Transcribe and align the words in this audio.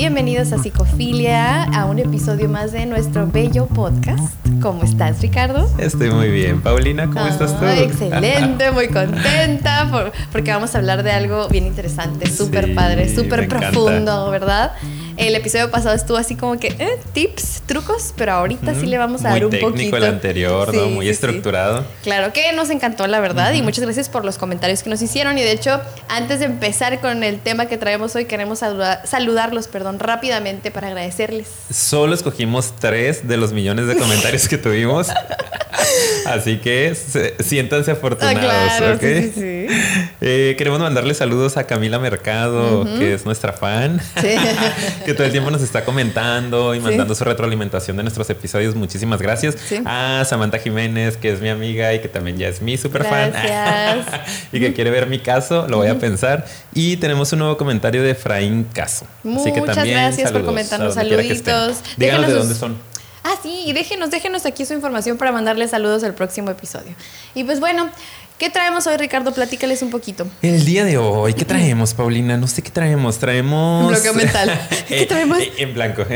Bienvenidos 0.00 0.50
a 0.54 0.56
Psicofilia, 0.56 1.64
a 1.64 1.84
un 1.84 1.98
episodio 1.98 2.48
más 2.48 2.72
de 2.72 2.86
nuestro 2.86 3.26
bello 3.26 3.66
podcast. 3.66 4.34
¿Cómo 4.62 4.82
estás, 4.82 5.20
Ricardo? 5.20 5.68
Estoy 5.76 6.10
muy 6.10 6.30
bien. 6.30 6.62
Paulina, 6.62 7.04
¿cómo 7.08 7.26
estás 7.26 7.60
tú? 7.60 7.66
Excelente, 7.66 8.70
muy 8.70 8.88
contenta 8.88 10.10
porque 10.32 10.52
vamos 10.52 10.74
a 10.74 10.78
hablar 10.78 11.02
de 11.02 11.12
algo 11.12 11.48
bien 11.48 11.66
interesante, 11.66 12.30
súper 12.30 12.74
padre, 12.74 13.14
súper 13.14 13.46
profundo, 13.46 14.30
¿verdad? 14.30 14.72
El 15.20 15.34
episodio 15.34 15.70
pasado 15.70 15.94
estuvo 15.94 16.16
así 16.16 16.34
como 16.34 16.58
que 16.58 16.68
eh, 16.78 16.98
tips, 17.12 17.62
trucos, 17.66 18.14
pero 18.16 18.32
ahorita 18.32 18.74
sí 18.74 18.86
le 18.86 18.96
vamos 18.96 19.22
a 19.22 19.28
dar 19.28 19.44
un 19.44 19.50
técnico 19.50 19.72
poquito. 19.72 19.96
el 19.98 20.04
anterior, 20.04 20.74
¿no? 20.74 20.86
Muy 20.86 21.10
estructurado. 21.10 21.84
Claro 22.02 22.32
que 22.32 22.50
nos 22.54 22.70
encantó, 22.70 23.06
la 23.06 23.20
verdad, 23.20 23.52
y 23.52 23.60
muchas 23.60 23.84
gracias 23.84 24.08
por 24.08 24.24
los 24.24 24.38
comentarios 24.38 24.82
que 24.82 24.88
nos 24.88 25.02
hicieron. 25.02 25.36
Y 25.36 25.42
de 25.42 25.52
hecho, 25.52 25.78
antes 26.08 26.38
de 26.38 26.46
empezar 26.46 27.00
con 27.00 27.22
el 27.22 27.38
tema 27.38 27.66
que 27.66 27.76
traemos 27.76 28.16
hoy, 28.16 28.24
queremos 28.24 28.60
saludarlos, 28.60 29.68
perdón, 29.68 29.98
rápidamente 29.98 30.70
para 30.70 30.86
agradecerles. 30.86 31.48
Solo 31.70 32.14
escogimos 32.14 32.72
tres 32.80 33.28
de 33.28 33.36
los 33.36 33.52
millones 33.52 33.88
de 33.88 33.96
comentarios 33.96 34.48
que 34.48 34.56
tuvimos. 34.56 35.08
Así 36.26 36.58
que 36.58 36.94
siéntanse 37.40 37.90
afortunados. 37.90 38.38
Ah, 38.42 38.76
claro, 38.78 38.98
sí, 39.00 39.32
sí, 39.34 39.66
eh, 40.20 40.54
queremos 40.56 40.78
mandarle 40.80 41.14
saludos 41.14 41.56
a 41.56 41.64
Camila 41.64 41.98
Mercado, 41.98 42.84
que 42.98 43.14
es 43.14 43.24
nuestra 43.24 43.52
fan. 43.52 44.00
Sí. 44.20 44.28
que 45.10 45.14
todo 45.16 45.26
el 45.26 45.32
tiempo 45.32 45.50
nos 45.50 45.62
está 45.62 45.84
comentando 45.84 46.74
y 46.74 46.80
mandando 46.80 47.14
su 47.14 47.24
retroalimentación 47.24 47.96
de 47.96 48.04
nuestros 48.04 48.30
episodios. 48.30 48.76
Muchísimas 48.76 49.20
gracias. 49.20 49.56
A 49.84 50.24
Samantha 50.24 50.58
Jiménez, 50.58 51.16
que 51.16 51.32
es 51.32 51.40
mi 51.40 51.48
amiga 51.48 51.92
y 51.92 52.00
que 52.00 52.08
también 52.08 52.38
ya 52.38 52.46
es 52.46 52.62
mi 52.62 52.76
super 52.76 53.04
fan. 53.04 53.32
y 54.52 54.60
que 54.60 54.72
quiere 54.72 54.90
ver 54.90 55.08
mi 55.08 55.18
caso, 55.18 55.66
lo 55.68 55.78
voy 55.78 55.88
a 55.88 55.98
pensar. 55.98 56.46
Y 56.74 56.96
tenemos 56.98 57.32
un 57.32 57.40
nuevo 57.40 57.56
comentario 57.56 58.02
de 58.02 58.10
Efraín 58.10 58.64
Caso. 58.72 59.04
Muchas 59.24 59.46
Así 59.46 59.60
que 59.60 59.60
también, 59.62 59.96
gracias 59.96 60.30
por 60.30 60.44
comentarnos 60.44 60.94
saluditos. 60.94 61.78
Díganos 61.96 62.28
de 62.28 62.34
dónde 62.34 62.54
son. 62.54 62.90
Ah, 63.22 63.34
sí, 63.42 63.64
y 63.66 63.72
déjenos, 63.72 64.10
déjenos 64.10 64.46
aquí 64.46 64.64
su 64.64 64.72
información 64.72 65.18
para 65.18 65.30
mandarles 65.30 65.70
saludos 65.70 66.02
al 66.04 66.14
próximo 66.14 66.50
episodio. 66.50 66.94
Y 67.34 67.44
pues 67.44 67.60
bueno, 67.60 67.90
¿Qué 68.40 68.48
traemos 68.48 68.86
hoy, 68.86 68.96
Ricardo? 68.96 69.34
Platícales 69.34 69.82
un 69.82 69.90
poquito. 69.90 70.26
El 70.40 70.64
día 70.64 70.86
de 70.86 70.96
hoy, 70.96 71.34
¿qué 71.34 71.44
traemos, 71.44 71.92
Paulina? 71.92 72.38
No 72.38 72.46
sé 72.46 72.62
qué 72.62 72.70
traemos. 72.70 73.18
Traemos. 73.18 73.90
Bloqueo 73.90 74.14
mental. 74.14 74.58
¿Qué 74.88 75.04
traemos? 75.04 75.36
en 75.58 75.74
blanco. 75.74 76.06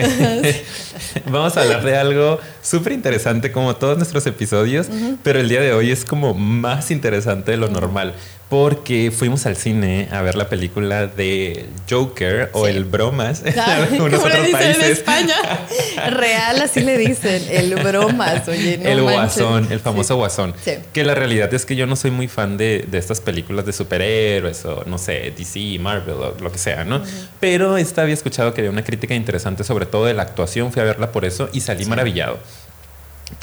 Vamos 1.27 1.55
a 1.59 1.61
hablar 1.61 1.85
de 1.85 1.99
algo 1.99 2.41
súper 2.63 2.95
interesante, 2.95 3.53
como 3.53 3.77
todos 3.77 3.99
nuestros 3.99 4.27
episodios, 4.27 4.87
pero 5.23 5.39
el 5.39 5.51
día 5.51 5.61
de 5.61 5.75
hoy 5.75 5.91
es 5.91 6.07
como 6.07 6.33
más 6.33 6.91
interesante 6.91 7.51
de 7.51 7.59
lo 7.59 7.69
normal 7.69 8.15
porque 8.55 9.11
fuimos 9.11 9.47
al 9.47 9.57
cine 9.57 10.07
a 10.13 10.23
ver 10.23 10.37
la 10.37 10.49
película 10.49 11.09
de 11.09 11.67
Joker 11.91 12.51
o 12.53 12.69
el 12.69 12.85
Bromas 12.85 13.43
en 13.45 14.01
unos 14.01 14.21
otros 14.21 14.47
países. 14.47 14.79
En 14.79 14.93
España. 14.93 15.35
Real, 16.11 16.63
así 16.63 16.79
le 16.79 16.97
dicen, 16.97 17.43
el 17.51 17.75
Bromas, 17.75 18.47
oye, 18.47 18.79
El 18.85 19.03
Guasón, 19.03 19.67
el 19.73 19.81
famoso 19.81 20.15
Guasón. 20.15 20.55
Que 20.93 21.03
la 21.03 21.17
realidad 21.17 21.53
es 21.53 21.67
que 21.67 21.75
yo 21.75 21.89
no 21.89 21.97
soy 21.97 22.13
muy 22.13 22.29
fan 22.29 22.57
de, 22.57 22.87
estas 22.93 23.21
películas 23.21 23.67
de 23.67 23.73
superhéroes 23.73 24.65
o 24.67 24.85
no 24.87 24.99
sé, 24.99 25.33
DC, 25.37 25.81
Marvel 25.81 26.15
o 26.15 26.37
lo 26.41 26.53
que 26.53 26.59
sea, 26.59 26.85
¿no? 26.85 27.03
Pero 27.41 27.77
esta 27.77 28.03
había 28.03 28.15
escuchado 28.15 28.55
que 28.55 28.61
había 28.61 28.71
una 28.71 28.85
crítica 28.85 29.17
interesante 29.17 29.65
sobre 29.65 29.87
todo 29.87 30.05
de 30.05 30.15
la 30.15 30.23
actuación, 30.23 30.71
fui 30.71 30.81
a 30.81 30.85
verla 30.85 31.11
por 31.11 31.25
eso 31.25 31.49
y 31.53 31.61
salí 31.61 31.87
maravillado 31.87 32.39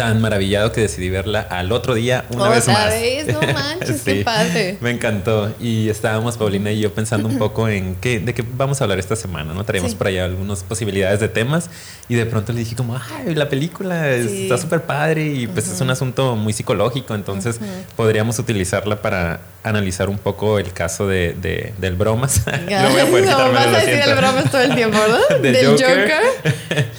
tan 0.02 0.20
maravillado 0.20 0.72
que 0.72 0.82
decidí 0.82 1.12
verla 1.12 1.42
al 1.42 1.72
otro 1.72 1.94
día 1.94 2.26
una 2.32 2.50
vez 2.50 2.68
más. 2.68 2.90
Vez? 2.90 3.28
No 3.28 3.40
manches, 3.54 4.02
qué 4.02 4.24
padre. 4.24 4.78
Me 4.82 4.90
encantó. 4.90 5.54
Y 5.60 5.90
estábamos, 5.90 6.38
Paulina 6.38 6.72
y 6.72 6.80
yo, 6.80 6.92
pensando 6.92 7.28
un 7.28 7.38
poco 7.38 7.70
en 7.70 7.94
qué, 7.94 8.20
de 8.20 8.34
qué 8.34 8.44
vamos 8.56 8.82
a 8.82 8.86
hablar 8.86 8.98
esta 8.98 9.16
semana, 9.16 9.54
¿no? 9.54 9.64
Traíamos 9.64 9.94
por 9.94 10.08
allá 10.08 10.26
algunas 10.26 10.64
posibilidades 10.64 11.20
de 11.20 11.28
temas 11.28 11.70
y 12.10 12.16
de 12.16 12.26
pronto 12.26 12.52
le 12.52 12.62
dije 12.62 12.76
como, 12.76 12.98
ay, 12.98 13.36
la 13.36 13.48
película 13.48 14.10
está 14.10 14.58
súper 14.58 14.82
padre 14.82 15.28
y 15.28 15.46
pues 15.46 15.68
es 15.68 15.80
un 15.82 15.92
asunto 15.92 16.36
muy 16.36 16.52
psicológico, 16.52 17.14
entonces 17.14 17.60
podríamos 17.96 18.40
utilizarla 18.40 19.04
para 19.04 19.42
analizar 19.64 20.10
un 20.10 20.18
poco 20.18 20.58
el 20.58 20.74
caso 20.74 21.08
de, 21.08 21.74
del 21.78 21.96
bromas. 21.96 22.42
no 22.48 22.90
voy 22.90 23.02
a 23.02 23.06
poder 23.06 23.26
no, 23.26 23.52
vas 23.52 23.68
a 23.68 23.80
decir 23.80 24.02
el 24.04 24.16
bromas 24.16 24.50
todo 24.50 24.62
el 24.62 24.76
tiempo, 24.76 24.98
¿verdad? 25.00 25.40
del 25.42 25.68
Joker. 25.68 26.22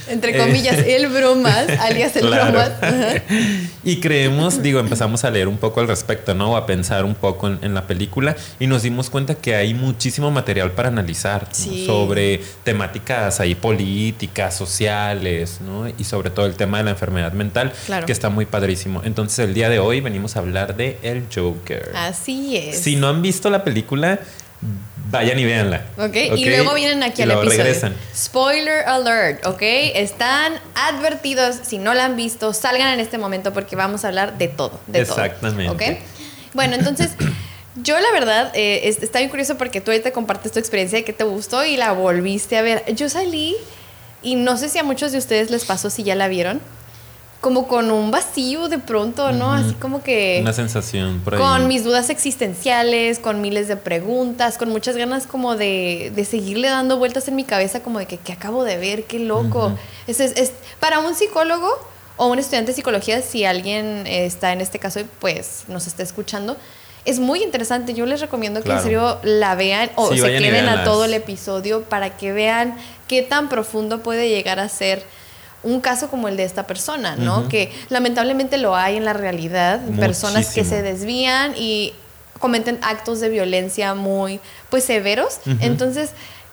Entre 0.08 0.38
comillas, 0.38 0.78
el 0.78 1.08
bromas, 1.08 1.68
alias 1.80 2.14
el 2.16 2.28
bromas. 2.28 2.70
y 3.84 3.96
creemos, 4.00 4.62
digo, 4.62 4.80
empezamos 4.80 5.24
a 5.24 5.30
leer 5.30 5.48
un 5.48 5.58
poco 5.58 5.80
al 5.80 5.88
respecto, 5.88 6.34
¿no? 6.34 6.56
A 6.56 6.66
pensar 6.66 7.04
un 7.04 7.14
poco 7.14 7.48
en, 7.48 7.74
la 7.74 7.86
película 7.86 8.36
y 8.60 8.66
nos 8.66 8.82
dimos 8.82 9.08
cuenta 9.08 9.34
que 9.34 9.54
hay 9.54 9.74
muchísimo 9.74 10.30
material 10.30 10.72
para 10.72 10.88
analizar 10.88 11.48
sobre 11.52 12.40
temáticas 12.64 13.40
ahí 13.40 13.54
políticas, 13.54 14.56
sociales, 14.56 15.60
¿no? 15.60 15.88
Y 15.88 16.04
sobre 16.04 16.30
todo 16.30 16.46
el 16.46 16.54
tema 16.54 16.78
de 16.78 16.84
la 16.84 16.90
enfermedad 16.90 17.32
mental, 17.32 17.72
que 18.06 18.12
está 18.12 18.28
muy 18.28 18.46
padrísimo. 18.46 19.02
Entonces 19.04 19.38
el 19.40 19.54
día 19.54 19.68
de 19.68 19.78
hoy 19.78 20.00
venimos 20.00 20.36
a 20.36 20.40
hablar 20.40 20.76
de 20.76 20.98
El 21.02 21.26
Joker. 21.34 21.92
Así 21.94 22.56
es. 22.56 22.80
Si 22.80 22.96
no 22.96 23.08
han 23.08 23.22
visto 23.22 23.50
la 23.50 23.64
película, 23.64 24.20
Vayan 25.12 25.38
y 25.38 25.44
véanla. 25.44 25.82
¿Ok? 25.98 26.16
Y 26.36 26.46
luego 26.46 26.72
vienen 26.72 27.02
aquí 27.02 27.20
al 27.20 27.32
episodio. 27.32 27.64
Regresan. 27.64 27.94
Spoiler 28.16 28.78
alert, 28.86 29.44
¿ok? 29.44 29.60
Están 29.60 30.54
advertidos, 30.74 31.56
si 31.62 31.76
no 31.76 31.92
la 31.92 32.06
han 32.06 32.16
visto, 32.16 32.54
salgan 32.54 32.94
en 32.94 32.98
este 32.98 33.18
momento 33.18 33.52
porque 33.52 33.76
vamos 33.76 34.04
a 34.04 34.08
hablar 34.08 34.38
de 34.38 34.48
todo. 34.48 34.80
De 34.86 35.00
Exactamente. 35.00 35.70
¿Ok? 35.70 35.98
Bueno, 36.54 36.76
entonces, 36.76 37.10
yo 37.76 38.00
la 38.00 38.10
verdad, 38.10 38.52
eh, 38.54 38.88
está 39.02 39.18
bien 39.18 39.28
curioso 39.28 39.58
porque 39.58 39.82
tú 39.82 39.90
ahorita 39.90 40.12
compartes 40.12 40.50
tu 40.50 40.58
experiencia 40.58 40.98
de 40.98 41.04
que 41.04 41.12
te 41.12 41.24
gustó 41.24 41.62
y 41.62 41.76
la 41.76 41.92
volviste 41.92 42.56
a 42.56 42.62
ver. 42.62 42.82
Yo 42.94 43.10
salí 43.10 43.54
y 44.22 44.36
no 44.36 44.56
sé 44.56 44.70
si 44.70 44.78
a 44.78 44.82
muchos 44.82 45.12
de 45.12 45.18
ustedes 45.18 45.50
les 45.50 45.66
pasó 45.66 45.90
si 45.90 46.04
ya 46.04 46.14
la 46.14 46.28
vieron 46.28 46.62
como 47.42 47.66
con 47.66 47.90
un 47.90 48.12
vacío 48.12 48.68
de 48.68 48.78
pronto, 48.78 49.32
¿no? 49.32 49.52
Así 49.52 49.74
como 49.74 50.00
que... 50.00 50.38
Una 50.40 50.52
sensación 50.52 51.20
por 51.24 51.34
ahí. 51.34 51.40
Con 51.40 51.66
mis 51.66 51.82
dudas 51.82 52.08
existenciales, 52.08 53.18
con 53.18 53.40
miles 53.40 53.66
de 53.66 53.76
preguntas, 53.76 54.56
con 54.58 54.68
muchas 54.68 54.96
ganas 54.96 55.26
como 55.26 55.56
de, 55.56 56.12
de 56.14 56.24
seguirle 56.24 56.68
dando 56.68 56.98
vueltas 56.98 57.26
en 57.26 57.34
mi 57.34 57.42
cabeza 57.42 57.80
como 57.80 57.98
de 57.98 58.06
que, 58.06 58.16
¿qué 58.16 58.32
acabo 58.32 58.62
de 58.62 58.76
ver? 58.78 59.04
¡Qué 59.06 59.18
loco! 59.18 59.76
es, 60.06 60.20
es, 60.20 60.52
para 60.78 61.00
un 61.00 61.16
psicólogo 61.16 61.68
o 62.16 62.28
un 62.28 62.38
estudiante 62.38 62.70
de 62.70 62.76
psicología, 62.76 63.20
si 63.22 63.44
alguien 63.44 64.06
está 64.06 64.52
en 64.52 64.60
este 64.60 64.78
caso 64.78 65.00
pues 65.18 65.64
nos 65.66 65.88
está 65.88 66.04
escuchando, 66.04 66.56
es 67.04 67.18
muy 67.18 67.42
interesante. 67.42 67.92
Yo 67.92 68.06
les 68.06 68.20
recomiendo 68.20 68.62
que 68.62 68.70
en 68.70 68.80
serio 68.80 69.18
la 69.24 69.56
vean 69.56 69.90
o 69.96 70.14
se 70.14 70.38
queden 70.38 70.68
a 70.68 70.84
todo 70.84 71.06
el 71.06 71.14
episodio 71.14 71.82
para 71.82 72.16
que 72.16 72.32
vean 72.32 72.76
qué 73.08 73.22
tan 73.22 73.48
profundo 73.48 74.00
puede 74.04 74.28
llegar 74.28 74.60
a 74.60 74.68
ser 74.68 75.04
un 75.62 75.80
caso 75.80 76.08
como 76.08 76.28
el 76.28 76.36
de 76.36 76.44
esta 76.44 76.66
persona, 76.66 77.16
¿no? 77.16 77.48
Que 77.48 77.72
lamentablemente 77.88 78.58
lo 78.58 78.76
hay 78.76 78.96
en 78.96 79.04
la 79.04 79.12
realidad, 79.12 79.80
personas 79.98 80.52
que 80.54 80.64
se 80.64 80.82
desvían 80.82 81.54
y 81.56 81.94
cometen 82.38 82.78
actos 82.82 83.20
de 83.20 83.28
violencia 83.28 83.94
muy 83.94 84.40
pues 84.70 84.84
severos. 84.84 85.40
Entonces, 85.60 86.10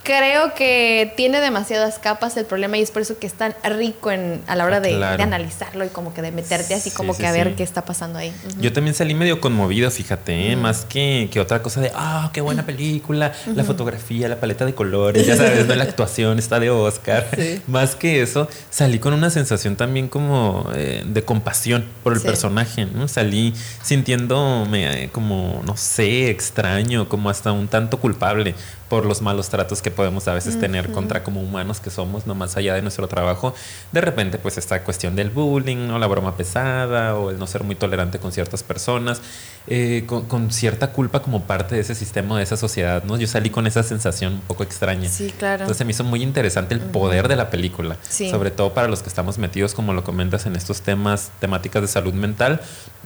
creo 0.09 0.55
que 0.55 1.13
tiene 1.15 1.39
demasiadas 1.39 1.99
capas 1.99 2.35
el 2.35 2.45
problema 2.45 2.79
y 2.79 2.81
es 2.81 2.89
por 2.89 3.03
eso 3.03 3.19
que 3.19 3.27
es 3.27 3.33
tan 3.33 3.53
rico 3.63 4.09
en, 4.09 4.41
a 4.47 4.55
la 4.55 4.65
hora 4.65 4.79
de, 4.79 4.95
analizarlo 5.03 5.85
y 5.85 5.89
como 5.89 6.15
que 6.15 6.23
de 6.23 6.31
meterte 6.31 6.73
así 6.73 6.89
como 6.89 7.15
que 7.15 7.27
a 7.27 7.31
ver 7.31 7.53
qué 7.53 7.61
está 7.61 7.85
pasando 7.85 8.17
ahí. 8.17 8.33
Yo 8.59 8.73
también 8.73 8.95
salí 8.95 9.13
medio 9.13 9.39
conmovido, 9.39 9.91
fíjate, 9.91 10.51
¿eh? 10.51 10.55
más 10.55 10.83
que, 10.85 11.29
que, 11.31 11.39
otra 11.39 11.61
cosa 11.61 11.81
de, 11.81 11.91
ah, 11.93 12.31
qué 12.33 12.41
buena 12.41 12.65
película, 12.65 13.33
la 13.53 13.63
fotografía, 13.63 14.27
la 14.27 14.39
paleta 14.39 14.65
de 14.65 14.73
colores, 14.73 15.27
ya 15.27 15.35
sabes, 15.35 15.67
¿no? 15.67 15.75
la 15.75 15.83
actuación 15.83 16.39
está 16.39 16.59
de 16.59 16.71
Oscar. 16.71 17.27
Más 17.67 17.95
que 17.95 18.23
eso, 18.23 18.47
salí 18.71 18.97
con 18.97 19.13
una 19.13 19.29
sensación 19.29 19.75
también 19.75 20.07
como 20.07 20.71
eh, 20.73 21.03
de 21.05 21.21
compasión 21.21 21.85
por 22.03 22.13
el 22.13 22.21
personaje, 22.21 22.87
¿no? 22.87 23.07
Salí 23.07 23.53
sintiéndome 23.83 25.03
eh, 25.03 25.09
como, 25.11 25.61
no 25.65 25.77
sé, 25.77 26.31
extraño, 26.31 27.07
como 27.07 27.29
hasta 27.29 27.51
un 27.51 27.67
tanto 27.67 27.99
culpable 27.99 28.55
por 28.89 29.05
los 29.05 29.21
malos 29.21 29.49
tratos 29.49 29.81
que 29.81 29.91
podemos 29.99 30.29
a 30.29 30.33
veces 30.33 30.57
tener 30.57 30.93
contra 30.93 31.23
como 31.23 31.41
humanos 31.41 31.81
que 31.81 31.89
somos, 31.89 32.25
no 32.25 32.33
más 32.33 32.55
allá 32.55 32.73
de 32.73 32.81
nuestro 32.81 33.09
trabajo. 33.09 33.53
De 33.91 33.99
repente, 33.99 34.37
pues 34.37 34.57
esta 34.57 34.81
cuestión 34.81 35.13
del 35.13 35.29
bullying, 35.29 35.89
¿no? 35.89 35.99
la 35.99 36.07
broma 36.07 36.37
pesada 36.37 37.17
o 37.17 37.31
el 37.31 37.37
no 37.37 37.45
ser 37.47 37.65
muy 37.65 37.75
tolerante 37.75 38.17
con 38.17 38.31
ciertas 38.31 38.63
personas, 38.63 39.19
eh, 39.67 40.05
con, 40.07 40.51
cierta 40.53 40.93
culpa 40.93 41.21
como 41.21 41.43
parte 41.43 41.75
de 41.75 41.81
ese 41.81 41.95
sistema, 41.95 42.37
de 42.37 42.43
esa 42.43 42.55
sociedad. 42.55 43.03
¿no? 43.03 43.17
Yo 43.17 43.27
salí 43.27 43.49
con 43.49 43.67
esa 43.67 43.83
sensación 43.83 44.35
un 44.35 44.39
poco 44.39 44.63
extraña. 44.63 45.09
Sí, 45.09 45.33
claro. 45.37 45.63
Entonces 45.63 45.85
me 45.85 45.91
hizo 45.91 46.05
muy 46.05 46.23
interesante 46.23 46.73
el 46.75 46.79
poder 46.79 47.27
de 47.27 47.35
la 47.35 47.49
película, 47.49 47.97
sobre 48.09 48.51
todo 48.51 48.73
para 48.73 48.87
los 48.87 49.03
que 49.03 49.09
estamos 49.09 49.37
metidos, 49.37 49.73
como 49.73 49.91
lo 49.91 50.05
comentas, 50.05 50.45
en 50.45 50.55
estos 50.55 50.81
temas, 50.81 51.31
temáticas 51.41 51.81
de 51.81 51.89
salud 51.89 52.13
mental. 52.13 52.61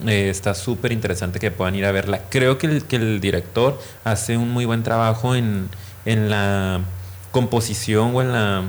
Eh, 0.06 0.30
está 0.30 0.54
súper 0.54 0.92
interesante 0.92 1.40
que 1.40 1.50
puedan 1.50 1.74
ir 1.74 1.86
a 1.86 1.92
verla. 1.92 2.22
Creo 2.30 2.60
que 2.60 2.68
el, 2.68 2.84
que 2.84 2.98
el 2.98 3.19
director 3.19 3.81
hace 4.04 4.38
un 4.38 4.51
muy 4.51 4.66
buen 4.66 4.84
trabajo 4.84 5.34
en 5.34 5.69
en 6.06 6.30
la 6.30 6.82
composición 7.32 8.16
o 8.16 8.22
en 8.22 8.32
la 8.32 8.64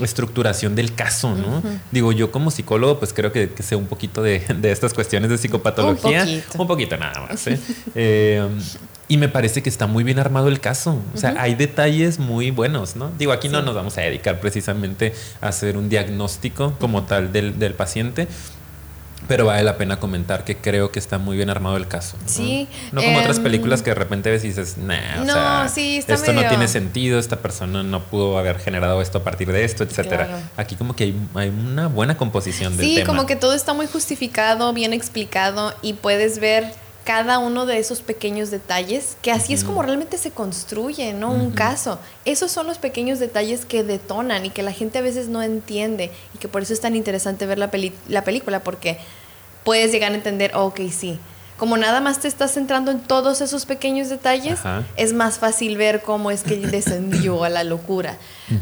estructuración 0.00 0.74
del 0.74 0.94
caso, 0.94 1.34
¿no? 1.34 1.62
Digo, 1.90 2.12
yo 2.12 2.30
como 2.30 2.50
psicólogo, 2.50 2.98
pues 2.98 3.12
creo 3.12 3.32
que, 3.32 3.50
sé 3.62 3.76
un 3.76 3.86
poquito 3.86 4.22
de, 4.22 4.42
estas 4.64 4.94
cuestiones 4.94 5.30
de 5.30 5.38
psicopatología. 5.38 6.26
Un 6.56 6.66
poquito. 6.66 6.96
nada 6.96 7.26
más. 7.28 7.46
¿eh? 7.46 7.58
eh 7.94 8.48
y 9.08 9.16
me 9.16 9.28
parece 9.28 9.62
que 9.62 9.70
está 9.70 9.86
muy 9.86 10.04
bien 10.04 10.18
armado 10.18 10.48
el 10.48 10.60
caso. 10.60 11.00
O 11.14 11.16
sea, 11.16 11.34
hay 11.38 11.54
detalles 11.54 12.18
muy 12.18 12.50
buenos, 12.50 12.94
¿no? 12.94 13.10
Digo, 13.18 13.32
aquí 13.32 13.48
no 13.48 13.62
nos 13.62 13.74
vamos 13.74 13.96
a 13.96 14.02
dedicar 14.02 14.38
precisamente 14.38 15.14
a 15.40 15.48
hacer 15.48 15.78
un 15.78 15.88
diagnóstico 15.88 16.74
como 16.78 17.04
tal 17.04 17.32
del, 17.32 17.58
del 17.58 17.72
paciente, 17.72 18.28
pero 19.28 19.44
vale 19.44 19.62
la 19.62 19.76
pena 19.76 20.00
comentar 20.00 20.44
que 20.44 20.56
creo 20.56 20.90
que 20.90 20.98
está 20.98 21.18
muy 21.18 21.36
bien 21.36 21.50
armado 21.50 21.76
el 21.76 21.86
caso. 21.86 22.16
Sí. 22.26 22.66
No 22.92 23.02
como 23.02 23.18
otras 23.18 23.36
em, 23.36 23.42
películas 23.42 23.82
que 23.82 23.90
de 23.90 23.94
repente 23.94 24.30
ves 24.30 24.42
y 24.42 24.48
dices, 24.48 24.78
nah, 24.78 25.22
no, 25.24 25.64
esto 25.66 26.32
no 26.32 26.48
tiene 26.48 26.66
sentido, 26.66 27.18
esta 27.18 27.36
persona 27.36 27.82
no 27.82 28.02
pudo 28.04 28.38
haber 28.38 28.58
generado 28.58 29.02
esto 29.02 29.18
a 29.18 29.24
partir 29.24 29.52
de 29.52 29.64
esto, 29.64 29.84
etcétera. 29.84 30.50
Aquí 30.56 30.74
como 30.74 30.96
que 30.96 31.04
hay, 31.04 31.48
una 31.48 31.88
buena 31.88 32.16
composición 32.16 32.76
del 32.76 32.86
tema. 32.86 33.00
Sí, 33.00 33.04
como 33.04 33.26
que 33.26 33.36
todo 33.36 33.52
está 33.52 33.74
muy 33.74 33.86
justificado, 33.86 34.72
bien 34.72 34.94
explicado 34.94 35.74
y 35.82 35.92
puedes 35.92 36.38
ver 36.38 36.72
cada 37.08 37.38
uno 37.38 37.64
de 37.64 37.78
esos 37.78 38.02
pequeños 38.02 38.50
detalles, 38.50 39.16
que 39.22 39.32
así 39.32 39.54
es 39.54 39.64
como 39.64 39.80
realmente 39.80 40.18
se 40.18 40.30
construye, 40.30 41.14
¿no? 41.14 41.32
Un 41.32 41.52
caso. 41.52 41.98
Esos 42.26 42.50
son 42.50 42.66
los 42.66 42.76
pequeños 42.76 43.18
detalles 43.18 43.64
que 43.64 43.82
detonan 43.82 44.44
y 44.44 44.50
que 44.50 44.62
la 44.62 44.72
gente 44.72 44.98
a 44.98 45.00
veces 45.00 45.28
no 45.28 45.42
entiende 45.42 46.12
y 46.34 46.38
que 46.38 46.48
por 46.48 46.60
eso 46.60 46.74
es 46.74 46.82
tan 46.82 46.94
interesante 46.94 47.46
ver 47.46 47.58
la, 47.58 47.70
la 48.08 48.24
película, 48.24 48.62
porque 48.62 48.98
puedes 49.68 49.92
llegar 49.92 50.12
a 50.12 50.14
entender, 50.14 50.52
ok, 50.54 50.80
sí. 50.90 51.18
Como 51.58 51.76
nada 51.76 52.00
más 52.00 52.20
te 52.20 52.26
estás 52.26 52.54
centrando 52.54 52.90
en 52.90 53.00
todos 53.00 53.42
esos 53.42 53.66
pequeños 53.66 54.08
detalles, 54.08 54.60
es 54.96 55.12
más 55.12 55.38
fácil 55.38 55.76
ver 55.76 56.00
cómo 56.00 56.30
es 56.30 56.42
que 56.42 56.56
descendió 56.56 57.44
a 57.44 57.50
la 57.50 57.64
locura. 57.64 58.16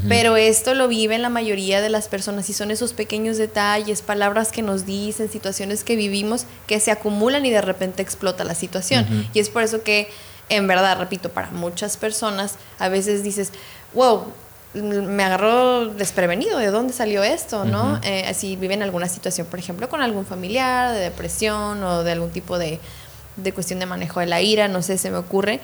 Pero 0.09 0.37
esto 0.37 0.75
lo 0.75 0.89
viven 0.89 1.23
la 1.23 1.29
mayoría 1.29 1.81
de 1.81 1.91
las 1.91 2.09
personas 2.09 2.51
y 2.51 2.55
son 2.55 2.73
esos 2.73 2.93
pequeños 2.93 3.37
detalles, 3.37 4.03
palabras 4.03 4.51
que 4.51 4.63
nos 4.63 4.85
dicen, 4.85 5.31
situaciones 5.31 5.85
que 5.85 5.95
vivimos 5.95 6.45
que 6.67 6.81
se 6.81 6.91
acumulan 6.91 7.47
y 7.47 7.51
de 7.51 7.61
repente 7.61 8.03
explota 8.03 8.43
la 8.43 8.57
situación. 8.57 9.29
Y 9.33 9.39
es 9.39 9.49
por 9.49 9.63
eso 9.63 9.85
que, 9.85 10.09
en 10.49 10.67
verdad, 10.67 10.99
repito, 10.99 11.29
para 11.29 11.53
muchas 11.53 11.97
personas 11.97 12.57
a 12.81 12.89
veces 12.89 13.23
dices, 13.23 13.53
wow, 13.95 14.25
me 14.83 15.23
agarró 15.25 15.87
desprevenido 15.87 16.59
de 16.59 16.71
dónde 16.71 16.93
salió 16.93 17.23
esto, 17.23 17.65
¿no? 17.65 18.01
Eh, 18.03 18.33
si 18.35 18.57
viven 18.57 18.83
alguna 18.83 19.09
situación, 19.09 19.47
por 19.47 19.59
ejemplo, 19.59 19.89
con 19.89 20.03
algún 20.03 20.27
familiar, 20.27 20.93
de 20.93 21.01
depresión 21.01 21.83
o 21.83 22.03
de 22.03 22.13
algún 22.13 22.31
tipo 22.31 22.59
de, 22.59 22.79
de 23.37 23.53
cuestión 23.53 23.79
de 23.81 23.87
manejo 23.87 24.21
de 24.21 24.27
la 24.27 24.41
ira, 24.41 24.69
no 24.69 24.83
sé, 24.83 24.99
se 24.99 25.11
me 25.11 25.19
ocurre. 25.19 25.61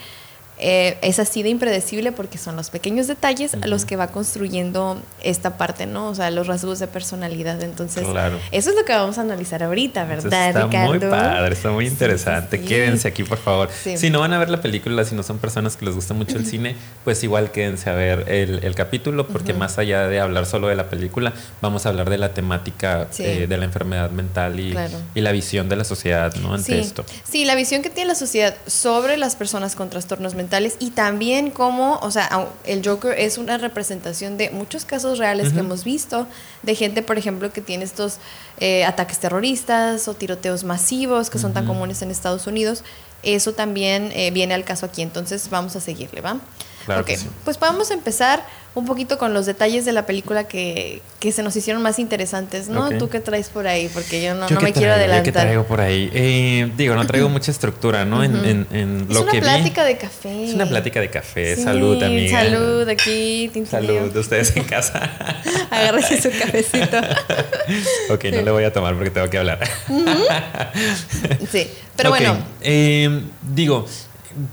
Eh, 0.64 0.96
es 1.02 1.18
así 1.18 1.42
de 1.42 1.48
impredecible 1.48 2.12
porque 2.12 2.38
son 2.38 2.54
los 2.54 2.70
pequeños 2.70 3.08
detalles 3.08 3.54
a 3.60 3.66
los 3.66 3.84
que 3.84 3.96
va 3.96 4.06
construyendo 4.06 4.96
esta 5.20 5.58
parte, 5.58 5.86
¿no? 5.86 6.06
O 6.06 6.14
sea, 6.14 6.30
los 6.30 6.46
rasgos 6.46 6.78
de 6.78 6.86
personalidad. 6.86 7.60
Entonces, 7.64 8.06
eso 8.52 8.70
es 8.70 8.76
lo 8.76 8.84
que 8.84 8.92
vamos 8.92 9.18
a 9.18 9.22
analizar 9.22 9.64
ahorita, 9.64 10.04
¿verdad, 10.04 10.48
está 10.48 10.86
Muy 10.86 11.00
padre, 11.00 11.54
está 11.54 11.70
muy 11.72 11.88
interesante. 11.88 12.60
Quédense 12.60 13.08
aquí, 13.08 13.24
por 13.24 13.38
favor. 13.38 13.70
Si 13.72 14.08
no 14.08 14.20
van 14.20 14.32
a 14.34 14.38
ver 14.38 14.50
la 14.50 14.60
película, 14.60 15.04
si 15.04 15.16
no 15.16 15.24
son 15.24 15.38
personas 15.38 15.76
que 15.76 15.84
les 15.84 15.96
gusta 15.96 16.14
mucho 16.14 16.36
el 16.38 16.46
cine, 16.46 16.76
pues 17.02 17.24
igual 17.24 17.50
quédense 17.50 17.90
a 17.90 17.94
ver 17.94 18.30
el, 18.30 18.72
capítulo, 18.76 19.26
porque 19.26 19.54
más 19.54 19.78
allá 19.78 20.06
de 20.06 20.20
hablar 20.20 20.46
solo 20.46 20.68
de 20.68 20.76
la 20.76 20.88
película, 20.88 21.32
vamos 21.60 21.86
a 21.86 21.88
hablar 21.88 22.08
de 22.08 22.18
la 22.18 22.34
temática 22.34 23.08
eh, 23.18 23.46
de 23.48 23.56
la 23.58 23.64
enfermedad 23.64 24.10
mental 24.10 24.60
y, 24.60 24.76
y, 25.14 25.20
la 25.20 25.32
visión 25.32 25.68
de 25.68 25.74
la 25.74 25.84
sociedad, 25.84 26.32
¿no? 26.36 26.54
Ante 26.54 26.78
esto. 26.78 27.04
Sí, 27.24 27.44
la 27.44 27.56
visión 27.56 27.82
que 27.82 27.90
tiene 27.90 28.08
la 28.08 28.14
sociedad 28.14 28.54
sobre 28.66 29.16
las 29.16 29.34
personas 29.34 29.74
con 29.74 29.90
trastornos 29.90 30.34
mentales 30.34 30.51
y 30.78 30.90
también 30.90 31.50
como, 31.50 31.98
o 31.98 32.10
sea, 32.10 32.48
el 32.64 32.86
Joker 32.86 33.18
es 33.18 33.38
una 33.38 33.56
representación 33.58 34.36
de 34.36 34.50
muchos 34.50 34.84
casos 34.84 35.18
reales 35.18 35.52
que 35.52 35.60
hemos 35.60 35.82
visto, 35.84 36.26
de 36.62 36.74
gente, 36.74 37.02
por 37.02 37.16
ejemplo, 37.16 37.52
que 37.52 37.60
tiene 37.60 37.84
estos 37.84 38.18
eh, 38.58 38.84
ataques 38.84 39.18
terroristas 39.18 40.08
o 40.08 40.14
tiroteos 40.14 40.64
masivos 40.64 41.30
que 41.30 41.38
son 41.38 41.52
tan 41.54 41.66
comunes 41.66 42.02
en 42.02 42.10
Estados 42.10 42.46
Unidos. 42.46 42.84
Eso 43.22 43.54
también 43.54 44.10
eh, 44.12 44.30
viene 44.30 44.52
al 44.52 44.64
caso 44.64 44.86
aquí, 44.86 45.00
entonces 45.00 45.48
vamos 45.48 45.74
a 45.76 45.80
seguirle, 45.80 46.20
¿va? 46.20 46.38
Claro 46.84 47.04
Pues 47.44 47.58
vamos 47.58 47.90
a 47.90 47.94
empezar 47.94 48.44
un 48.74 48.86
poquito 48.86 49.18
con 49.18 49.34
los 49.34 49.44
detalles 49.44 49.84
de 49.84 49.92
la 49.92 50.06
película 50.06 50.44
que, 50.44 51.02
se 51.20 51.42
nos 51.42 51.54
hicieron 51.54 51.82
más 51.82 51.98
interesantes, 51.98 52.68
¿no? 52.68 52.90
¿Tú 52.98 53.08
qué 53.08 53.20
traes 53.20 53.48
por 53.48 53.66
ahí? 53.66 53.88
Porque 53.92 54.22
yo 54.22 54.34
no, 54.34 54.48
me 54.48 54.72
quiero 54.72 54.92
adelantar. 54.94 55.24
¿Qué 55.24 55.32
traigo 55.32 55.64
por 55.64 55.80
ahí? 55.80 56.10
Eh, 56.12 56.72
digo, 56.76 56.94
no 56.94 57.06
traigo 57.06 57.28
mucha 57.28 57.50
estructura, 57.50 58.04
¿no? 58.04 58.24
en, 58.24 58.66
en, 58.70 59.06
lo 59.08 59.26
que 59.26 59.38
Es 59.38 59.42
una 59.44 59.52
plática 59.52 59.84
de 59.84 59.96
café. 59.98 60.44
Es 60.44 60.54
una 60.54 60.66
plática 60.66 61.00
de 61.00 61.10
café. 61.10 61.56
salud, 61.56 62.02
amiga. 62.02 62.42
Salud, 62.42 62.88
aquí. 62.88 63.50
Salud 63.70 64.10
de 64.10 64.18
ustedes 64.18 64.56
en 64.56 64.64
casa. 64.64 65.10
Agárrese 65.70 66.20
su 66.20 66.30
cafecito. 66.30 66.96
ok, 68.10 68.24
no 68.32 68.42
le 68.42 68.50
voy 68.50 68.64
a 68.64 68.72
tomar 68.72 68.94
porque 68.94 69.10
tengo 69.10 69.28
que 69.28 69.38
hablar. 69.38 69.60
sí, 71.50 71.68
pero 71.96 72.10
bueno. 72.10 72.38
Eh, 72.62 73.22
digo, 73.42 73.86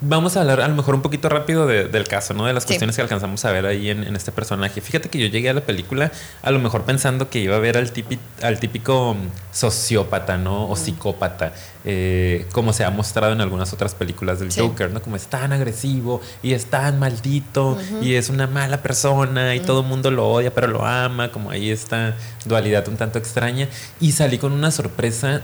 Vamos 0.02 0.38
a 0.38 0.42
hablar 0.42 0.62
a 0.62 0.68
lo 0.68 0.76
mejor 0.76 0.96
un 0.96 1.02
poquito 1.02 1.30
rápido 1.30 1.66
del 1.68 2.08
caso, 2.08 2.34
¿no? 2.34 2.46
De 2.46 2.54
las 2.54 2.66
cuestiones 2.66 2.96
que 2.96 3.02
alcanzamos 3.02 3.44
a 3.46 3.52
ver 3.52 3.66
ahí 3.66 3.90
en, 3.90 4.16
este 4.16 4.32
personaje. 4.32 4.82
Fíjate 4.82 5.10
que 5.10 5.20
yo 5.20 5.28
llegué 5.28 5.50
a 5.50 5.54
la 5.54 5.62
película 5.62 6.12
a 6.42 6.52
lo 6.52 6.60
mejor 6.60 6.84
pensando 6.84 7.30
que 7.30 7.40
iba 7.40 7.56
a 7.56 7.60
ver 7.60 7.78
al, 7.78 7.92
al 8.42 8.60
típico 8.60 9.16
sociópata, 9.52 10.38
¿no? 10.38 10.70
O 10.70 10.76
psicópata, 10.76 11.54
eh, 11.86 12.46
como 12.52 12.74
se 12.74 12.84
ha 12.84 12.90
mostrado 12.90 13.34
en 13.34 13.42
algunas 13.42 13.74
otras 13.74 13.96
películas 13.96 14.40
del 14.40 14.54
Joker, 14.54 14.92
¿no? 14.92 15.02
Como 15.02 15.16
es 15.16 15.28
tan 15.28 15.54
agresivo 15.54 16.22
y 16.44 16.54
es 16.54 16.66
tan 16.66 17.00
maldito 17.00 17.78
y 18.02 18.16
es 18.16 18.30
una 18.30 18.48
mala 18.48 18.82
persona 18.82 19.56
y 19.56 19.60
todo 19.60 19.82
el 19.82 19.88
mundo 19.88 20.12
lo 20.12 20.28
odia 20.30 20.54
pero 20.54 20.68
lo 20.68 20.86
ama, 20.86 21.32
como 21.32 21.52
ahí 21.52 21.72
esta 21.72 22.16
dualidad 22.46 22.88
un 22.88 22.98
tanto 22.98 23.20
extraña. 23.20 23.68
Y 24.00 24.12
salí 24.12 24.38
con 24.38 24.52
una 24.52 24.72
sorpresa 24.72 25.44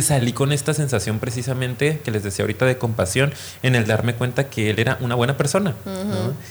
salí 0.00 0.32
con 0.32 0.52
esta 0.52 0.72
sensación 0.72 1.18
precisamente 1.18 2.00
que 2.02 2.10
les 2.10 2.22
decía 2.22 2.44
ahorita 2.44 2.64
de 2.64 2.78
compasión 2.78 3.32
en 3.62 3.74
el 3.74 3.86
darme 3.86 4.14
cuenta 4.14 4.48
que 4.48 4.70
él 4.70 4.78
era 4.78 4.96
una 5.00 5.14
buena 5.14 5.36
persona. 5.36 5.74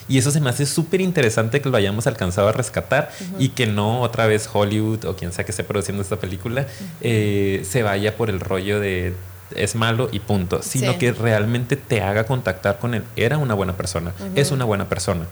Y 0.07 0.17
eso 0.19 0.31
se 0.31 0.39
me 0.39 0.49
hace 0.49 0.65
súper 0.65 1.01
interesante 1.01 1.61
que 1.61 1.69
lo 1.69 1.77
hayamos 1.77 2.05
alcanzado 2.05 2.49
a 2.49 2.51
rescatar 2.51 3.11
y 3.39 3.49
que 3.49 3.65
no 3.65 4.01
otra 4.01 4.27
vez 4.27 4.49
Hollywood 4.51 5.05
o 5.05 5.15
quien 5.15 5.31
sea 5.31 5.45
que 5.45 5.51
esté 5.51 5.63
produciendo 5.63 6.03
esta 6.03 6.17
película 6.17 6.67
eh, 7.01 7.65
se 7.67 7.83
vaya 7.83 8.15
por 8.15 8.29
el 8.29 8.39
rollo 8.39 8.79
de 8.79 9.13
es 9.55 9.75
malo 9.75 10.09
y 10.11 10.19
punto, 10.19 10.61
sino 10.63 10.97
que 10.97 11.11
realmente 11.11 11.75
te 11.75 12.01
haga 12.01 12.25
contactar 12.25 12.79
con 12.79 12.93
él. 12.93 13.03
Era 13.15 13.37
una 13.37 13.53
buena 13.53 13.75
persona, 13.75 14.13
es 14.35 14.51
una 14.51 14.65
buena 14.65 14.87
persona, 14.87 15.25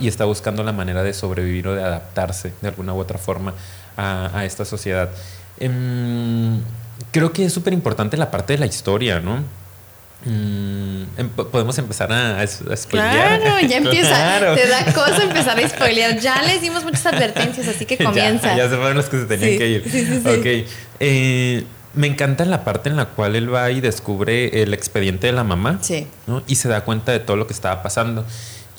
Y 0.00 0.08
está 0.08 0.24
buscando 0.24 0.62
la 0.62 0.72
manera 0.72 1.02
de 1.02 1.14
sobrevivir 1.14 1.68
o 1.68 1.74
de 1.74 1.82
adaptarse 1.82 2.52
de 2.60 2.68
alguna 2.68 2.94
u 2.94 2.98
otra 2.98 3.18
forma 3.18 3.54
a, 3.96 4.44
esta 4.44 4.64
sociedad. 4.64 5.10
Em, 5.58 6.60
creo 7.10 7.32
que 7.32 7.44
es 7.44 7.52
súper 7.52 7.72
importante 7.72 8.16
la 8.16 8.30
parte 8.30 8.54
de 8.54 8.58
la 8.58 8.66
historia, 8.66 9.20
¿no? 9.20 9.44
Mm, 10.24 11.02
em, 11.16 11.28
podemos 11.30 11.78
empezar 11.78 12.12
a, 12.12 12.40
a, 12.40 12.46
spoilear. 12.46 13.40
Claro, 13.40 13.60
ya 13.66 13.76
empieza. 13.78 14.54
Te 14.54 14.66
da 14.68 14.84
cosa 14.92 15.22
empezar 15.22 15.58
a 15.58 15.68
spoilear. 15.68 16.18
Ya 16.18 16.42
les 16.42 16.60
dimos 16.60 16.84
muchas 16.84 17.06
advertencias, 17.06 17.68
así 17.68 17.86
que 17.86 17.96
comienza. 18.04 18.54
Ya, 18.56 18.68
se 18.68 18.76
fueron 18.76 18.96
los 18.96 19.06
que 19.06 19.20
se 19.20 19.24
tenían 19.24 19.58
que 19.58 19.68
ir. 19.68 19.90
Sí, 19.90 20.04
sí, 20.04 20.22
ok. 20.28 20.70
Eh, 21.00 21.64
me 21.94 22.06
encanta 22.06 22.44
la 22.44 22.64
parte 22.64 22.90
en 22.90 22.96
la 22.96 23.06
cual 23.06 23.34
él 23.34 23.52
va 23.52 23.70
y 23.70 23.80
descubre 23.80 24.62
el 24.62 24.74
expediente 24.74 25.26
de 25.26 25.32
la 25.32 25.42
mamá. 25.42 25.78
Sí. 25.80 26.06
¿no? 26.26 26.42
Y 26.46 26.56
se 26.56 26.68
da 26.68 26.84
cuenta 26.84 27.12
de 27.12 27.20
todo 27.20 27.36
lo 27.36 27.46
que 27.46 27.54
estaba 27.54 27.82
pasando 27.82 28.24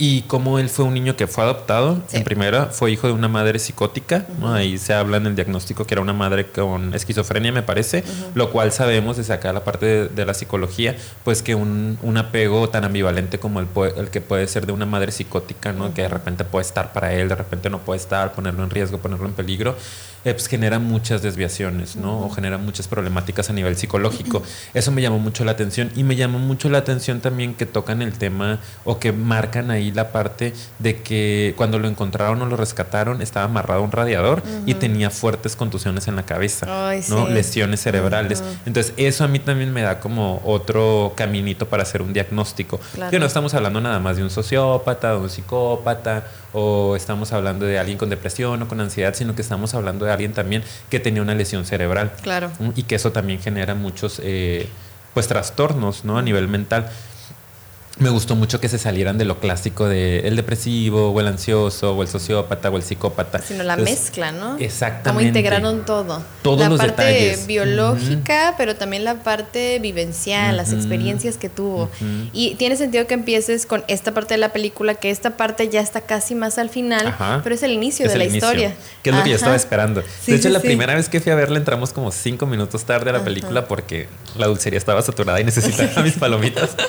y 0.02 0.24
como 0.24 0.58
él 0.58 0.68
fue 0.68 0.86
un 0.86 0.96
niño 0.96 1.16
que 1.16 1.28
fue 1.28 1.44
adoptado. 1.44 2.02
En 2.12 2.24
primera, 2.24 2.66
fue 2.66 2.90
hijo 2.90 3.06
de 3.06 3.14
una 3.14 3.28
madre 3.28 3.60
psicótica. 3.60 4.26
Ahí 4.44 4.80
se 4.80 4.96
habla 4.96 5.18
en 5.18 5.28
el 5.28 5.36
diagnóstico 5.36 5.86
que 5.86 5.94
era 5.94 6.02
una 6.02 6.12
madre 6.12 6.48
con 6.48 6.96
esquizofrenia, 6.96 7.52
me 7.52 7.62
parece. 7.62 8.04
Lo 8.34 8.50
cual 8.50 8.72
sabemos 8.72 9.18
desde 9.18 9.36
acá 9.36 9.54
la 9.54 9.64
parte 9.64 10.08
de, 10.08 10.26
la 10.26 10.34
psicología, 10.34 10.96
pues 11.24 11.44
que 11.44 11.54
un, 11.54 12.00
un, 12.02 12.18
apego 12.18 12.68
tan 12.68 12.84
ambivalente 12.84 13.38
como 13.38 13.60
el, 13.60 13.68
el, 13.96 14.10
que 14.10 14.22
puede 14.22 14.48
ser 14.48 14.66
de 14.66 14.72
una 14.72 14.88
madre 14.88 15.12
psicótica, 15.12 15.72
¿no? 15.72 15.94
Que 15.94 16.02
de 16.02 16.10
repente 16.10 16.46
puede 16.46 16.66
estar 16.66 16.94
para 16.94 17.14
él, 17.14 17.30
de 17.30 17.36
repente 17.36 17.70
no 17.70 17.82
puede 17.82 18.00
estar, 18.00 18.34
ponerlo 18.34 18.64
en 18.64 18.72
riesgo, 18.72 18.98
ponerlo 18.98 19.28
en 19.28 19.34
peligro 19.34 19.76
eh, 20.24 20.34
pues 20.34 20.48
genera 20.48 20.80
muchas 20.80 21.22
desviaciones, 21.22 21.96
¿no? 21.96 22.26
O 22.26 22.30
genera 22.30 22.58
muchas 22.58 22.88
problemáticas 22.88 23.50
a 23.50 23.54
nivel 23.54 23.76
psicológico. 23.76 24.44
Eso 24.74 24.92
me 24.92 25.02
llamó 25.02 25.20
mucho 25.20 25.44
la 25.46 25.52
atención 25.52 25.92
y 25.96 26.04
me 26.04 26.16
llamó 26.16 26.40
mucho 26.40 26.70
la 26.70 26.80
atención 26.80 27.22
también 27.22 27.54
que 27.56 27.66
tocan 27.66 28.02
el 28.02 28.14
tema 28.14 28.60
o 28.84 29.00
que 29.00 29.12
marcan 29.12 29.72
ahí 29.72 29.92
la 29.92 30.12
parte 30.12 30.54
de 30.80 31.02
que 31.02 31.54
cuando 31.58 31.80
lo 31.80 31.88
encontraron 31.88 32.42
o 32.42 32.46
lo 32.46 32.56
rescataron 32.56 33.22
estaba 33.22 33.46
amarrado 33.46 33.82
a 33.82 33.84
un 33.84 33.92
radiador 33.92 34.44
y 34.66 34.76
tenía 34.76 35.10
fuertes 35.10 35.56
contusiones 35.56 36.08
en 36.08 36.16
la 36.16 36.24
cabeza, 36.24 36.68
¿no? 37.10 37.28
Lesiones 37.28 37.82
cerebrales. 37.82 38.44
Entonces 38.66 38.94
eso 38.98 39.24
a 39.24 39.28
mí 39.28 39.40
también 39.40 39.74
me 39.74 39.82
da 39.82 40.00
como 40.00 40.42
otro 40.46 41.14
caminito 41.16 41.68
para 41.68 41.84
hacer 41.84 42.02
un 42.02 42.14
diagnóstico. 42.14 42.80
Que 43.10 43.20
no 43.20 43.26
estamos 43.26 43.54
hablando 43.54 43.82
nada 43.82 44.00
más 44.00 44.18
de 44.18 44.24
un 44.24 44.30
sociópata, 44.30 45.12
de 45.12 45.18
un 45.18 45.30
psicópata 45.30 46.26
o 46.54 46.96
estamos 46.96 47.32
hablando 47.32 47.66
de 47.66 47.80
alguien 47.80 47.98
con 47.98 48.10
depresión 48.10 48.62
o 48.62 48.68
con 48.68 48.80
ansiedad, 48.82 49.14
sino 49.14 49.36
que 49.36 49.42
estamos 49.42 49.74
hablando 49.74 50.06
de 50.06 50.11
alguien 50.14 50.34
también 50.34 50.64
que 50.90 51.00
tenía 51.00 51.22
una 51.22 51.36
lesión 51.36 51.66
cerebral. 51.66 52.14
Claro. 52.22 52.52
Y 52.76 52.84
que 52.84 52.96
eso 52.96 53.12
también 53.12 53.42
genera 53.42 53.76
muchos 53.76 54.22
eh, 54.24 54.68
pues 55.14 55.28
trastornos 55.28 56.06
¿no? 56.06 56.18
a 56.18 56.22
nivel 56.22 56.48
mental. 56.48 56.90
Me 58.02 58.10
gustó 58.10 58.36
mucho 58.36 58.60
que 58.60 58.68
se 58.68 58.78
salieran 58.78 59.18
de 59.18 59.26
lo 59.26 59.40
clásico 59.40 59.88
de 59.88 60.20
el 60.28 60.36
depresivo 60.36 61.12
o 61.12 61.20
el 61.20 61.28
ansioso 61.28 61.96
o 61.96 62.02
el 62.02 62.08
sociópata 62.08 62.70
o 62.70 62.78
el 62.78 62.84
psicópata. 62.84 63.40
Sino 63.42 63.64
la 63.64 63.78
mezcla, 63.78 64.32
¿no? 64.32 64.58
Exactamente. 64.58 65.10
Como 65.10 65.22
integraron 65.22 65.86
todo. 65.86 66.24
Todos 66.42 66.60
la 66.62 66.70
los 66.70 66.80
parte 66.80 67.04
detalles. 67.04 67.48
biológica, 67.48 68.56
pero 68.58 68.76
también 68.76 69.04
la 69.04 69.16
parte 69.24 69.80
vivencial, 69.80 70.58
las 70.58 70.74
experiencias 70.74 71.38
que 71.38 71.50
tuvo. 71.50 71.90
Y 72.34 72.56
tiene 72.56 72.76
sentido 72.76 73.06
que 73.08 73.14
empieces 73.14 73.66
con 73.66 73.84
esta 73.88 74.14
parte 74.14 74.34
de 74.34 74.40
la 74.40 74.50
película, 74.52 74.96
que 74.96 75.12
esta 75.12 75.38
parte 75.38 75.70
ya 75.70 75.82
está 75.82 76.02
casi 76.02 76.34
más 76.36 76.58
al 76.58 76.70
final, 76.70 77.08
Ajá. 77.08 77.42
pero 77.44 77.54
es 77.56 77.64
el 77.64 77.72
inicio 77.72 78.06
Es 78.08 78.12
de 78.14 78.18
la 78.18 78.24
inicio, 78.26 78.40
historia. 78.40 78.74
Que 79.04 79.12
es 79.12 79.16
lo 79.16 79.24
que 79.24 79.30
yo 79.30 79.36
estaba 79.36 79.56
esperando. 79.56 80.02
Sí, 80.02 80.32
de 80.32 80.38
hecho, 80.38 80.48
sí, 80.48 80.54
la 80.54 80.60
sí. 80.60 80.68
primera 80.68 80.96
vez 80.96 81.08
que 81.08 81.20
fui 81.20 81.32
a 81.32 81.36
verla 81.36 81.58
entramos 81.58 81.94
como 81.94 82.12
cinco 82.12 82.46
minutos 82.48 82.84
tarde 82.84 83.10
a 83.12 83.14
la 83.14 83.20
Ajá. 83.20 83.26
película 83.26 83.68
porque 83.68 84.08
la 84.38 84.48
dulcería 84.48 84.78
estaba 84.80 85.02
saturada 85.04 85.40
y 85.40 85.44
necesitaba 85.44 86.02
mis 86.04 86.14
palomitas. 86.14 86.72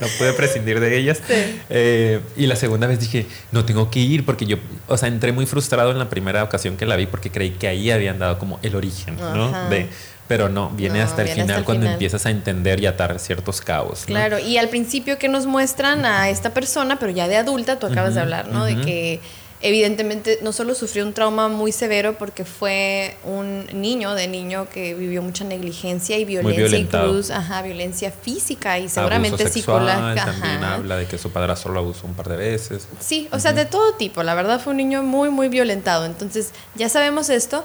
no 0.00 0.06
pude 0.18 0.32
prescindir 0.32 0.80
de 0.80 0.96
ellas. 0.96 1.18
Sí. 1.26 1.60
Eh, 1.68 2.20
y 2.36 2.46
la 2.46 2.56
segunda 2.56 2.86
vez 2.86 2.98
dije, 3.00 3.26
no 3.52 3.64
tengo 3.64 3.90
que 3.90 4.00
ir 4.00 4.24
porque 4.24 4.46
yo, 4.46 4.56
o 4.88 4.96
sea, 4.96 5.08
entré 5.08 5.32
muy 5.32 5.46
frustrado 5.46 5.90
en 5.90 5.98
la 5.98 6.08
primera 6.08 6.42
ocasión 6.42 6.76
que 6.76 6.86
la 6.86 6.96
vi 6.96 7.06
porque 7.06 7.30
creí 7.30 7.50
que 7.50 7.68
ahí 7.68 7.90
habían 7.90 8.18
dado 8.18 8.38
como 8.38 8.58
el 8.62 8.74
origen, 8.74 9.16
¿no? 9.16 9.68
De, 9.68 9.88
pero 10.28 10.48
no, 10.48 10.70
viene 10.70 10.98
No, 11.00 11.04
hasta 11.04 11.22
el 11.22 11.26
viene 11.26 11.42
final 11.42 11.50
hasta 11.50 11.58
el 11.58 11.64
cuando 11.64 11.80
final. 11.82 11.94
empiezas 11.94 12.24
a 12.24 12.30
entender 12.30 12.80
y 12.80 12.86
atar 12.86 13.18
ciertos 13.18 13.60
cabos. 13.60 14.00
¿no? 14.02 14.06
Claro, 14.06 14.38
y 14.38 14.58
al 14.58 14.68
principio 14.68 15.18
que 15.18 15.28
nos 15.28 15.46
muestran 15.46 16.04
a 16.04 16.28
esta 16.28 16.54
persona, 16.54 16.98
pero 17.00 17.10
ya 17.10 17.26
de 17.26 17.36
adulta, 17.36 17.80
tú 17.80 17.86
acabas 17.86 18.14
de 18.14 18.20
hablar, 18.20 18.46
¿no? 18.48 18.64
De 18.64 18.76
que 18.80 19.20
evidentemente 19.62 20.38
no 20.42 20.52
solo 20.52 20.74
sufrió 20.74 21.04
un 21.04 21.12
trauma 21.12 21.48
muy 21.48 21.70
severo 21.72 22.16
porque 22.16 22.44
fue 22.44 23.16
un 23.24 23.66
niño 23.74 24.14
de 24.14 24.26
niño 24.26 24.68
que 24.72 24.94
vivió 24.94 25.22
mucha 25.22 25.44
negligencia 25.44 26.18
y 26.18 26.24
violencia 26.24 26.78
incluso, 26.78 27.34
ajá, 27.34 27.60
violencia 27.62 28.10
física 28.10 28.78
y 28.78 28.88
seguramente 28.88 29.42
Abuso 29.42 29.52
sexual, 29.52 29.86
psicológica. 29.86 30.24
También 30.24 30.64
ajá. 30.64 30.74
habla 30.74 30.96
de 30.96 31.06
que 31.06 31.18
su 31.18 31.30
padrastro 31.30 31.72
lo 31.72 31.80
abusó 31.80 32.06
un 32.06 32.14
par 32.14 32.28
de 32.28 32.36
veces. 32.36 32.88
Sí, 33.00 33.28
o 33.32 33.38
sea, 33.38 33.52
de 33.52 33.66
todo 33.66 33.94
tipo. 33.94 34.22
La 34.22 34.34
verdad 34.34 34.60
fue 34.60 34.70
un 34.70 34.78
niño 34.78 35.02
muy, 35.02 35.28
muy 35.28 35.48
violentado. 35.48 36.06
Entonces, 36.06 36.52
ya 36.74 36.88
sabemos 36.88 37.28
esto, 37.28 37.64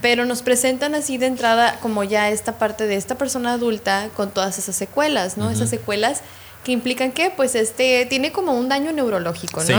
pero 0.00 0.24
nos 0.24 0.40
presentan 0.40 0.94
así 0.94 1.18
de 1.18 1.26
entrada 1.26 1.78
como 1.80 2.04
ya 2.04 2.30
esta 2.30 2.58
parte 2.58 2.86
de 2.86 2.96
esta 2.96 3.16
persona 3.16 3.52
adulta 3.52 4.08
con 4.16 4.30
todas 4.30 4.58
esas 4.58 4.76
secuelas, 4.76 5.36
¿no? 5.36 5.50
Esas 5.50 5.68
secuelas 5.68 6.22
que 6.64 6.72
implican 6.72 7.12
que, 7.12 7.30
pues, 7.30 7.54
este 7.54 8.06
tiene 8.06 8.32
como 8.32 8.52
un 8.54 8.70
daño 8.70 8.92
neurológico, 8.92 9.60
¿no? 9.60 9.66
Sí, 9.66 9.74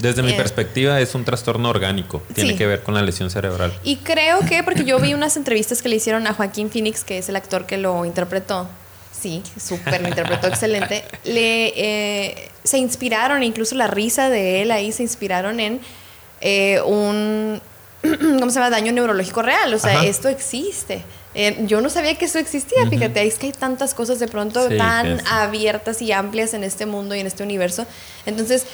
desde 0.00 0.22
mi 0.22 0.32
Eh, 0.32 0.36
perspectiva 0.36 1.00
es 1.00 1.14
un 1.14 1.24
trastorno 1.24 1.68
orgánico. 1.68 2.22
Tiene 2.34 2.50
Sí. 2.52 2.56
que 2.56 2.66
ver 2.66 2.82
con 2.82 2.94
la 2.94 3.02
lesión 3.02 3.30
cerebral. 3.30 3.72
Y 3.84 3.96
creo 3.96 4.40
que, 4.40 4.62
porque 4.62 4.84
yo 4.84 4.98
vi 4.98 5.14
unas 5.14 5.36
entrevistas 5.36 5.82
que 5.82 5.88
le 5.88 5.96
hicieron 5.96 6.26
a 6.26 6.34
Joaquín 6.34 6.70
Phoenix, 6.70 7.04
que 7.04 7.18
es 7.18 7.28
el 7.28 7.36
actor 7.36 7.66
que 7.66 7.76
lo 7.78 8.04
interpretó. 8.04 8.68
Sí, 9.20 9.42
súper 9.60 10.00
lo 10.00 10.08
interpretó 10.08 10.46
excelente. 10.48 11.04
Le, 11.24 11.72
eh, 11.76 12.50
se 12.64 12.78
inspiraron, 12.78 13.42
incluso 13.42 13.74
la 13.74 13.88
risa 13.88 14.30
de 14.30 14.62
él 14.62 14.70
ahí 14.70 14.92
se 14.92 15.02
inspiraron 15.02 15.58
en 15.58 15.80
eh, 16.40 16.80
un, 16.86 17.60
¿cómo 18.02 18.50
se 18.50 18.54
llama? 18.60 18.70
Daño 18.70 18.92
neurológico 18.92 19.42
real. 19.42 19.74
O 19.74 19.78
sea, 19.78 19.98
Ajá. 19.98 20.06
esto 20.06 20.28
existe. 20.28 21.02
Eh, 21.34 21.64
yo 21.66 21.80
no 21.80 21.90
sabía 21.90 22.14
que 22.16 22.24
eso 22.26 22.38
existía, 22.38 22.82
Ujú. 22.82 22.90
fíjate, 22.90 23.22
es 23.26 23.38
que 23.38 23.46
hay 23.46 23.52
tantas 23.52 23.92
cosas 23.94 24.18
de 24.20 24.28
pronto 24.28 24.68
Sí, 24.68 24.76
tan 24.78 25.20
abiertas 25.26 26.00
y 26.00 26.12
amplias 26.12 26.54
en 26.54 26.62
este 26.64 26.86
mundo 26.86 27.14
y 27.14 27.20
en 27.20 27.26
este 27.26 27.42
universo. 27.42 27.86
Entonces, 28.24 28.66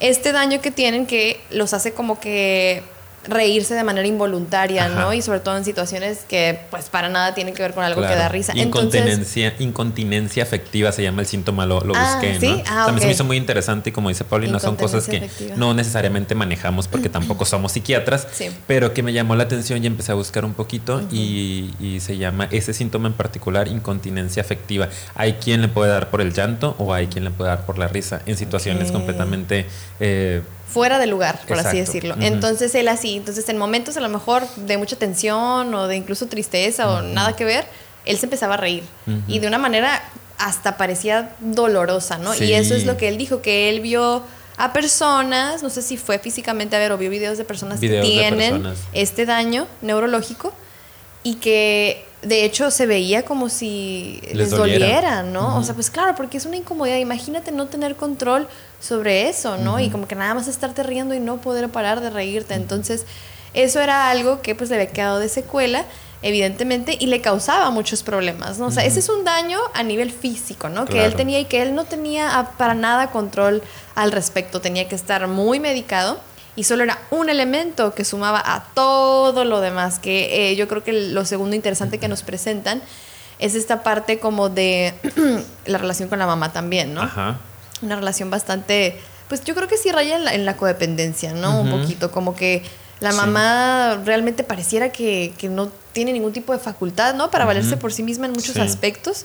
este 0.00 0.32
daño 0.32 0.60
que 0.60 0.70
tienen 0.70 1.06
que 1.06 1.40
los 1.50 1.74
hace 1.74 1.92
como 1.92 2.18
que 2.18 2.82
reírse 3.28 3.74
de 3.74 3.84
manera 3.84 4.06
involuntaria, 4.08 4.86
Ajá. 4.86 5.00
¿no? 5.00 5.12
Y 5.12 5.20
sobre 5.20 5.40
todo 5.40 5.56
en 5.56 5.64
situaciones 5.64 6.20
que 6.28 6.58
pues 6.70 6.88
para 6.88 7.08
nada 7.10 7.34
tienen 7.34 7.54
que 7.54 7.62
ver 7.62 7.74
con 7.74 7.84
algo 7.84 8.00
que 8.00 8.08
da 8.08 8.28
risa. 8.28 8.52
Entonces, 8.56 9.00
Incontinencia, 9.00 9.54
incontinencia 9.58 10.42
afectiva 10.42 10.90
se 10.92 11.02
llama 11.02 11.20
el 11.20 11.26
síntoma, 11.26 11.66
lo, 11.66 11.80
lo 11.80 11.94
Ah, 11.94 12.14
busqué, 12.14 12.40
¿sí? 12.40 12.48
¿no? 12.48 12.62
Ah, 12.66 12.84
También 12.86 13.00
se 13.00 13.06
me 13.06 13.12
hizo 13.12 13.24
muy 13.24 13.36
interesante 13.36 13.90
y 13.90 13.92
como 13.92 14.08
dice 14.08 14.24
Paulina, 14.24 14.58
son 14.58 14.76
cosas 14.76 15.06
que 15.06 15.18
afectiva. 15.18 15.54
no 15.56 15.74
necesariamente 15.74 16.34
manejamos 16.34 16.88
porque 16.88 17.08
tampoco 17.10 17.44
somos 17.44 17.72
psiquiatras, 17.72 18.26
Sí. 18.32 18.48
pero 18.66 18.94
que 18.94 19.02
me 19.02 19.12
llamó 19.12 19.36
la 19.36 19.44
atención 19.44 19.84
y 19.84 19.86
empecé 19.86 20.12
a 20.12 20.14
buscar 20.14 20.44
un 20.44 20.54
poquito 20.54 21.02
y, 21.12 21.74
y 21.78 22.00
se 22.00 22.16
llama 22.16 22.48
ese 22.50 22.72
síntoma 22.72 23.08
en 23.08 23.14
particular 23.14 23.68
incontinencia 23.68 24.42
afectiva. 24.42 24.88
Hay 25.14 25.34
quien 25.34 25.60
le 25.60 25.68
puede 25.68 25.90
dar 25.90 26.08
por 26.10 26.20
el 26.22 26.32
llanto 26.32 26.74
o 26.78 26.94
hay 26.94 27.06
quien 27.08 27.24
le 27.24 27.30
puede 27.30 27.50
dar 27.50 27.66
por 27.66 27.78
la 27.78 27.86
risa 27.88 28.22
en 28.26 28.36
situaciones 28.38 28.90
completamente... 28.92 29.66
eh, 30.00 30.40
fuera 30.72 30.98
de 30.98 31.06
lugar, 31.06 31.40
por 31.46 31.58
así 31.58 31.78
decirlo. 31.78 32.14
Entonces 32.20 32.74
él 32.74 32.88
así, 32.88 33.16
entonces 33.16 33.48
en 33.48 33.58
momentos 33.58 33.96
a 33.96 34.00
lo 34.00 34.08
mejor 34.08 34.46
de 34.56 34.78
mucha 34.78 34.96
tensión 34.96 35.74
o 35.74 35.86
de 35.86 35.96
incluso 35.96 36.26
tristeza 36.26 36.90
o 36.90 37.02
nada 37.02 37.34
que 37.34 37.44
ver, 37.44 37.66
él 38.04 38.18
se 38.18 38.26
empezaba 38.26 38.54
a 38.54 38.56
reír 38.56 38.84
y 39.26 39.38
de 39.38 39.46
una 39.46 39.58
manera 39.58 40.02
hasta 40.38 40.76
parecía 40.76 41.34
dolorosa, 41.40 42.16
¿no? 42.18 42.32
Sí. 42.32 42.44
Y 42.44 42.54
eso 42.54 42.74
es 42.74 42.86
lo 42.86 42.96
que 42.96 43.08
él 43.08 43.18
dijo, 43.18 43.42
que 43.42 43.68
él 43.68 43.80
vio 43.80 44.22
a 44.56 44.72
personas, 44.72 45.62
no 45.62 45.70
sé 45.70 45.82
si 45.82 45.96
fue 45.96 46.18
físicamente 46.18 46.76
a 46.76 46.78
ver 46.78 46.92
o 46.92 46.98
vio 46.98 47.10
videos 47.10 47.38
de 47.38 47.44
personas 47.44 47.80
Videos 47.80 48.04
que 48.04 48.12
tienen 48.12 48.50
personas. 48.62 48.78
este 48.92 49.26
daño 49.26 49.66
neurológico 49.80 50.52
y 51.22 51.36
que 51.36 52.04
de 52.22 52.44
hecho 52.44 52.70
se 52.70 52.86
veía 52.86 53.24
como 53.24 53.48
si 53.48 54.20
les, 54.26 54.36
Les 54.36 54.50
doliera, 54.50 54.86
doliera. 54.86 55.22
¿no? 55.22 55.56
O 55.56 55.62
sea, 55.62 55.74
pues 55.74 55.90
claro, 55.90 56.14
porque 56.14 56.36
es 56.36 56.46
una 56.46 56.56
incomodidad. 56.56 56.96
Imagínate 56.96 57.50
no 57.52 57.66
tener 57.66 57.96
control 57.96 58.48
sobre 58.80 59.28
eso, 59.28 59.56
¿no? 59.56 59.80
Y 59.80 59.90
como 59.90 60.06
que 60.06 60.14
nada 60.14 60.34
más 60.34 60.48
estarte 60.48 60.82
riendo 60.82 61.14
y 61.14 61.20
no 61.20 61.38
poder 61.38 61.68
parar 61.70 62.00
de 62.00 62.10
reírte. 62.10 62.54
Entonces, 62.54 63.06
eso 63.54 63.80
era 63.80 64.10
algo 64.10 64.42
que 64.42 64.54
pues 64.54 64.70
le 64.70 64.76
había 64.76 64.88
quedado 64.88 65.18
de 65.18 65.28
secuela, 65.28 65.84
evidentemente, 66.22 66.96
y 66.98 67.06
le 67.06 67.20
causaba 67.20 67.70
muchos 67.70 68.02
problemas, 68.02 68.58
¿no? 68.58 68.66
O 68.66 68.70
sea, 68.70 68.84
ese 68.84 69.00
es 69.00 69.08
un 69.08 69.24
daño 69.24 69.58
a 69.74 69.82
nivel 69.82 70.12
físico, 70.12 70.68
¿no? 70.68 70.84
Que 70.84 71.04
él 71.04 71.14
tenía 71.14 71.40
y 71.40 71.46
que 71.46 71.62
él 71.62 71.74
no 71.74 71.84
tenía 71.84 72.50
para 72.58 72.74
nada 72.74 73.10
control 73.10 73.62
al 73.94 74.12
respecto. 74.12 74.60
Tenía 74.60 74.88
que 74.88 74.94
estar 74.94 75.26
muy 75.26 75.58
medicado 75.58 76.20
y 76.60 76.64
solo 76.64 76.82
era 76.84 76.98
un 77.10 77.30
elemento 77.30 77.94
que 77.94 78.04
sumaba 78.04 78.42
a 78.44 78.64
todo 78.74 79.46
lo 79.46 79.62
demás, 79.62 79.98
que 79.98 80.50
eh, 80.50 80.56
yo 80.56 80.68
creo 80.68 80.84
que 80.84 80.92
lo 80.92 81.24
segundo 81.24 81.56
interesante 81.56 81.96
que 81.96 82.06
nos 82.06 82.22
presentan 82.22 82.82
es 83.38 83.54
esta 83.54 83.82
parte 83.82 84.18
como 84.18 84.50
de 84.50 84.92
la 85.64 85.78
relación 85.78 86.10
con 86.10 86.18
la 86.18 86.26
mamá 86.26 86.52
también, 86.52 86.92
¿no? 86.92 87.00
Ajá. 87.00 87.38
Una 87.80 87.96
relación 87.96 88.28
bastante, 88.28 89.00
pues 89.30 89.42
yo 89.42 89.54
creo 89.54 89.68
que 89.68 89.78
sí 89.78 89.90
raya 89.90 90.16
en 90.16 90.24
la, 90.26 90.34
en 90.34 90.44
la 90.44 90.58
codependencia, 90.58 91.32
¿no? 91.32 91.58
Un 91.62 91.70
poquito, 91.80 92.10
como 92.12 92.36
que 92.36 92.62
la 93.00 93.12
Sí. 93.12 93.16
mamá 93.16 93.98
realmente 94.04 94.44
pareciera 94.44 94.92
que, 94.92 95.32
que 95.38 95.48
no 95.48 95.70
tiene 95.94 96.12
ningún 96.12 96.34
tipo 96.34 96.52
de 96.52 96.58
facultad, 96.58 97.14
¿no? 97.14 97.30
Para 97.30 97.46
valerse 97.46 97.78
por 97.78 97.90
sí 97.94 98.02
misma 98.02 98.26
en 98.26 98.32
muchos 98.32 98.56
Sí. 98.56 98.60
aspectos. 98.60 99.24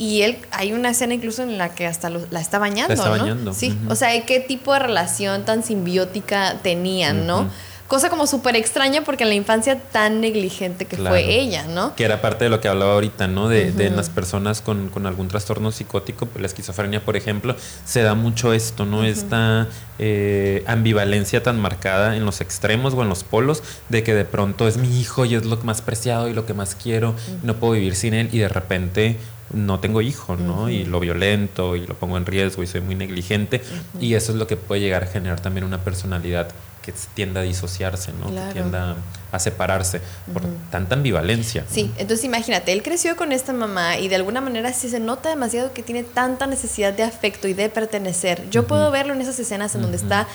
Y 0.00 0.22
él, 0.22 0.38
hay 0.50 0.72
una 0.72 0.88
escena 0.90 1.12
incluso 1.12 1.42
en 1.42 1.58
la 1.58 1.74
que 1.74 1.86
hasta 1.86 2.08
lo- 2.08 2.26
la 2.30 2.40
está 2.40 2.58
bañando, 2.58 2.88
La 2.88 2.94
está 2.94 3.14
¿no? 3.14 3.18
bañando, 3.22 3.52
Sí, 3.52 3.76
o 3.90 3.94
sea, 3.94 4.18
¿qué 4.24 4.40
tipo 4.40 4.72
de 4.72 4.78
relación 4.78 5.44
tan 5.44 5.62
simbiótica 5.62 6.56
tenían, 6.62 7.26
no? 7.26 7.50
Cosa 7.90 8.08
como 8.08 8.28
súper 8.28 8.54
extraña 8.54 9.02
porque 9.02 9.24
en 9.24 9.30
la 9.30 9.34
infancia 9.34 9.76
tan 9.76 10.20
negligente 10.20 10.84
que 10.84 10.94
Claro. 10.94 11.10
fue 11.10 11.40
ella, 11.40 11.66
¿no? 11.66 11.96
Que 11.96 12.04
era 12.04 12.22
parte 12.22 12.44
de 12.44 12.48
lo 12.50 12.60
que 12.60 12.68
hablaba 12.68 12.92
ahorita, 12.92 13.26
¿no? 13.26 13.48
De, 13.48 13.72
de 13.72 13.90
las 13.90 14.08
personas 14.08 14.60
con, 14.60 14.90
con 14.90 15.06
algún 15.06 15.26
trastorno 15.26 15.72
psicótico, 15.72 16.28
la 16.38 16.46
esquizofrenia, 16.46 17.04
por 17.04 17.16
ejemplo, 17.16 17.56
se 17.84 18.02
da 18.02 18.14
mucho 18.14 18.52
esto, 18.52 18.86
¿no? 18.86 19.02
Esta 19.02 19.66
eh, 19.98 20.62
ambivalencia 20.68 21.42
tan 21.42 21.60
marcada 21.60 22.16
en 22.16 22.24
los 22.24 22.40
extremos 22.40 22.94
o 22.94 23.02
en 23.02 23.08
los 23.08 23.24
polos, 23.24 23.64
de 23.88 24.04
que 24.04 24.14
de 24.14 24.24
pronto 24.24 24.68
es 24.68 24.76
mi 24.76 25.00
hijo 25.00 25.24
y 25.24 25.34
es 25.34 25.44
lo 25.44 25.56
más 25.56 25.82
preciado 25.82 26.28
y 26.28 26.32
lo 26.32 26.46
que 26.46 26.54
más 26.54 26.76
quiero, 26.76 27.16
no 27.42 27.56
puedo 27.56 27.72
vivir 27.72 27.96
sin 27.96 28.14
él, 28.14 28.28
y 28.30 28.38
de 28.38 28.48
repente 28.48 29.16
no 29.52 29.80
tengo 29.80 30.00
hijo, 30.00 30.36
¿no? 30.36 30.70
Y 30.70 30.84
lo 30.84 31.00
violento 31.00 31.74
y 31.74 31.84
lo 31.88 31.94
pongo 31.94 32.16
en 32.18 32.24
riesgo 32.24 32.62
y 32.62 32.68
soy 32.68 32.82
muy 32.82 32.94
negligente, 32.94 33.62
y 34.00 34.14
eso 34.14 34.30
es 34.30 34.38
lo 34.38 34.46
que 34.46 34.56
puede 34.56 34.80
llegar 34.80 35.02
a 35.02 35.06
generar 35.06 35.40
también 35.40 35.64
una 35.64 35.78
personalidad 35.82 36.50
que 36.90 36.98
tienda 37.14 37.40
a 37.40 37.44
disociarse, 37.44 38.12
¿no? 38.12 38.28
Claro. 38.30 38.48
Que 38.48 38.54
tienda 38.54 38.96
a 39.32 39.38
separarse 39.38 40.00
por 40.32 40.42
tanta 40.70 40.94
ambivalencia. 40.94 41.64
Sí, 41.70 41.92
entonces 41.98 42.24
imagínate, 42.24 42.72
él 42.72 42.82
creció 42.82 43.16
con 43.16 43.32
esta 43.32 43.52
mamá 43.52 43.98
y 43.98 44.08
de 44.08 44.16
alguna 44.16 44.40
manera 44.40 44.72
sí 44.72 44.88
se 44.88 45.00
nota 45.00 45.28
demasiado 45.28 45.72
que 45.72 45.82
tiene 45.82 46.02
tanta 46.02 46.46
necesidad 46.46 46.92
de 46.92 47.04
afecto 47.04 47.48
y 47.48 47.54
de 47.54 47.68
pertenecer. 47.68 48.48
Yo 48.50 48.66
puedo 48.66 48.90
verlo 48.90 49.14
en 49.14 49.20
esas 49.20 49.38
escenas 49.38 49.74
en 49.74 49.82
donde 49.82 49.96
está 49.96 50.26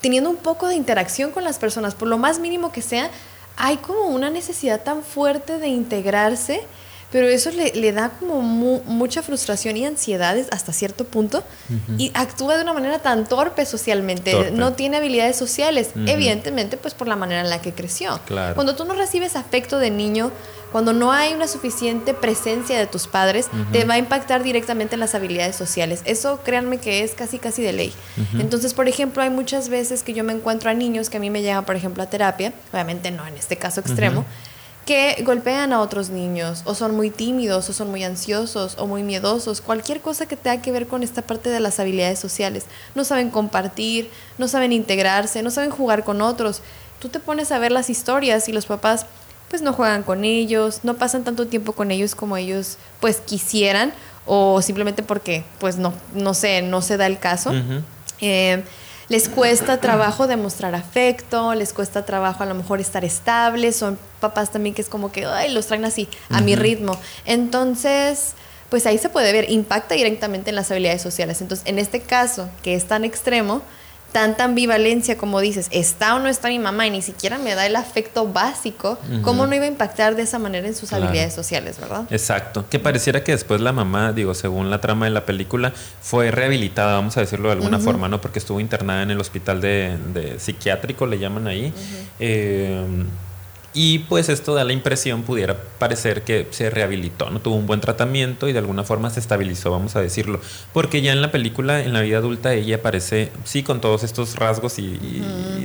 teniendo 0.00 0.30
un 0.30 0.36
poco 0.36 0.68
de 0.68 0.74
interacción 0.74 1.30
con 1.30 1.44
las 1.44 1.58
personas, 1.58 1.94
por 1.94 2.08
lo 2.08 2.18
más 2.18 2.38
mínimo 2.38 2.72
que 2.72 2.82
sea, 2.82 3.10
hay 3.56 3.78
como 3.78 4.08
una 4.08 4.30
necesidad 4.30 4.82
tan 4.82 5.02
fuerte 5.02 5.58
de 5.58 5.68
integrarse, 5.68 6.60
pero 7.12 7.28
eso 7.28 7.50
le, 7.50 7.72
le 7.74 7.92
da 7.92 8.10
como 8.18 8.42
mu- 8.42 8.82
mucha 8.84 9.22
frustración 9.22 9.76
y 9.76 9.86
ansiedades 9.86 10.48
hasta 10.50 10.72
cierto 10.72 11.04
punto 11.04 11.42
y 11.98 12.10
actúa 12.14 12.56
de 12.56 12.62
una 12.62 12.72
manera 12.72 12.98
tan 12.98 13.26
torpe 13.26 13.64
socialmente, 13.64 14.32
Torpe. 14.32 14.50
no 14.50 14.72
tiene 14.74 14.96
habilidades 14.98 15.36
sociales, 15.36 15.90
evidentemente 16.06 16.76
pues 16.76 16.94
por 16.94 17.08
la 17.08 17.16
manera 17.16 17.40
en 17.40 17.50
la 17.50 17.60
que 17.60 17.72
creció. 17.72 18.20
Claro. 18.26 18.54
Cuando 18.54 18.74
tú 18.76 18.84
no 18.84 18.94
recibes 18.94 19.36
afecto 19.36 19.78
de 19.78 19.90
niño, 19.90 20.30
cuando 20.72 20.92
no 20.92 21.12
hay 21.12 21.32
una 21.32 21.46
suficiente 21.48 22.12
presencia 22.12 22.76
de 22.78 22.86
tus 22.86 23.06
padres, 23.06 23.46
te 23.72 23.84
va 23.84 23.94
a 23.94 23.98
impactar 23.98 24.42
directamente 24.42 24.94
en 24.94 25.00
las 25.00 25.14
habilidades 25.14 25.54
sociales. 25.56 26.02
Eso 26.04 26.40
créanme 26.44 26.78
que 26.78 27.02
es 27.04 27.12
casi 27.14 27.38
casi 27.38 27.62
de 27.62 27.72
ley. 27.72 27.92
Entonces, 28.38 28.74
por 28.74 28.88
ejemplo, 28.88 29.22
hay 29.22 29.30
muchas 29.30 29.68
veces 29.68 30.02
que 30.02 30.12
yo 30.12 30.24
me 30.24 30.32
encuentro 30.32 30.68
a 30.68 30.74
niños 30.74 31.08
que 31.08 31.16
a 31.18 31.20
mí 31.20 31.30
me 31.30 31.40
llegan, 31.40 31.64
por 31.64 31.76
ejemplo, 31.76 32.02
a 32.02 32.06
terapia, 32.10 32.52
obviamente 32.72 33.10
no 33.12 33.26
en 33.26 33.36
este 33.36 33.56
caso 33.56 33.80
extremo. 33.80 34.24
Que 34.86 35.20
golpean 35.24 35.72
a 35.72 35.80
otros 35.80 36.10
niños, 36.10 36.62
o 36.64 36.76
son 36.76 36.94
muy 36.94 37.10
tímidos, 37.10 37.68
o 37.68 37.72
son 37.72 37.90
muy 37.90 38.04
ansiosos, 38.04 38.76
o 38.78 38.86
muy 38.86 39.02
miedosos, 39.02 39.60
cualquier 39.60 40.00
cosa 40.00 40.26
que 40.26 40.36
tenga 40.36 40.62
que 40.62 40.70
ver 40.70 40.86
con 40.86 41.02
esta 41.02 41.22
parte 41.22 41.50
de 41.50 41.58
las 41.58 41.80
habilidades 41.80 42.20
sociales. 42.20 42.66
No 42.94 43.04
saben 43.04 43.30
compartir, 43.30 44.08
no 44.38 44.46
saben 44.46 44.70
integrarse, 44.70 45.42
no 45.42 45.50
saben 45.50 45.70
jugar 45.70 46.04
con 46.04 46.22
otros. 46.22 46.62
Tú 47.00 47.08
te 47.08 47.18
pones 47.18 47.50
a 47.50 47.58
ver 47.58 47.72
las 47.72 47.90
historias 47.90 48.48
y 48.48 48.52
los 48.52 48.66
papás 48.66 49.06
pues 49.50 49.60
no 49.60 49.72
juegan 49.72 50.04
con 50.04 50.24
ellos, 50.24 50.80
no 50.84 50.94
pasan 50.94 51.24
tanto 51.24 51.46
tiempo 51.46 51.72
con 51.72 51.90
ellos 51.90 52.14
como 52.14 52.36
ellos 52.36 52.78
pues 53.00 53.16
quisieran, 53.18 53.92
o 54.24 54.62
simplemente 54.62 55.02
porque 55.02 55.44
pues 55.58 55.78
no, 55.78 55.92
no 56.14 56.32
sé, 56.32 56.62
no 56.62 56.80
se 56.80 56.96
da 56.96 57.06
el 57.06 57.18
caso 57.18 57.52
les 59.08 59.28
cuesta 59.28 59.80
trabajo 59.80 60.26
demostrar 60.26 60.74
afecto, 60.74 61.54
les 61.54 61.72
cuesta 61.72 62.04
trabajo 62.04 62.42
a 62.42 62.46
lo 62.46 62.54
mejor 62.54 62.80
estar 62.80 63.04
estables, 63.04 63.76
son 63.76 63.98
papás 64.20 64.50
también 64.50 64.74
que 64.74 64.82
es 64.82 64.88
como 64.88 65.12
que, 65.12 65.24
ay, 65.26 65.52
los 65.52 65.66
traen 65.66 65.84
así, 65.84 66.08
a 66.30 66.40
mi 66.40 66.56
ritmo. 66.56 66.98
Entonces, 67.24 68.32
pues 68.68 68.86
ahí 68.86 68.98
se 68.98 69.08
puede 69.08 69.32
ver, 69.32 69.50
impacta 69.50 69.94
directamente 69.94 70.50
en 70.50 70.56
las 70.56 70.70
habilidades 70.70 71.02
sociales. 71.02 71.40
Entonces, 71.40 71.66
en 71.68 71.78
este 71.78 72.00
caso, 72.00 72.48
que 72.62 72.74
es 72.74 72.86
tan 72.86 73.04
extremo, 73.04 73.62
tanta 74.12 74.44
ambivalencia, 74.44 75.18
como 75.18 75.40
dices, 75.40 75.68
está 75.70 76.14
o 76.14 76.18
no 76.18 76.28
está 76.28 76.48
mi 76.48 76.58
mamá 76.58 76.86
y 76.86 76.90
ni 76.90 77.02
siquiera 77.02 77.38
me 77.38 77.54
da 77.54 77.66
el 77.66 77.76
afecto 77.76 78.26
básico, 78.26 78.98
¿cómo 79.22 79.46
no 79.46 79.54
iba 79.54 79.64
a 79.64 79.68
impactar 79.68 80.16
de 80.16 80.22
esa 80.22 80.38
manera 80.38 80.66
en 80.66 80.74
sus 80.74 80.92
habilidades 80.92 81.34
sociales, 81.34 81.78
verdad? 81.78 82.04
Exacto. 82.10 82.64
Que 82.68 82.78
pareciera 82.78 83.22
que 83.22 83.32
después 83.32 83.60
la 83.60 83.72
mamá, 83.72 84.12
digo, 84.12 84.34
según 84.34 84.70
la 84.70 84.80
trama 84.80 85.04
de 85.06 85.10
la 85.10 85.26
película, 85.26 85.72
fue 86.00 86.30
rehabilitada, 86.30 86.94
vamos 86.94 87.16
a 87.16 87.20
decirlo 87.20 87.48
de 87.48 87.54
alguna 87.54 87.78
forma, 87.78 88.08
¿no? 88.08 88.20
Porque 88.20 88.38
estuvo 88.38 88.60
internada 88.60 89.02
en 89.02 89.10
el 89.10 89.20
hospital 89.20 89.60
de, 89.60 90.36
psiquiátrico, 90.38 91.06
le 91.06 91.18
llaman 91.18 91.46
ahí. 91.46 91.72
Y 93.78 93.98
pues 93.98 94.30
esto 94.30 94.54
da 94.54 94.64
la 94.64 94.72
impresión, 94.72 95.22
pudiera 95.22 95.54
parecer 95.78 96.22
que 96.22 96.48
se 96.48 96.70
rehabilitó, 96.70 97.28
¿no? 97.28 97.40
Tuvo 97.40 97.56
un 97.56 97.66
buen 97.66 97.82
tratamiento 97.82 98.48
y 98.48 98.54
de 98.54 98.58
alguna 98.58 98.84
forma 98.84 99.10
se 99.10 99.20
estabilizó, 99.20 99.70
vamos 99.70 99.96
a 99.96 100.00
decirlo. 100.00 100.40
Porque 100.72 101.02
ya 101.02 101.12
en 101.12 101.20
la 101.20 101.30
película, 101.30 101.82
en 101.82 101.92
la 101.92 102.00
vida 102.00 102.16
adulta, 102.16 102.54
ella 102.54 102.76
aparece, 102.76 103.30
sí, 103.44 103.62
con 103.62 103.82
todos 103.82 104.02
estos 104.02 104.36
rasgos 104.36 104.78
y, 104.78 104.98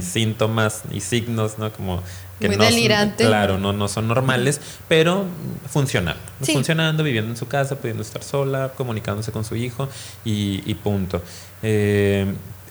síntomas 0.01 0.82
y 0.91 1.00
signos, 1.00 1.58
¿no? 1.58 1.72
Como 1.72 2.03
que 2.41 2.50
Muy 2.50 2.58
delirante. 2.58 3.25
claro, 3.25 3.58
no, 3.58 3.72
no 3.72 3.88
son 3.88 4.10
normales, 4.10 4.60
pero 4.89 5.24
funcional. 5.70 6.18
Funcionando, 6.41 7.03
viviendo 7.03 7.32
en 7.32 7.38
su 7.38 7.48
casa, 7.48 7.77
pudiendo 7.77 8.03
estar 8.03 8.24
sola, 8.24 8.74
comunicándose 8.75 9.32
con 9.32 9.46
su 9.46 9.56
hijo 9.56 9.88
y, 10.25 10.62
y 10.65 10.74
punto. 10.74 11.22
Eh, 11.63 12.25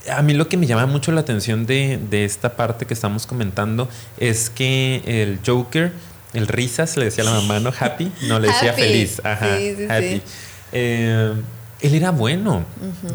a 0.09 0.23
mí 0.23 0.35
lo 0.35 0.49
que 0.49 0.57
me 0.57 0.67
llama 0.67 0.87
mucho 0.87 1.13
la 1.13 1.21
atención 1.21 1.67
de, 1.67 2.01
esta 2.25 2.57
parte 2.57 2.87
que 2.87 2.95
estamos 2.95 3.27
comentando 3.27 3.89
es 4.19 4.51
que 4.51 5.03
el 5.07 5.41
Joker, 5.45 5.93
el 6.33 6.47
risas, 6.47 6.97
le 6.97 7.07
decía 7.07 7.25
a 7.25 7.27
la 7.27 7.41
mamá, 7.41 7.61
¿no? 7.61 7.73
Happy, 7.79 8.13
no 8.29 8.39
le 8.39 8.49
decía 8.49 8.73
feliz. 8.73 9.21
Ajá, 9.25 9.55
happy. 9.89 10.23
Eh, 10.73 11.35
él 11.83 11.95
era 11.95 12.11
bueno, 12.11 12.65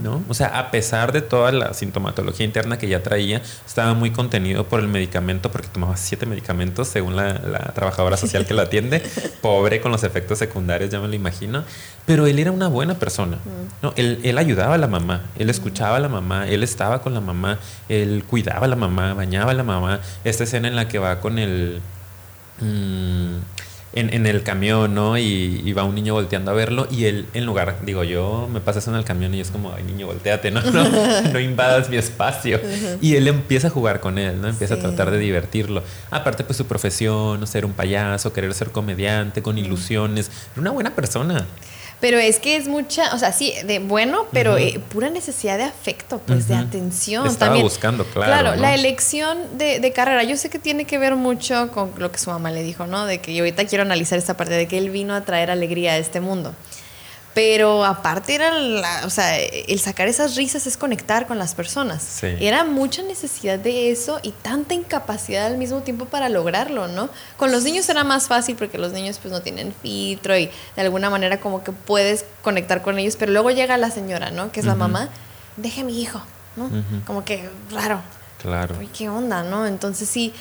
¿no? 0.02 0.24
O 0.28 0.34
sea, 0.34 0.60
a 0.60 0.72
pesar 0.72 1.12
de 1.12 1.22
toda 1.22 1.52
la 1.52 1.74
sintomatología 1.74 2.46
interna 2.46 2.78
que 2.78 2.88
ya 2.88 3.04
traía, 3.04 3.42
estaba 3.66 3.94
muy 3.94 4.12
contenido 4.12 4.68
por 4.68 4.80
el 4.80 4.88
medicamento, 4.88 5.52
porque 5.52 5.68
tomaba 5.68 5.98
siete 5.98 6.26
medicamentos, 6.26 6.88
según 6.88 7.16
la, 7.16 7.36
trabajadora 7.76 8.18
social 8.18 8.46
que 8.46 8.54
lo 8.54 8.62
atiende. 8.62 9.04
Pobre 9.42 9.82
con 9.82 9.92
los 9.92 10.04
efectos 10.04 10.40
secundarios, 10.40 10.90
ya 10.90 11.00
me 11.00 11.08
lo 11.08 11.14
imagino. 11.14 11.64
Pero 12.06 12.26
él 12.28 12.40
era 12.40 12.52
una 12.52 12.68
buena 12.68 12.96
persona, 12.96 13.38
¿no? 13.82 13.94
Él, 13.96 14.20
él 14.24 14.38
ayudaba 14.38 14.76
a 14.76 14.78
la 14.78 14.88
mamá, 14.88 15.24
él 15.38 15.50
escuchaba 15.50 15.98
a 15.98 16.00
la 16.00 16.10
mamá, 16.10 16.48
él 16.48 16.64
estaba 16.64 17.02
con 17.02 17.14
la 17.14 17.22
mamá, 17.22 17.60
él 17.90 18.24
cuidaba 18.28 18.66
a 18.66 18.70
la 18.70 18.76
mamá, 18.76 19.14
bañaba 19.14 19.52
a 19.52 19.56
la 19.56 19.64
mamá. 19.64 20.00
Esta 20.24 20.44
escena 20.44 20.68
en 20.68 20.76
la 20.76 20.88
que 20.88 21.00
va 21.00 21.20
con 21.20 21.40
el... 21.40 21.82
Mm, 22.62 23.38
en, 23.96 24.26
el 24.26 24.44
camión, 24.44 24.94
¿no? 24.94 25.18
Y, 25.18 25.74
va 25.74 25.84
un 25.84 25.96
niño 25.96 26.14
volteando 26.14 26.52
a 26.52 26.54
verlo 26.54 26.88
y 26.92 27.06
él, 27.06 27.26
en 27.34 27.46
lugar, 27.46 27.78
digo, 27.84 28.04
yo 28.04 28.48
me 28.52 28.60
pasas 28.60 28.88
en 28.88 28.96
el 28.96 29.04
camión 29.04 29.34
y 29.34 29.42
es 29.42 29.52
como, 29.52 29.74
ay, 29.74 29.84
niño, 29.84 30.08
volteate, 30.08 30.52
¿no? 30.52 30.62
No, 31.34 31.40
invadas 31.40 31.90
mi 31.90 31.98
espacio. 31.98 32.60
Y 33.02 33.16
él 33.16 33.28
empieza 33.28 33.68
a 33.68 33.70
jugar 33.70 34.00
con 34.00 34.18
él, 34.18 34.40
¿no? 34.42 34.48
Empieza 34.48 34.76
a 34.76 34.80
tratar 34.80 35.12
de 35.12 35.18
divertirlo. 35.18 35.84
Aparte, 36.12 36.44
pues 36.44 36.58
su 36.58 36.66
profesión, 36.66 37.46
ser 37.48 37.66
un 37.66 37.74
payaso, 37.74 38.34
querer 38.34 38.54
ser 38.54 38.72
comediante, 38.72 39.42
con 39.42 39.58
ilusiones. 39.58 40.30
Era 40.54 40.62
una 40.62 40.72
buena 40.72 40.96
persona. 40.96 41.46
Pero 42.00 42.20
es 42.20 42.40
que 42.40 42.56
es 42.58 42.68
mucha, 42.68 43.14
o 43.16 43.18
sea, 43.18 43.32
sí, 43.32 43.54
de 43.66 43.80
bueno, 43.80 44.26
pero 44.32 44.58
eh, 44.58 44.82
pura 44.90 45.10
necesidad 45.10 45.58
de 45.58 45.64
afecto, 45.64 46.20
pues 46.26 46.48
de 46.48 46.56
atención. 46.56 47.26
Estaba 47.26 47.56
buscando, 47.58 48.06
claro. 48.06 48.32
Claro, 48.32 48.56
la 48.62 48.76
elección 48.76 49.58
de, 49.58 49.80
de, 49.80 49.92
carrera, 49.92 50.24
yo 50.24 50.38
sé 50.38 50.50
que 50.50 50.60
tiene 50.60 50.86
que 50.86 50.98
ver 50.98 51.16
mucho 51.16 51.72
con 51.72 51.94
lo 51.98 52.12
que 52.12 52.18
su 52.18 52.30
mamá 52.30 52.52
le 52.52 52.64
dijo, 52.64 52.86
¿no? 52.86 53.06
De 53.06 53.20
que 53.20 53.34
yo 53.34 53.44
ahorita 53.44 53.66
quiero 53.66 53.84
analizar 53.84 54.20
esta 54.20 54.36
parte 54.36 54.54
de 54.54 54.68
que 54.68 54.78
él 54.78 54.90
vino 54.90 55.16
a 55.16 55.22
traer 55.22 55.50
alegría 55.50 55.94
a 55.94 55.98
este 55.98 56.20
mundo. 56.20 56.54
Pero 57.36 57.84
aparte 57.84 58.34
era, 58.34 58.54
o 59.04 59.10
sea, 59.10 59.38
el 59.38 59.78
sacar 59.82 60.08
esas 60.08 60.38
risas 60.38 60.66
es 60.68 60.78
conectar 60.78 61.28
con 61.28 61.38
las 61.38 61.54
personas. 61.54 62.24
Era 62.24 62.64
mucha 62.64 63.04
necesidad 63.04 63.60
de 63.60 63.92
eso 63.92 64.20
y 64.24 64.32
tanta 64.32 64.74
incapacidad 64.74 65.46
al 65.48 65.58
mismo 65.58 65.82
tiempo 65.82 66.06
para 66.06 66.30
lograrlo, 66.30 66.88
¿no? 66.88 67.10
Con 67.36 67.52
los 67.52 67.64
niños 67.64 67.90
era 67.90 68.06
más 68.06 68.28
fácil 68.28 68.56
porque 68.56 68.78
los 68.78 68.94
niños 68.94 69.20
pues 69.22 69.34
no 69.34 69.42
tienen 69.42 69.74
filtro 69.82 70.38
y 70.38 70.50
de 70.78 70.82
alguna 70.82 71.10
manera 71.10 71.42
como 71.42 71.62
que 71.62 71.74
puedes 71.74 72.24
conectar 72.42 72.82
con 72.82 72.98
ellos, 73.00 73.18
pero 73.18 73.34
luego 73.34 73.52
llega 73.52 73.76
la 73.76 73.92
señora, 73.92 74.32
¿no? 74.32 74.54
Que 74.54 74.62
es 74.62 74.66
la 74.66 74.76
mamá, 74.76 75.10
deje 75.58 75.82
a 75.82 75.84
mi 75.84 76.02
hijo, 76.02 76.22
¿no? 76.56 76.70
Como 77.06 77.26
que 77.26 77.50
raro. 77.70 78.02
Claro. 78.42 78.76
Uy, 78.80 78.88
qué 78.88 79.10
onda, 79.10 79.44
¿no? 79.44 79.66
Entonces 79.66 80.08
sí, 80.08 80.32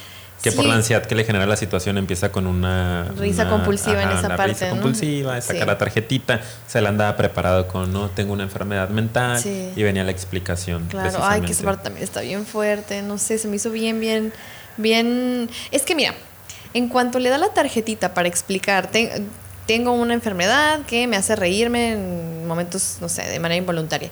que 0.44 0.52
por 0.52 0.66
la 0.66 0.74
ansiedad 0.74 1.02
que 1.06 1.14
le 1.14 1.24
genera 1.24 1.46
la 1.46 1.56
situación 1.56 1.96
empieza 1.96 2.30
con 2.30 2.46
una... 2.46 3.10
Risa 3.16 3.48
compulsiva 3.48 4.02
en 4.02 4.10
esa 4.10 4.28
parte. 4.36 4.52
Risa 4.52 4.68
compulsiva, 4.68 5.40
saca 5.40 5.64
la 5.64 5.78
tarjetita, 5.78 6.42
se 6.66 6.82
la 6.82 6.90
andaba 6.90 7.16
preparado 7.16 7.66
con, 7.66 7.94
no, 7.94 8.10
tengo 8.10 8.34
una 8.34 8.42
enfermedad 8.42 8.90
mental 8.90 9.42
y 9.42 9.82
venía 9.82 10.04
la 10.04 10.10
explicación. 10.10 10.84
Claro, 10.90 11.20
ay, 11.22 11.40
que 11.40 11.52
esa 11.52 11.64
parte 11.64 11.84
también 11.84 12.04
está 12.04 12.20
bien 12.20 12.44
fuerte, 12.44 13.00
no 13.00 13.16
sé, 13.16 13.38
se 13.38 13.48
me 13.48 13.56
hizo 13.56 13.70
bien, 13.70 14.00
bien, 14.00 14.34
bien... 14.76 15.48
Es 15.70 15.80
que 15.80 15.94
mira, 15.94 16.12
en 16.74 16.90
cuanto 16.90 17.20
le 17.20 17.30
da 17.30 17.38
la 17.38 17.48
tarjetita 17.48 18.12
para 18.12 18.28
explicarte, 18.28 19.24
tengo 19.66 19.92
una 19.92 20.12
enfermedad 20.12 20.80
que 20.82 21.06
me 21.06 21.16
hace 21.16 21.36
reírme 21.36 21.92
en 21.92 22.46
momentos, 22.46 22.98
no 23.00 23.08
sé, 23.08 23.22
de 23.22 23.38
manera 23.38 23.56
involuntaria 23.56 24.10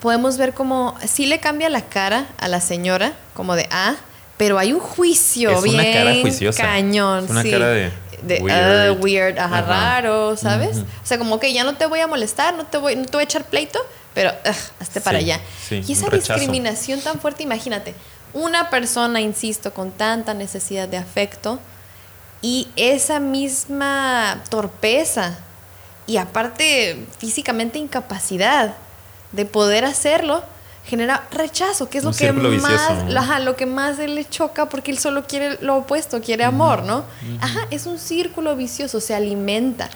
podemos 0.00 0.38
ver 0.38 0.54
como 0.54 0.94
sí 1.06 1.26
le 1.26 1.40
cambia 1.40 1.68
la 1.68 1.82
cara 1.82 2.28
a 2.38 2.46
la 2.46 2.60
señora, 2.60 3.14
como 3.34 3.56
de, 3.56 3.68
ah, 3.72 3.96
pero 4.38 4.58
hay 4.58 4.72
un 4.72 4.80
juicio 4.80 5.50
es 5.50 5.62
bien 5.62 5.74
una 5.74 5.92
cara 5.92 6.14
juiciosa. 6.22 6.62
cañón. 6.62 7.26
una 7.28 7.42
cara 7.42 7.68
de, 7.68 8.40
weird, 8.40 9.36
uh, 9.36 9.66
raro, 9.66 10.36
¿sabes? 10.36 10.78
O 10.78 11.06
sea, 11.06 11.18
como 11.18 11.38
que 11.38 11.52
ya 11.52 11.64
no 11.64 11.74
te 11.76 11.86
voy 11.86 12.00
a 12.00 12.06
molestar, 12.06 12.56
no 12.56 12.64
te 12.64 12.78
voy, 12.78 12.96
no 12.96 13.04
te 13.04 13.12
voy 13.12 13.20
a 13.20 13.24
echar 13.24 13.44
pleito, 13.44 13.78
pero 14.14 14.32
hazte 14.80 15.00
para 15.00 15.18
allá. 15.18 15.40
y 15.70 15.92
esa 15.92 16.08
discriminación 16.08 17.00
tan 17.00 17.20
fuerte, 17.20 17.42
imagínate, 17.42 17.94
una 18.32 18.70
persona, 18.70 19.20
insisto, 19.20 19.74
con 19.74 19.90
tanta 19.90 20.34
necesidad 20.34 20.88
de 20.88 20.96
afecto 20.96 21.58
y 22.40 22.68
esa 22.76 23.20
misma 23.20 24.42
torpeza 24.48 25.38
y 26.06 26.16
aparte 26.16 27.06
físicamente 27.18 27.78
incapacidad 27.78 28.74
de 29.32 29.44
poder 29.44 29.84
hacerlo 29.84 30.42
genera 30.88 31.28
rechazo, 31.30 31.90
que 31.90 31.98
es 31.98 32.04
lo 32.04 32.12
que 32.12 32.32
más 32.32 33.42
lo 33.44 33.56
que 33.56 33.66
más 33.66 33.98
le 33.98 34.24
choca 34.24 34.68
porque 34.68 34.90
él 34.90 34.98
solo 34.98 35.24
quiere 35.26 35.58
lo 35.60 35.76
opuesto, 35.76 36.20
quiere 36.22 36.44
amor, 36.44 36.82
¿no? 36.84 37.04
Ajá, 37.40 37.66
es 37.70 37.86
un 37.86 37.98
círculo 37.98 38.56
vicioso, 38.56 39.00
se 39.00 39.14
alimenta, 39.14 39.90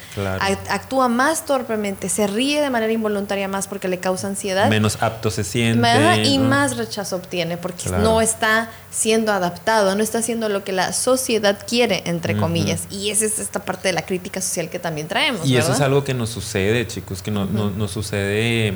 actúa 0.69 1.09
más 1.09 1.47
torpemente, 1.47 2.09
se 2.09 2.27
ríe 2.27 2.61
de 2.61 2.69
manera 2.69 2.93
involuntaria 2.93 3.49
más 3.49 3.69
porque 3.69 3.89
le 3.89 3.99
causa 3.99 4.27
ansiedad. 4.27 4.69
Menos 4.69 4.99
apto 5.01 5.31
se 5.31 5.45
siente. 5.45 6.23
y 6.25 6.39
más 6.39 6.77
rechazo 6.77 7.17
obtiene 7.17 7.57
porque 7.57 7.89
no 7.89 8.21
está 8.21 8.71
siendo 8.91 9.33
adaptado, 9.33 9.95
no 9.95 10.03
está 10.03 10.19
haciendo 10.19 10.51
lo 10.51 10.63
que 10.63 10.73
la 10.73 10.93
sociedad 10.93 11.59
quiere, 11.67 12.03
entre 12.05 12.37
comillas. 12.37 12.83
Y 12.91 13.09
esa 13.09 13.25
es 13.25 13.39
esta 13.39 13.65
parte 13.65 13.89
de 13.89 13.95
la 13.95 14.03
crítica 14.03 14.43
social 14.43 14.69
que 14.69 14.79
también 14.79 15.09
traemos. 15.09 15.47
Y 15.47 15.57
eso 15.57 15.73
es 15.73 15.81
algo 15.81 16.05
que 16.05 16.13
nos 16.13 16.29
sucede, 16.29 16.87
chicos, 16.87 17.23
que 17.23 17.31
no, 17.31 17.47
nos 17.47 17.91
sucede 17.91 18.75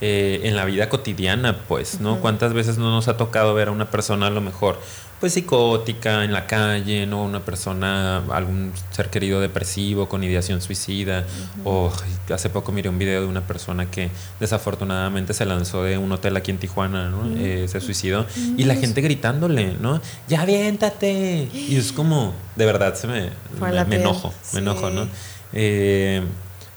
eh, 0.00 0.42
en 0.44 0.54
la 0.54 0.64
vida 0.64 0.88
cotidiana, 0.88 1.58
pues, 1.66 2.00
¿no? 2.00 2.20
¿Cuántas 2.20 2.52
veces 2.52 2.78
no 2.78 2.90
nos 2.90 3.08
ha 3.08 3.16
tocado 3.16 3.52
ver 3.54 3.68
a 3.68 3.70
una 3.72 3.90
persona 3.90 4.28
a 4.28 4.30
lo 4.30 4.40
mejor, 4.40 4.78
pues, 5.18 5.32
psicótica 5.32 6.22
en 6.22 6.32
la 6.32 6.46
calle, 6.46 7.04
¿no? 7.04 7.24
Una 7.24 7.40
persona, 7.40 8.22
algún 8.30 8.72
ser 8.92 9.10
querido 9.10 9.40
depresivo 9.40 10.08
con 10.08 10.22
ideación 10.22 10.62
suicida, 10.62 11.24
o 11.64 11.92
hace 12.32 12.48
poco 12.48 12.70
miré 12.70 12.88
un 12.88 12.98
video 12.98 13.22
de 13.22 13.26
una 13.26 13.46
persona 13.46 13.90
que 13.90 14.10
desafortunadamente 14.38 15.34
se 15.34 15.44
lanzó 15.44 15.82
de 15.82 15.98
un 15.98 16.12
hotel 16.12 16.36
aquí 16.36 16.52
en 16.52 16.58
Tijuana, 16.58 17.08
¿no? 17.08 17.24
Eh, 17.36 17.66
se 17.66 17.80
suicidó, 17.80 18.24
y 18.56 18.64
la 18.64 18.76
gente 18.76 19.00
gritándole, 19.00 19.74
¿no? 19.80 20.00
¡Ya 20.28 20.42
aviéntate! 20.42 21.48
Y 21.52 21.76
es 21.76 21.90
como, 21.90 22.34
de 22.54 22.66
verdad, 22.66 22.94
se 22.94 23.08
me, 23.08 23.30
me, 23.60 23.96
enojo, 23.96 24.32
me 24.52 24.60
enojo, 24.60 24.90
¿no? 24.90 25.08
Eh, 25.52 26.22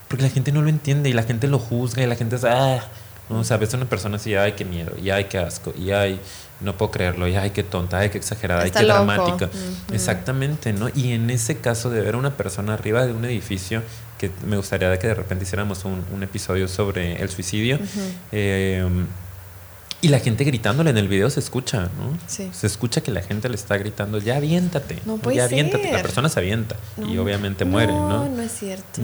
porque 0.07 0.23
la 0.23 0.29
gente 0.29 0.51
no 0.51 0.61
lo 0.61 0.69
entiende 0.69 1.09
y 1.09 1.13
la 1.13 1.23
gente 1.23 1.47
lo 1.47 1.59
juzga 1.59 2.03
y 2.03 2.07
la 2.07 2.15
gente 2.15 2.35
es, 2.35 2.43
ah, 2.43 2.83
¿no? 3.31 3.39
O 3.39 3.43
sea, 3.43 3.57
ves 3.57 3.73
a 3.73 3.77
una 3.77 3.87
persona 3.87 4.17
así, 4.17 4.35
ay, 4.35 4.53
qué 4.53 4.65
miedo, 4.65 4.91
y 5.01 5.09
ay, 5.09 5.25
qué 5.25 5.37
asco, 5.37 5.73
y 5.77 5.91
ay, 5.91 6.19
no 6.59 6.77
puedo 6.77 6.91
creerlo, 6.91 7.27
y 7.27 7.35
ay, 7.35 7.51
qué 7.51 7.63
tonta, 7.63 7.99
ay, 7.99 8.09
qué 8.09 8.17
exagerada, 8.17 8.63
ay, 8.63 8.71
qué 8.71 8.83
dramática. 8.83 9.49
Exactamente, 9.91 10.73
¿no? 10.73 10.89
Y 10.93 11.13
en 11.13 11.29
ese 11.29 11.57
caso 11.57 11.89
de 11.89 12.01
ver 12.01 12.15
a 12.15 12.17
una 12.17 12.37
persona 12.37 12.73
arriba 12.73 13.05
de 13.05 13.13
un 13.13 13.25
edificio, 13.25 13.81
que 14.17 14.29
me 14.45 14.57
gustaría 14.57 14.97
que 14.99 15.07
de 15.07 15.15
repente 15.15 15.45
hiciéramos 15.45 15.83
un, 15.85 16.23
episodio 16.23 16.67
sobre 16.67 17.21
el 17.21 17.29
suicidio, 17.29 17.79
y 20.01 20.07
la 20.07 20.19
gente 20.19 20.43
gritándole 20.43 20.89
en 20.89 20.97
el 20.97 21.07
video 21.07 21.29
se 21.29 21.39
escucha, 21.39 21.83
¿no? 21.83 22.17
Sí. 22.25 22.49
Se 22.51 22.65
escucha 22.65 23.01
que 23.01 23.11
la 23.11 23.21
gente 23.21 23.49
le 23.49 23.55
está 23.55 23.77
gritando, 23.77 24.17
ya 24.17 24.37
aviéntate, 24.37 24.99
no 25.05 25.17
puede 25.17 25.37
ya 25.37 25.45
aviéntate. 25.45 25.91
La 25.91 26.01
persona 26.01 26.27
se 26.27 26.39
avienta 26.39 26.75
y 26.97 27.17
obviamente 27.17 27.65
muere, 27.65 27.93
¿no? 27.93 28.25
No, 28.25 28.29
no 28.29 28.41
es 28.41 28.51
cierto. 28.51 29.01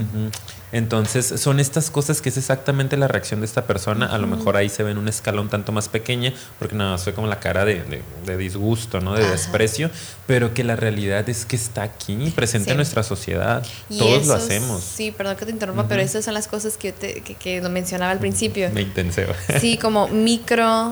Entonces 0.71 1.39
son 1.39 1.59
estas 1.59 1.89
cosas 1.89 2.21
que 2.21 2.29
es 2.29 2.37
exactamente 2.37 2.97
la 2.97 3.07
reacción 3.07 3.39
de 3.39 3.45
esta 3.45 3.65
persona. 3.65 4.07
A 4.07 4.17
lo 4.17 4.27
mejor 4.27 4.57
ahí 4.57 4.69
se 4.69 4.83
ve 4.83 4.91
en 4.91 4.97
un 4.97 5.07
escalón 5.07 5.49
tanto 5.49 5.71
más 5.71 5.87
pequeña, 5.87 6.33
porque 6.59 6.75
nada 6.75 6.91
más 6.91 7.03
fue 7.03 7.13
como 7.13 7.27
la 7.27 7.39
cara 7.39 7.63
de, 7.63 8.01
disgusto, 8.37 8.99
¿no? 8.99 9.13
De 9.13 9.27
desprecio, 9.29 9.89
pero 10.25 10.53
que 10.53 10.63
la 10.63 10.75
realidad 10.75 11.29
es 11.29 11.45
que 11.45 11.55
está 11.55 11.83
aquí, 11.83 12.31
presente 12.35 12.71
en 12.71 12.77
nuestra 12.77 13.03
sociedad. 13.03 13.65
Todos 13.97 14.27
lo 14.27 14.33
hacemos. 14.33 14.83
Sí, 14.83 15.11
perdón 15.11 15.37
que 15.37 15.45
te 15.45 15.51
interrumpa, 15.51 15.87
pero 15.87 16.01
esas 16.01 16.25
son 16.25 16.33
las 16.33 16.47
cosas 16.47 16.75
que, 16.75 16.91
te, 16.91 17.21
que, 17.21 17.61
lo 17.61 17.69
mencionaba 17.69 18.11
al 18.11 18.19
principio. 18.19 18.69
Me 18.73 18.81
intenseo. 18.81 19.33
Sí, 19.59 19.77
como 19.77 20.07
micro 20.07 20.86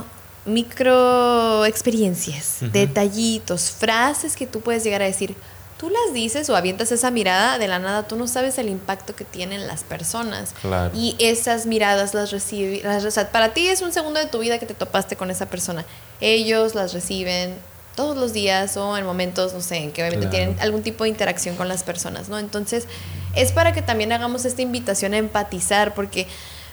micro 0.45 1.65
experiencias, 1.65 2.57
detallitos, 2.71 3.71
frases 3.71 4.35
que 4.35 4.47
tú 4.47 4.61
puedes 4.61 4.83
llegar 4.83 5.01
a 5.01 5.05
decir, 5.05 5.35
tú 5.77 5.89
las 5.89 6.13
dices 6.13 6.49
o 6.49 6.55
avientas 6.55 6.91
esa 6.91 7.11
mirada, 7.11 7.57
de 7.57 7.67
la 7.67 7.79
nada 7.79 8.07
tú 8.07 8.15
no 8.15 8.27
sabes 8.27 8.57
el 8.57 8.69
impacto 8.69 9.15
que 9.15 9.25
tienen 9.25 9.67
las 9.67 9.83
personas. 9.83 10.53
Y 10.93 11.15
esas 11.19 11.65
miradas 11.65 12.13
las 12.13 12.31
recibe, 12.31 12.83
para 13.31 13.53
ti 13.53 13.67
es 13.67 13.81
un 13.81 13.91
segundo 13.91 14.19
de 14.19 14.27
tu 14.27 14.39
vida 14.39 14.59
que 14.59 14.65
te 14.65 14.73
topaste 14.73 15.15
con 15.15 15.31
esa 15.31 15.47
persona. 15.47 15.85
Ellos 16.21 16.75
las 16.75 16.93
reciben 16.93 17.55
todos 17.95 18.17
los 18.17 18.33
días 18.33 18.75
o 18.77 18.97
en 18.97 19.05
momentos, 19.05 19.53
no 19.53 19.61
sé, 19.61 19.77
en 19.77 19.91
que 19.91 20.01
obviamente 20.01 20.27
tienen 20.27 20.59
algún 20.59 20.83
tipo 20.83 21.05
de 21.05 21.09
interacción 21.09 21.55
con 21.55 21.67
las 21.67 21.83
personas, 21.83 22.29
¿no? 22.29 22.37
Entonces, 22.37 22.87
es 23.35 23.51
para 23.51 23.73
que 23.73 23.81
también 23.81 24.11
hagamos 24.11 24.45
esta 24.45 24.61
invitación 24.61 25.13
a 25.13 25.17
empatizar, 25.17 25.93
porque 25.93 26.27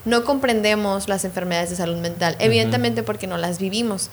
no 0.05 0.25
comprendemos 0.25 1.09
las 1.09 1.25
enfermedades 1.25 1.71
de 1.71 1.77
salud 1.77 1.97
mental, 1.97 2.37
evidentemente 2.39 3.03
porque 3.03 3.27
no 3.27 3.37
las 3.37 3.59
vivimos. 3.59 4.11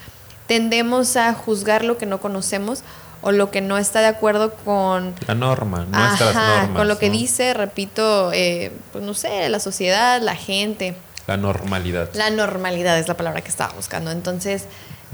Tendemos 0.47 1.15
a 1.15 1.33
juzgar 1.33 1.83
lo 1.83 1.97
que 1.97 2.05
no 2.05 2.19
conocemos 2.19 2.83
o 3.21 3.31
lo 3.31 3.51
que 3.51 3.61
no 3.61 3.77
está 3.77 3.99
de 3.99 4.07
acuerdo 4.07 4.53
con 4.53 5.13
la 5.27 5.35
norma, 5.35 5.85
nuestras 5.85 6.33
normas, 6.33 6.69
con 6.75 6.87
lo 6.87 6.97
que 6.97 7.09
dice, 7.09 7.53
repito, 7.53 8.31
eh, 8.33 8.71
pues 8.91 9.03
no 9.03 9.13
sé, 9.13 9.49
la 9.49 9.59
sociedad, 9.59 10.21
la 10.21 10.35
gente. 10.35 10.95
La 11.27 11.37
normalidad. 11.37 12.09
La 12.13 12.29
normalidad 12.29 12.97
es 12.97 13.07
la 13.07 13.15
palabra 13.15 13.41
que 13.41 13.49
estaba 13.49 13.73
buscando. 13.73 14.11
Entonces, 14.11 14.65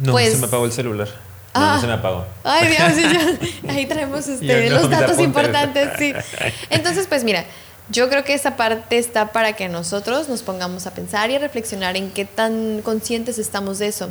no, 0.02 0.12
pues, 0.12 0.34
se 0.34 0.38
me 0.40 0.46
apagó 0.46 0.66
el 0.66 0.72
celular. 0.72 1.08
No, 1.54 1.62
no 1.62 1.72
ah. 1.72 1.80
se 1.80 1.88
me 1.88 1.94
apagó. 1.94 2.26
Ay, 2.44 2.68
Dios, 2.68 3.50
ahí 3.70 3.86
traemos 3.86 4.28
este, 4.28 4.70
los 4.70 4.90
datos 4.90 5.20
importantes, 5.20 5.90
sí. 5.98 6.14
Entonces, 6.70 7.08
pues 7.08 7.24
mira, 7.24 7.46
yo 7.90 8.10
creo 8.10 8.24
que 8.24 8.34
esa 8.34 8.56
parte 8.56 8.98
está 8.98 9.32
para 9.32 9.54
que 9.54 9.70
nosotros 9.70 10.28
nos 10.28 10.42
pongamos 10.42 10.88
a 10.88 10.94
pensar 10.94 11.30
y 11.30 11.36
a 11.36 11.40
reflexionar 11.40 11.96
en 11.96 12.10
qué 12.10 12.26
tan 12.26 12.82
conscientes 12.82 13.38
estamos 13.38 13.78
de 13.78 13.88
eso. 13.88 14.10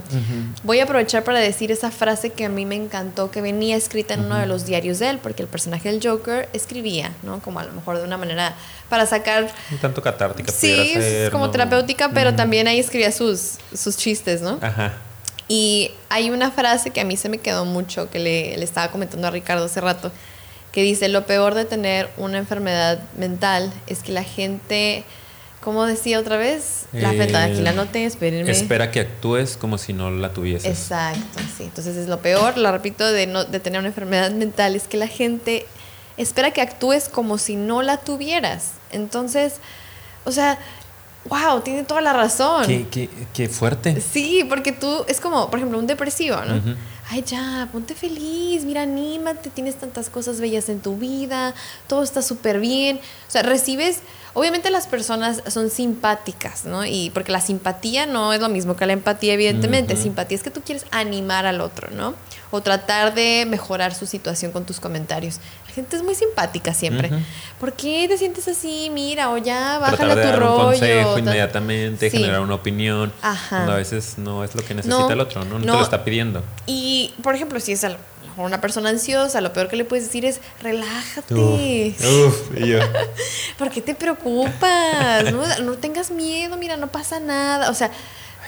Voy 0.62 0.78
a 0.78 0.84
aprovechar 0.84 1.24
para 1.24 1.40
decir 1.40 1.72
esa 1.72 1.90
frase 1.90 2.30
que 2.30 2.44
a 2.44 2.48
mí 2.48 2.66
me 2.66 2.76
encantó, 2.76 3.30
que 3.32 3.40
venía 3.40 3.76
escrita 3.76 4.14
en 4.14 4.20
uno 4.26 4.36
de 4.36 4.46
los 4.46 4.64
diarios 4.64 5.00
de 5.00 5.10
él, 5.10 5.18
porque 5.18 5.42
el 5.42 5.48
personaje 5.48 5.90
del 5.90 6.00
Joker 6.00 6.48
escribía, 6.52 7.12
¿no? 7.24 7.40
Como 7.40 7.58
a 7.58 7.64
lo 7.64 7.72
mejor 7.72 7.98
de 7.98 8.04
una 8.04 8.16
manera 8.16 8.54
para 8.88 9.06
sacar... 9.06 9.52
Un 9.72 9.78
tanto 9.78 10.00
catártica. 10.02 10.52
Sí, 10.52 10.94
como 11.32 11.50
terapéutica, 11.50 12.10
pero 12.10 12.34
también 12.34 12.68
ahí 12.68 12.78
escribía 12.78 13.10
sus, 13.10 13.58
sus 13.74 13.96
chistes, 13.96 14.40
¿no? 14.40 14.58
Ajá. 14.62 14.92
Y 15.48 15.90
hay 16.08 16.30
una 16.30 16.50
frase 16.50 16.90
que 16.90 17.00
a 17.00 17.04
mí 17.04 17.16
se 17.16 17.28
me 17.28 17.38
quedó 17.38 17.64
mucho, 17.64 18.08
que 18.08 18.18
le, 18.18 18.56
le 18.56 18.64
estaba 18.64 18.90
comentando 18.90 19.26
a 19.26 19.30
Ricardo 19.30 19.64
hace 19.64 19.80
rato, 19.80 20.10
que 20.74 20.82
dice, 20.82 21.08
lo 21.08 21.24
peor 21.24 21.54
de 21.54 21.64
tener 21.64 22.10
una 22.16 22.36
enfermedad 22.36 22.98
mental 23.16 23.72
es 23.86 24.00
que 24.00 24.10
la 24.10 24.24
gente, 24.24 25.04
¿cómo 25.60 25.86
decía 25.86 26.18
otra 26.18 26.36
vez? 26.36 26.86
La 26.92 27.14
eh, 27.14 27.36
aquí 27.36 27.60
la 27.60 27.70
noté, 27.70 28.04
espérenme. 28.04 28.50
Espera 28.50 28.90
que 28.90 28.98
actúes 28.98 29.56
como 29.56 29.78
si 29.78 29.92
no 29.92 30.10
la 30.10 30.32
tuvieses. 30.32 30.68
Exacto, 30.68 31.38
sí. 31.56 31.62
Entonces 31.62 31.96
es 31.96 32.08
lo 32.08 32.18
peor, 32.18 32.58
lo 32.58 32.72
repito, 32.72 33.06
de, 33.06 33.28
no, 33.28 33.44
de 33.44 33.60
tener 33.60 33.78
una 33.78 33.86
enfermedad 33.86 34.32
mental, 34.32 34.74
es 34.74 34.88
que 34.88 34.96
la 34.96 35.06
gente 35.06 35.64
espera 36.16 36.50
que 36.50 36.60
actúes 36.60 37.08
como 37.08 37.38
si 37.38 37.54
no 37.54 37.82
la 37.82 37.98
tuvieras. 37.98 38.72
Entonces, 38.90 39.60
o 40.24 40.32
sea, 40.32 40.58
wow, 41.28 41.60
tiene 41.60 41.84
toda 41.84 42.00
la 42.00 42.12
razón. 42.12 42.66
Qué, 42.66 43.08
qué, 43.32 43.48
fuerte. 43.48 44.00
Sí, 44.00 44.44
porque 44.48 44.72
tú, 44.72 45.04
es 45.06 45.20
como, 45.20 45.48
por 45.50 45.60
ejemplo, 45.60 45.78
un 45.78 45.86
depresivo, 45.86 46.38
¿no? 46.44 46.60
Ay, 47.10 47.22
ya, 47.22 47.68
ponte 47.70 47.94
feliz, 47.94 48.64
mira, 48.64 48.82
anímate, 48.82 49.50
tienes 49.50 49.76
tantas 49.76 50.08
cosas 50.08 50.40
bellas 50.40 50.68
en 50.70 50.80
tu 50.80 50.96
vida, 50.96 51.54
todo 51.86 52.02
está 52.02 52.22
súper 52.22 52.60
bien. 52.60 52.98
O 53.28 53.30
sea, 53.30 53.42
recibes, 53.42 54.00
obviamente 54.32 54.70
las 54.70 54.86
personas 54.86 55.42
son 55.48 55.68
simpáticas, 55.68 56.64
¿no? 56.64 56.86
Y 56.86 57.10
porque 57.10 57.30
la 57.30 57.42
simpatía 57.42 58.06
no 58.06 58.32
es 58.32 58.40
lo 58.40 58.48
mismo 58.48 58.74
que 58.76 58.86
la 58.86 58.94
empatía, 58.94 59.34
evidentemente. 59.34 59.96
Simpatía 59.96 60.36
es 60.36 60.42
que 60.42 60.50
tú 60.50 60.62
quieres 60.62 60.86
animar 60.92 61.44
al 61.44 61.60
otro, 61.60 61.90
¿no? 61.90 62.14
O 62.50 62.62
tratar 62.62 63.14
de 63.14 63.44
mejorar 63.46 63.94
su 63.94 64.06
situación 64.06 64.50
con 64.50 64.64
tus 64.64 64.80
comentarios 64.80 65.40
gente 65.74 65.96
es 65.96 66.02
muy 66.02 66.14
simpática 66.14 66.72
siempre. 66.72 67.10
¿Por 67.58 67.72
qué 67.72 68.06
te 68.08 68.16
sientes 68.16 68.46
así? 68.48 68.90
Mira, 68.92 69.30
o 69.30 69.38
ya 69.38 69.78
bájale 69.78 70.12
a 70.12 70.14
tu 70.14 70.20
dar 70.20 70.38
rollo. 70.38 70.54
Un 70.54 70.64
consejo 70.66 71.18
inmediatamente, 71.18 72.10
generar 72.10 72.40
una 72.40 72.54
opinión. 72.54 73.12
Ajá. 73.22 73.64
a 73.64 73.76
veces 73.76 74.14
no 74.18 74.44
es 74.44 74.54
lo 74.54 74.64
que 74.64 74.74
necesita 74.74 75.12
el 75.12 75.20
otro, 75.20 75.44
¿no? 75.44 75.58
No, 75.58 75.64
te 75.64 75.72
lo 75.72 75.82
está 75.82 76.04
pidiendo. 76.04 76.42
Y, 76.66 77.14
por 77.22 77.34
ejemplo, 77.34 77.58
si 77.60 77.72
es 77.72 77.84
una 78.36 78.60
persona 78.60 78.90
ansiosa, 78.90 79.40
lo 79.40 79.52
peor 79.52 79.68
que 79.68 79.76
le 79.76 79.84
puedes 79.84 80.06
decir 80.06 80.24
es 80.24 80.40
relájate. 80.62 81.34
Uf, 81.34 82.56
y 82.56 82.68
yo. 82.68 82.78
¿Por 83.58 83.70
qué 83.70 83.80
te 83.80 83.94
preocupas? 83.94 85.32
no, 85.62 85.72
tengas 85.74 86.10
miedo, 86.10 86.56
mira, 86.56 86.76
no 86.76 86.88
pasa 86.88 87.20
nada. 87.20 87.70
O 87.70 87.74
sea. 87.74 87.90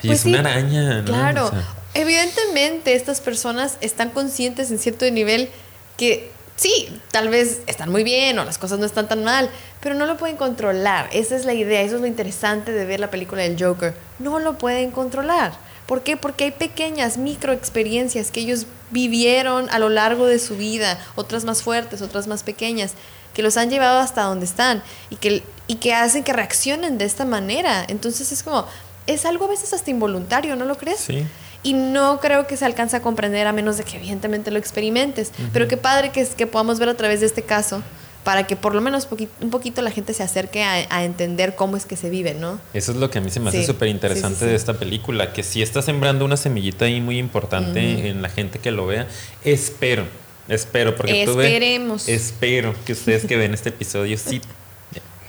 Pues 0.01 0.19
es 0.19 0.25
una 0.25 0.39
araña, 0.39 1.01
¿no? 1.01 1.05
Claro. 1.05 1.51
Evidentemente, 1.93 2.93
estas 2.93 3.19
personas 3.19 3.77
están 3.81 4.11
conscientes 4.11 4.69
en 4.69 4.77
cierto 4.77 5.09
nivel 5.09 5.49
que 5.97 6.36
sí, 6.57 6.99
tal 7.11 7.29
vez 7.29 7.61
están 7.67 7.89
muy 7.89 8.03
bien 8.03 8.37
o 8.39 8.43
las 8.43 8.57
cosas 8.57 8.79
no 8.79 8.85
están 8.85 9.07
tan 9.07 9.23
mal, 9.23 9.49
pero 9.79 9.95
no 9.95 10.05
lo 10.05 10.17
pueden 10.17 10.35
controlar. 10.35 11.07
Esa 11.13 11.37
es 11.37 11.45
la 11.45 11.53
idea, 11.53 11.81
eso 11.81 11.95
es 11.95 12.01
lo 12.01 12.07
interesante 12.07 12.73
de 12.73 12.85
ver 12.85 12.99
la 12.99 13.09
película 13.09 13.43
del 13.43 13.61
Joker. 13.61 13.93
No 14.19 14.39
lo 14.39 14.57
pueden 14.57 14.91
controlar. 14.91 15.53
¿Por 15.85 16.03
qué? 16.03 16.17
Porque 16.17 16.43
hay 16.43 16.51
pequeñas 16.51 17.17
micro 17.17 17.53
experiencias 17.53 18.29
que 18.29 18.41
ellos 18.41 18.65
vivieron 18.91 19.69
a 19.69 19.79
lo 19.79 19.87
largo 19.87 20.25
de 20.25 20.39
su 20.39 20.57
vida, 20.57 20.99
otras 21.15 21.45
más 21.45 21.63
fuertes, 21.63 22.01
otras 22.01 22.27
más 22.27 22.43
pequeñas, 22.43 22.91
que 23.33 23.41
los 23.41 23.55
han 23.55 23.69
llevado 23.69 23.99
hasta 23.99 24.23
donde 24.23 24.45
están 24.45 24.83
y 25.09 25.15
que, 25.15 25.43
y 25.67 25.75
que 25.75 25.93
hacen 25.93 26.25
que 26.25 26.33
reaccionen 26.33 26.97
de 26.97 27.05
esta 27.05 27.23
manera. 27.23 27.85
Entonces 27.87 28.33
es 28.33 28.43
como, 28.43 28.65
es 29.05 29.25
algo 29.25 29.45
a 29.45 29.49
veces 29.49 29.71
hasta 29.71 29.89
involuntario, 29.89 30.55
¿no 30.57 30.65
lo 30.65 30.75
crees? 30.75 30.99
Sí. 30.99 31.25
Y 31.63 31.73
no 31.73 32.19
creo 32.19 32.47
que 32.47 32.57
se 32.57 32.65
alcance 32.65 32.95
a 32.95 33.01
comprender 33.01 33.47
a 33.47 33.53
menos 33.53 33.77
de 33.77 33.83
que 33.83 33.97
evidentemente 33.97 34.51
lo 34.51 34.59
experimentes. 34.59 35.31
Pero 35.53 35.67
qué 35.67 35.77
padre 35.77 36.11
que, 36.11 36.25
que 36.25 36.47
podamos 36.47 36.79
ver 36.79 36.89
a 36.89 36.95
través 36.95 37.19
de 37.19 37.25
este 37.25 37.41
caso 37.41 37.83
para 38.27 38.45
que 38.45 38.57
por 38.57 38.75
lo 38.75 38.81
menos 38.81 39.07
un 39.39 39.49
poquito 39.49 39.81
la 39.81 39.89
gente 39.89 40.13
se 40.13 40.21
acerque 40.21 40.61
a, 40.61 41.05
entender 41.05 41.55
cómo 41.55 41.77
es 41.77 41.85
que 41.85 41.95
se 41.95 42.09
vive, 42.09 42.33
¿no? 42.33 42.59
Eso 42.73 42.91
es 42.91 42.97
lo 42.97 43.09
que 43.09 43.19
a 43.19 43.21
mí 43.21 43.29
se 43.29 43.39
me 43.39 43.47
hace 43.47 43.65
súper 43.65 43.87
interesante 43.87 44.45
de 44.45 44.53
esta 44.53 44.73
película, 44.73 45.31
que 45.31 45.43
sí 45.43 45.61
está 45.61 45.81
sembrando 45.81 46.25
una 46.25 46.35
semillita 46.35 46.83
ahí 46.83 46.99
muy 46.99 47.19
importante 47.19 48.09
en 48.09 48.21
la 48.21 48.27
gente 48.27 48.59
que 48.59 48.71
lo 48.71 48.85
vea. 48.85 49.07
Espero, 49.45 50.03
espero, 50.49 50.93
porque 50.97 51.23
Esperemos. 51.23 52.09
espero 52.09 52.75
que 52.85 52.91
ustedes 52.91 53.23
que 53.23 53.37
ven 53.37 53.53
este 53.53 53.69
episodio 53.69 54.17
sí 54.17 54.41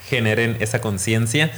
generen 0.08 0.56
esa 0.60 0.80
conciencia. 0.80 1.50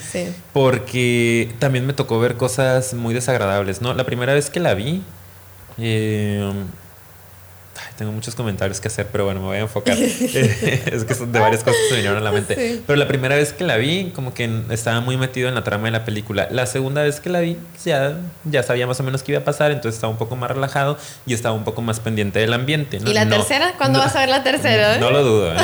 Porque 0.52 1.52
también 1.58 1.86
me 1.86 1.92
tocó 1.92 2.18
ver 2.18 2.36
cosas 2.36 2.94
muy 2.94 3.14
desagradables, 3.14 3.80
¿no? 3.80 3.94
La 3.94 4.04
primera 4.04 4.34
vez 4.34 4.50
que 4.50 4.60
la 4.60 4.74
vi, 4.74 5.02
eh, 5.78 6.52
tengo 7.96 8.12
muchos 8.12 8.34
comentarios 8.34 8.80
que 8.80 8.88
hacer, 8.88 9.06
pero 9.10 9.24
bueno, 9.24 9.40
me 9.40 9.46
voy 9.46 9.56
a 9.58 9.60
enfocar. 9.60 9.96
es 9.98 11.04
que 11.04 11.14
son 11.14 11.32
de 11.32 11.38
varias 11.38 11.62
cosas 11.62 11.80
que 11.88 11.90
me 11.90 11.96
vinieron 11.96 12.18
a 12.18 12.24
la 12.24 12.32
mente. 12.32 12.82
Pero 12.86 12.96
la 12.96 13.08
primera 13.08 13.34
vez 13.36 13.52
que 13.52 13.64
la 13.64 13.76
vi, 13.76 14.12
como 14.14 14.34
que 14.34 14.50
estaba 14.70 15.00
muy 15.00 15.16
metido 15.16 15.48
en 15.48 15.54
la 15.54 15.64
trama 15.64 15.86
de 15.86 15.92
la 15.92 16.04
película. 16.04 16.48
La 16.50 16.66
segunda 16.66 17.02
vez 17.02 17.20
que 17.20 17.30
la 17.30 17.40
vi, 17.40 17.56
ya, 17.84 18.18
ya 18.44 18.62
sabía 18.62 18.86
más 18.86 19.00
o 19.00 19.02
menos 19.02 19.22
qué 19.22 19.32
iba 19.32 19.40
a 19.40 19.44
pasar, 19.44 19.70
entonces 19.70 19.94
estaba 19.96 20.10
un 20.10 20.18
poco 20.18 20.36
más 20.36 20.50
relajado 20.50 20.98
y 21.26 21.34
estaba 21.34 21.54
un 21.54 21.64
poco 21.64 21.82
más 21.82 22.00
pendiente 22.00 22.38
del 22.38 22.52
ambiente. 22.52 22.98
¿Y 22.98 23.12
la 23.12 23.28
tercera? 23.28 23.74
¿Cuándo 23.76 23.98
vas 23.98 24.14
a 24.16 24.20
ver 24.20 24.28
la 24.28 24.42
tercera? 24.42 24.90
No, 25.00 25.10
lo 25.10 25.24
dudo, 25.24 25.54
¿eh? 25.54 25.58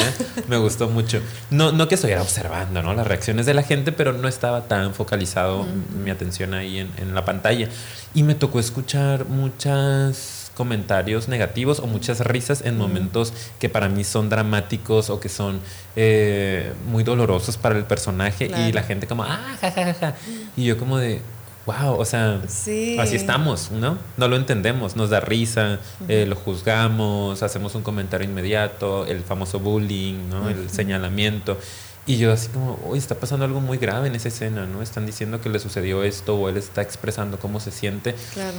me 0.48 0.56
gustó 0.56 0.88
mucho. 0.88 1.20
No, 1.50 1.70
no 1.72 1.88
que 1.88 1.96
estuviera 1.96 2.22
observando 2.22 2.82
¿no? 2.82 2.94
las 2.94 3.06
reacciones 3.06 3.44
de 3.44 3.54
la 3.54 3.62
gente, 3.62 3.92
pero 3.92 4.12
no 4.12 4.28
estaba 4.28 4.66
tan 4.66 4.94
focalizado 4.94 5.66
mi 6.02 6.10
atención 6.10 6.54
ahí 6.54 6.78
en, 6.78 6.90
en 6.96 7.14
la 7.14 7.24
pantalla. 7.24 7.68
Y 8.14 8.22
me 8.22 8.34
tocó 8.34 8.60
escuchar 8.60 9.26
muchas 9.26 10.35
comentarios 10.56 11.28
negativos 11.28 11.80
o 11.80 11.86
muchas 11.86 12.20
risas 12.20 12.62
en 12.64 12.78
momentos 12.78 13.32
que 13.60 13.68
para 13.68 13.88
mí 13.88 14.04
son 14.04 14.30
dramáticos 14.30 15.10
o 15.10 15.20
que 15.20 15.28
son 15.28 15.60
eh, 15.94 16.72
muy 16.88 17.04
dolorosos 17.04 17.58
para 17.58 17.76
el 17.76 17.84
personaje 17.84 18.46
y 18.46 18.72
la 18.72 18.82
gente 18.82 19.06
como, 19.06 19.22
ah, 19.22 19.56
ja, 19.60 19.70
ja, 19.70 19.94
ja, 19.94 20.14
Y 20.56 20.64
yo 20.64 20.78
como 20.78 20.96
de, 20.96 21.20
wow, 21.66 21.98
o 21.98 22.04
sea, 22.04 22.40
así 22.44 22.96
estamos, 23.12 23.70
¿no? 23.70 23.98
No 24.16 24.28
lo 24.28 24.36
entendemos, 24.36 24.96
nos 24.96 25.10
da 25.10 25.20
risa, 25.20 25.78
eh, 26.08 26.24
lo 26.26 26.36
juzgamos, 26.36 27.42
hacemos 27.42 27.74
un 27.74 27.82
comentario 27.82 28.26
inmediato, 28.26 29.04
el 29.04 29.22
famoso 29.22 29.60
bullying, 29.60 30.30
¿no? 30.30 30.48
El 30.48 30.70
señalamiento. 30.70 31.58
Y 32.06 32.18
yo 32.18 32.32
así 32.32 32.48
como, 32.48 32.78
hoy 32.86 32.98
está 32.98 33.16
pasando 33.16 33.44
algo 33.44 33.60
muy 33.60 33.78
grave 33.78 34.06
en 34.06 34.14
esa 34.14 34.28
escena, 34.28 34.64
¿no? 34.64 34.80
Están 34.80 35.04
diciendo 35.04 35.40
que 35.40 35.50
le 35.50 35.58
sucedió 35.58 36.04
esto 36.04 36.36
o 36.36 36.48
él 36.48 36.56
está 36.56 36.80
expresando 36.80 37.38
cómo 37.38 37.58
se 37.58 37.72
siente. 37.72 38.14
Claro. 38.32 38.56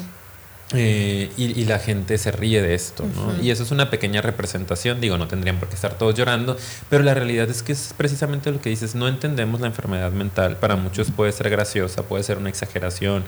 Eh, 0.74 1.32
y, 1.38 1.64
la 1.64 1.80
gente 1.80 2.18
se 2.18 2.30
ríe 2.30 2.62
de 2.62 2.74
esto, 2.74 3.06
¿no? 3.16 3.42
Y 3.42 3.52
eso 3.52 3.64
es 3.64 3.72
una 3.72 3.90
pequeña 3.90 4.22
representación, 4.22 5.00
digo, 5.00 5.18
no 5.18 5.30
tendrían 5.30 5.60
por 5.60 5.70
qué 5.70 5.76
estar 5.76 5.98
todos 5.98 6.14
llorando, 6.14 6.58
pero 6.90 7.06
la 7.06 7.14
realidad 7.14 7.50
es 7.50 7.64
que 7.64 7.72
es 7.72 7.94
precisamente 7.96 8.52
lo 8.52 8.60
que 8.60 8.70
dices, 8.70 8.94
no 8.94 9.08
entendemos 9.08 9.62
la 9.62 9.68
enfermedad 9.68 10.12
mental, 10.12 10.58
para 10.58 10.76
muchos 10.76 11.10
puede 11.10 11.32
ser 11.32 11.50
graciosa, 11.50 12.04
puede 12.04 12.24
ser 12.24 12.38
una 12.38 12.50
exageración, 12.50 13.24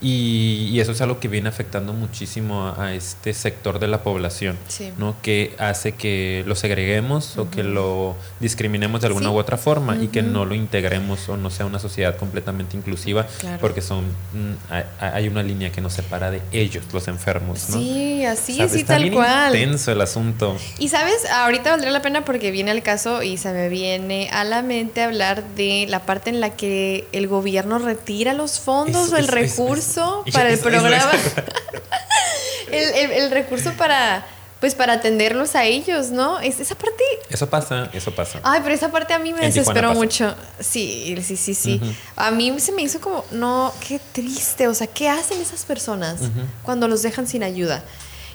y, 0.00 0.80
eso 0.80 0.92
es 0.92 1.00
algo 1.02 1.20
que 1.20 1.28
viene 1.28 1.48
afectando 1.48 1.92
muchísimo 1.92 2.74
a, 2.76 2.94
este 2.94 3.34
sector 3.34 3.78
de 3.78 3.86
la 3.86 4.02
población, 4.02 4.56
¿no? 4.96 5.14
que 5.20 5.54
hace 5.58 5.92
que 5.92 6.42
lo 6.46 6.54
segreguemos 6.54 7.36
o 7.36 7.50
que 7.50 7.62
lo 7.62 8.16
discriminemos 8.40 9.02
de 9.02 9.08
alguna 9.08 9.30
u 9.30 9.36
otra 9.36 9.58
forma 9.58 9.96
y 9.96 10.08
que 10.08 10.22
no 10.22 10.46
lo 10.46 10.54
integremos 10.54 11.28
o 11.28 11.36
no 11.36 11.50
sea 11.50 11.66
una 11.66 11.78
sociedad 11.78 12.16
completamente 12.16 12.76
inclusiva 12.76 13.26
porque 13.60 13.82
son 13.82 14.04
mm, 14.04 14.72
hay 15.00 15.28
una 15.28 15.42
línea 15.42 15.70
que 15.70 15.80
nos 15.80 15.92
separa 15.92 16.30
de 16.30 16.40
ellos, 16.52 16.84
los 16.92 17.06
enfermos. 17.08 17.68
¿no? 17.68 17.78
Sí, 17.78 18.24
así 18.24 18.60
es, 18.60 18.74
y 18.76 18.84
tal 18.84 19.10
cual. 19.12 19.54
Intenso 19.54 19.92
el 19.92 20.00
asunto. 20.00 20.56
Y 20.78 20.88
sabes, 20.88 21.26
ahorita 21.30 21.70
valdría 21.70 21.90
la 21.90 22.02
pena 22.02 22.24
porque 22.24 22.50
viene 22.50 22.70
el 22.70 22.82
caso 22.82 23.22
y 23.22 23.36
se 23.36 23.52
me 23.52 23.68
viene 23.68 24.30
a 24.30 24.44
la 24.44 24.62
mente 24.62 25.02
hablar 25.02 25.44
de 25.56 25.86
la 25.88 26.06
parte 26.06 26.30
en 26.30 26.40
la 26.40 26.56
que 26.56 27.06
el 27.12 27.28
gobierno 27.28 27.78
retira 27.78 28.32
los 28.32 28.60
fondos 28.60 29.12
o 29.12 29.16
el 29.16 29.28
recurso 29.28 29.89
para 30.32 30.50
el 30.50 30.58
programa. 30.58 31.12
el, 32.72 33.30
recurso 33.30 33.72
para 33.72 34.24
pues 34.60 34.74
para 34.74 34.92
atenderlos 34.92 35.56
a 35.56 35.64
ellos, 35.64 36.10
¿no? 36.10 36.38
Es, 36.38 36.60
esa 36.60 36.74
parte... 36.74 37.02
Eso 37.30 37.48
pasa, 37.48 37.88
eso 37.94 38.14
pasa. 38.14 38.40
Ay, 38.42 38.60
pero 38.62 38.74
esa 38.74 38.90
parte 38.90 39.14
a 39.14 39.18
mí 39.18 39.32
me 39.32 39.40
desesperó 39.40 39.94
mucho. 39.94 40.34
Sí, 40.60 41.16
sí, 41.22 41.36
sí, 41.38 41.54
sí. 41.54 41.80
A 42.14 42.30
mí 42.30 42.60
se 42.60 42.70
me 42.72 42.82
hizo 42.82 43.00
como, 43.00 43.24
no, 43.30 43.72
qué 43.88 43.98
triste, 44.12 44.68
o 44.68 44.74
sea, 44.74 44.86
¿qué 44.86 45.08
hacen 45.08 45.40
esas 45.40 45.64
personas 45.64 46.20
cuando 46.62 46.88
los 46.88 47.00
dejan 47.00 47.26
sin 47.26 47.42
ayuda? 47.42 47.82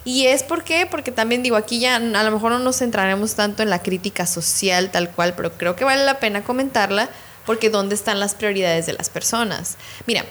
Y 0.03 0.25
es 0.25 0.43
por 0.43 0.63
qué, 0.63 0.87
porque 0.89 1.11
también 1.11 1.43
digo, 1.43 1.55
aquí 1.55 1.79
ya 1.79 1.95
a 1.95 1.99
lo 1.99 2.31
mejor 2.31 2.51
no 2.51 2.59
nos 2.59 2.77
centraremos 2.77 3.35
tanto 3.35 3.63
en 3.63 3.69
la 3.69 3.81
crítica 3.81 4.25
social 4.25 4.91
tal 4.91 5.09
cual, 5.11 5.33
pero 5.35 5.53
creo 5.53 5.75
que 5.75 5.83
vale 5.83 6.05
la 6.05 6.19
pena 6.19 6.43
comentarla, 6.43 7.09
porque 7.45 7.69
¿dónde 7.69 7.95
están 7.95 8.19
las 8.19 8.33
prioridades 8.35 8.85
de 8.85 8.93
las 8.93 9.09
personas? 9.09 9.77
Mira, 10.05 10.25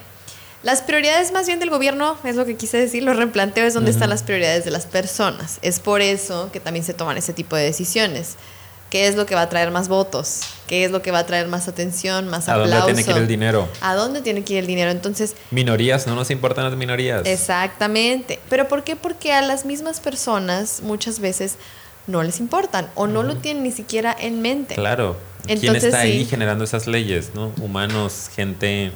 las 0.65 0.81
prioridades 0.81 1.31
más 1.31 1.47
bien 1.47 1.61
del 1.61 1.69
gobierno, 1.69 2.17
es 2.25 2.37
lo 2.37 2.47
que 2.47 2.57
quise 2.57 2.79
decir, 2.79 3.03
lo 3.03 3.13
replanteo 3.13 3.67
es 3.67 3.75
donde 3.75 3.91
están 3.91 4.09
las 4.09 4.23
prioridades 4.23 4.65
de 4.65 4.71
las 4.71 4.87
personas. 4.87 5.59
Es 5.61 5.79
por 5.79 6.01
eso 6.01 6.51
que 6.53 6.59
también 6.59 6.85
se 6.85 6.95
toman 6.95 7.19
ese 7.19 7.35
tipo 7.35 7.55
de 7.55 7.65
decisiones. 7.65 8.37
¿Qué 8.89 9.07
es 9.09 9.17
lo 9.17 9.27
que 9.27 9.35
va 9.35 9.43
a 9.43 9.49
traer 9.49 9.71
más 9.71 9.89
votos? 9.89 10.41
¿Qué 10.67 10.85
es 10.85 10.91
lo 10.91 11.03
que 11.03 11.11
va 11.11 11.19
a 11.19 11.27
traer 11.27 11.49
más 11.49 11.69
atención, 11.69 12.29
más 12.29 12.49
aplauso? 12.49 12.75
¿A 12.75 12.79
dónde 12.79 12.95
tiene 12.95 13.05
que 13.05 13.11
ir 13.11 13.17
el 13.19 13.29
dinero? 13.29 13.69
¿A 13.83 13.95
dónde 13.95 14.23
tiene 14.23 14.43
que 14.43 14.53
ir 14.55 14.59
el 14.61 14.67
dinero? 14.67 14.91
Entonces... 14.91 15.35
Minorías, 15.51 16.07
no 16.07 16.15
nos 16.15 16.31
importan 16.31 16.65
las 16.65 16.77
minorías. 16.77 17.27
Exactamente. 17.27 18.39
¿Pero 18.49 18.67
por 18.67 18.85
qué? 18.85 18.97
Porque 18.97 19.33
a 19.33 19.43
las 19.43 19.67
mismas 19.67 20.01
personas 20.01 20.81
muchas 20.83 21.19
veces 21.19 21.57
no 22.07 22.23
les 22.23 22.41
importan 22.41 22.89
o 22.95 23.07
no 23.07 23.23
lo 23.23 23.37
tienen 23.37 23.65
ni 23.65 23.73
siquiera 23.73 24.17
en 24.19 24.41
mente. 24.41 24.77
Claro. 24.77 25.17
¿Quién 25.47 25.77
está 25.77 26.01
ahí 26.01 26.25
generando 26.25 26.65
esas 26.65 26.87
leyes? 26.87 27.33
¿no? 27.35 27.53
Humanos, 27.61 28.31
gente 28.35 28.93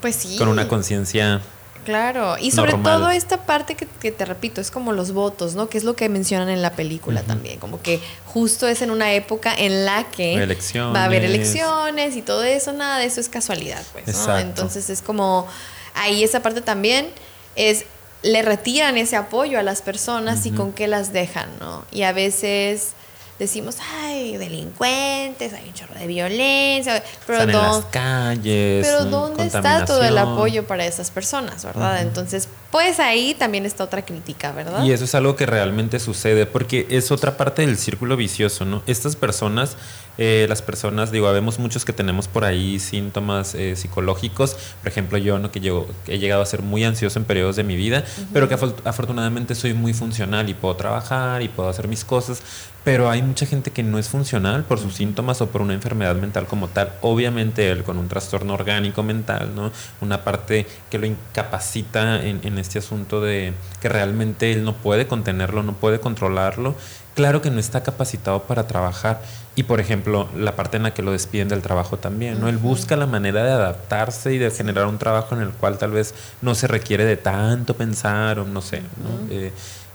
pues 0.00 0.16
sí. 0.16 0.36
Con 0.36 0.48
una 0.48 0.68
conciencia. 0.68 1.40
Claro, 1.84 2.36
y 2.38 2.50
sobre 2.50 2.74
todo 2.74 3.10
esta 3.10 3.46
parte 3.46 3.74
que, 3.74 4.12
te 4.12 4.24
repito, 4.24 4.60
es 4.60 4.70
como 4.70 4.92
los 4.92 5.12
votos, 5.12 5.54
¿no? 5.54 5.68
Que 5.70 5.78
es 5.78 5.84
lo 5.84 5.96
que 5.96 6.08
mencionan 6.10 6.50
en 6.50 6.60
la 6.60 6.72
película 6.72 7.22
también, 7.22 7.58
como 7.58 7.80
que 7.80 8.00
justo 8.26 8.68
es 8.68 8.82
en 8.82 8.90
una 8.90 9.14
época 9.14 9.54
en 9.56 9.86
la 9.86 10.04
que 10.04 10.36
va 10.76 11.00
a 11.00 11.04
haber 11.04 11.24
elecciones 11.24 12.16
y 12.16 12.22
todo 12.22 12.44
eso, 12.44 12.72
nada 12.72 12.98
de 12.98 13.06
eso 13.06 13.20
es 13.20 13.30
casualidad, 13.30 13.82
pues, 13.92 14.26
¿no? 14.26 14.38
Entonces 14.38 14.90
es 14.90 15.00
como, 15.00 15.46
ahí 15.94 16.22
esa 16.22 16.42
parte 16.42 16.60
también 16.60 17.08
es, 17.56 17.86
le 18.22 18.42
retiran 18.42 18.98
ese 18.98 19.16
apoyo 19.16 19.58
a 19.58 19.62
las 19.62 19.80
personas 19.80 20.44
y 20.44 20.50
con 20.50 20.72
qué 20.72 20.86
las 20.86 21.14
dejan, 21.14 21.48
¿no? 21.60 21.86
Y 21.90 22.02
a 22.02 22.12
veces 22.12 22.92
decimos, 23.40 23.78
ay, 23.94 24.36
delincuentes, 24.36 25.54
hay 25.54 25.68
un 25.68 25.74
chorro 25.74 25.94
de 25.94 26.06
violencia, 26.06 27.02
pero, 27.26 27.42
en 27.42 27.52
las 27.52 27.86
calles, 27.86 28.86
pero 28.86 29.06
¿dónde 29.06 29.46
está 29.46 29.84
todo 29.86 30.04
el 30.04 30.16
apoyo 30.18 30.66
para 30.66 30.84
esas 30.84 31.10
personas, 31.10 31.64
verdad? 31.64 32.02
Entonces, 32.02 32.48
pues 32.70 33.00
ahí 33.00 33.34
también 33.34 33.64
está 33.64 33.84
otra 33.84 34.04
crítica, 34.04 34.52
¿verdad? 34.52 34.84
Y 34.84 34.92
eso 34.92 35.04
es 35.04 35.14
algo 35.14 35.36
que 35.36 35.46
realmente 35.46 35.98
sucede, 35.98 36.44
porque 36.44 36.86
es 36.90 37.10
otra 37.10 37.36
parte 37.38 37.62
del 37.62 37.78
círculo 37.78 38.16
vicioso, 38.16 38.64
¿no? 38.66 38.82
Estas 38.86 39.16
personas 39.16 39.76
eh, 40.18 40.46
las 40.48 40.62
personas, 40.62 41.10
digo, 41.10 41.32
vemos 41.32 41.58
muchos 41.58 41.84
que 41.84 41.92
tenemos 41.92 42.28
por 42.28 42.44
ahí 42.44 42.78
síntomas 42.78 43.54
eh, 43.54 43.76
psicológicos. 43.76 44.56
Por 44.80 44.88
ejemplo, 44.88 45.18
yo, 45.18 45.38
¿no? 45.38 45.50
que 45.50 45.60
llego, 45.60 45.88
he 46.06 46.18
llegado 46.18 46.42
a 46.42 46.46
ser 46.46 46.62
muy 46.62 46.84
ansioso 46.84 47.18
en 47.18 47.24
periodos 47.24 47.56
de 47.56 47.64
mi 47.64 47.76
vida, 47.76 48.04
pero 48.32 48.48
que 48.48 48.54
afortunadamente 48.54 49.54
soy 49.54 49.74
muy 49.74 49.94
funcional 49.94 50.48
y 50.48 50.54
puedo 50.54 50.76
trabajar 50.76 51.42
y 51.42 51.48
puedo 51.48 51.68
hacer 51.68 51.88
mis 51.88 52.04
cosas. 52.04 52.42
Pero 52.82 53.10
hay 53.10 53.20
mucha 53.20 53.44
gente 53.44 53.72
que 53.72 53.82
no 53.82 53.98
es 53.98 54.08
funcional 54.08 54.64
por 54.64 54.78
sus 54.78 54.94
síntomas 54.94 55.42
o 55.42 55.48
por 55.48 55.60
una 55.60 55.74
enfermedad 55.74 56.14
mental 56.16 56.46
como 56.46 56.68
tal. 56.68 56.92
Obviamente 57.02 57.70
él 57.70 57.82
con 57.82 57.98
un 57.98 58.08
trastorno 58.08 58.54
orgánico 58.54 59.02
mental, 59.02 59.50
¿no? 59.54 59.70
Una 60.00 60.24
parte 60.24 60.66
que 60.90 60.98
lo 60.98 61.04
incapacita 61.04 62.24
en, 62.24 62.40
en 62.42 62.58
este 62.58 62.78
asunto 62.78 63.20
de 63.20 63.52
que 63.82 63.90
realmente 63.90 64.50
él 64.52 64.64
no 64.64 64.74
puede 64.74 65.06
contenerlo, 65.06 65.62
no 65.62 65.74
puede 65.74 66.00
controlarlo 66.00 66.74
claro 67.20 67.42
que 67.42 67.50
no 67.50 67.60
está 67.60 67.82
capacitado 67.82 68.44
para 68.44 68.66
trabajar. 68.66 69.20
Y 69.54 69.64
por 69.64 69.78
ejemplo, 69.78 70.30
la 70.34 70.56
parte 70.56 70.78
en 70.78 70.84
la 70.84 70.94
que 70.94 71.02
lo 71.02 71.12
despiden 71.12 71.48
del 71.48 71.60
trabajo 71.60 71.98
también, 71.98 72.40
¿no? 72.40 72.48
Él 72.48 72.56
busca 72.56 72.96
la 72.96 73.06
manera 73.06 73.44
de 73.44 73.50
adaptarse 73.50 74.32
y 74.32 74.38
de 74.38 74.50
generar 74.50 74.86
un 74.86 74.96
trabajo 74.96 75.34
en 75.34 75.42
el 75.42 75.50
cual 75.50 75.76
tal 75.76 75.90
vez 75.90 76.14
no 76.40 76.54
se 76.54 76.66
requiere 76.66 77.04
de 77.04 77.18
tanto 77.18 77.76
pensar 77.76 78.38
o 78.38 78.46
no 78.46 78.62
sé, 78.62 78.80
¿no? 78.80 79.28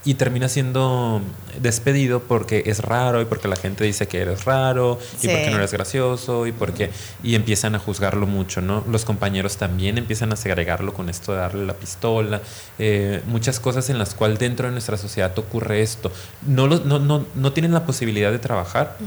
Y 0.06 0.14
termina 0.14 0.48
siendo 0.48 1.20
despedido 1.62 2.22
porque 2.22 2.64
es 2.68 2.80
raro 2.80 3.22
y 3.22 3.26
porque 3.26 3.48
la 3.48 3.56
gente 3.56 3.84
dice 3.84 4.08
que 4.08 4.22
eres 4.22 4.46
raro 4.46 5.00
y 5.22 5.28
porque 5.28 5.50
no 5.50 5.58
eres 5.58 5.74
gracioso 5.74 6.46
y 6.46 6.52
porque 6.52 6.92
y 7.24 7.34
empiezan 7.34 7.74
a 7.74 7.80
juzgarlo 7.80 8.28
mucho, 8.28 8.62
¿no? 8.62 8.84
Los 8.88 9.04
compañeros 9.04 9.58
también 9.58 9.98
empiezan 9.98 10.32
a 10.32 10.36
segregarlo 10.36 10.94
con 10.94 11.10
esto 11.10 11.32
de 11.34 11.40
darle 11.40 11.66
la 11.66 11.74
pistola, 11.74 12.42
eh, 12.78 13.22
muchas 13.26 13.60
cosas 13.60 13.90
en 13.90 13.98
las 13.98 14.14
cuales 14.14 14.38
dentro 14.38 14.68
de 14.68 14.74
nuestra 14.74 14.96
sociedad 14.98 15.38
ocurre 15.40 15.82
esto. 15.82 16.12
No, 16.46 16.68
no, 16.68 17.00
no, 17.00 17.26
no 17.34 17.54
tienen 17.54 17.74
la 17.74 17.86
posibilidad 17.86 18.32
de 18.32 18.40
trabajar, 18.40 18.98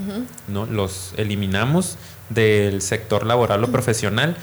¿no? 0.48 0.66
Los 0.66 1.14
eliminamos 1.16 1.96
del 2.28 2.82
sector 2.82 3.24
laboral 3.24 3.62
o 3.64 3.68
profesional 3.68 4.36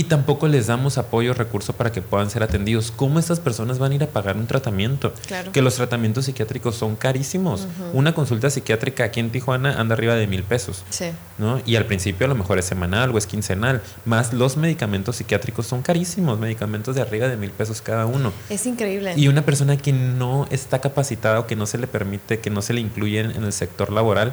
y 0.00 0.04
tampoco 0.04 0.48
les 0.48 0.66
damos 0.66 0.96
apoyo, 0.96 1.34
recurso 1.34 1.74
para 1.74 1.92
que 1.92 2.00
puedan 2.00 2.30
ser 2.30 2.42
atendidos. 2.42 2.90
¿Cómo 2.90 3.18
estas 3.18 3.38
personas 3.38 3.78
van 3.78 3.92
a 3.92 3.96
ir 3.96 4.02
a 4.02 4.06
pagar 4.06 4.34
un 4.38 4.46
tratamiento? 4.46 5.12
Que 5.52 5.60
los 5.60 5.74
tratamientos 5.74 6.24
psiquiátricos 6.24 6.74
son 6.74 6.96
carísimos. 6.96 7.68
Una 7.92 8.14
consulta 8.14 8.48
psiquiátrica 8.48 9.04
aquí 9.04 9.20
en 9.20 9.28
Tijuana 9.28 9.78
anda 9.78 9.92
arriba 9.92 10.14
de 10.14 10.26
mil 10.26 10.42
pesos. 10.42 10.84
¿no? 11.36 11.60
Y 11.66 11.76
al 11.76 11.84
principio 11.84 12.24
a 12.24 12.28
lo 12.30 12.34
mejor 12.34 12.58
es 12.58 12.64
semanal 12.64 13.10
o 13.10 13.18
es 13.18 13.26
quincenal. 13.26 13.82
Más 14.06 14.32
los 14.32 14.56
medicamentos 14.56 15.16
psiquiátricos 15.16 15.66
son 15.66 15.82
carísimos, 15.82 16.38
medicamentos 16.38 16.94
de 16.94 17.02
arriba 17.02 17.28
de 17.28 17.36
mil 17.36 17.50
pesos 17.50 17.82
cada 17.82 18.06
uno. 18.06 18.32
Es 18.48 18.64
increíble. 18.64 19.12
Y 19.16 19.28
una 19.28 19.42
persona 19.44 19.76
que 19.76 19.92
no 19.92 20.46
está 20.50 20.78
capacitada 20.78 21.40
o 21.40 21.46
que 21.46 21.56
no 21.56 21.66
se 21.66 21.76
le 21.76 21.86
permite, 21.86 22.40
que 22.40 22.48
no 22.48 22.62
se 22.62 22.72
le 22.72 22.80
incluye 22.80 23.20
en, 23.20 23.44
el 23.44 23.52
sector 23.52 23.92
laboral, 23.92 24.32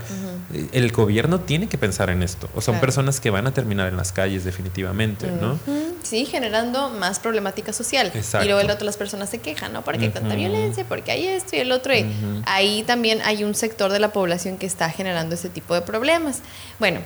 el 0.71 0.93
gobierno 0.93 1.41
tiene 1.41 1.67
que 1.67 1.77
pensar 1.77 2.09
en 2.09 2.23
esto. 2.23 2.47
O 2.55 2.61
son 2.61 2.79
personas 2.79 3.19
que 3.19 3.31
van 3.31 3.47
a 3.47 3.51
terminar 3.51 3.89
en 3.89 3.97
las 3.97 4.13
calles 4.13 4.45
definitivamente, 4.45 5.29
¿no? 5.29 5.56
Sí, 6.03 6.25
generando 6.25 6.89
más 6.89 7.19
problemática 7.19 7.73
social. 7.73 8.11
Y 8.15 8.45
luego 8.45 8.59
el 8.59 8.69
otro 8.69 8.85
las 8.85 8.97
personas 8.97 9.29
se 9.29 9.39
quejan, 9.39 9.73
¿no? 9.73 9.83
Porque 9.83 10.05
hay 10.05 10.09
tanta 10.09 10.35
violencia, 10.35 10.85
porque 10.87 11.11
hay 11.11 11.27
esto 11.27 11.55
y 11.55 11.59
el 11.59 11.71
otro. 11.71 11.93
Y 11.95 12.05
ahí 12.45 12.83
también 12.83 13.21
hay 13.23 13.43
un 13.43 13.55
sector 13.55 13.91
de 13.91 13.99
la 13.99 14.11
población 14.11 14.57
que 14.57 14.65
está 14.65 14.89
generando 14.89 15.35
ese 15.35 15.49
tipo 15.49 15.73
de 15.73 15.81
problemas. 15.81 16.39
Bueno, 16.79 17.01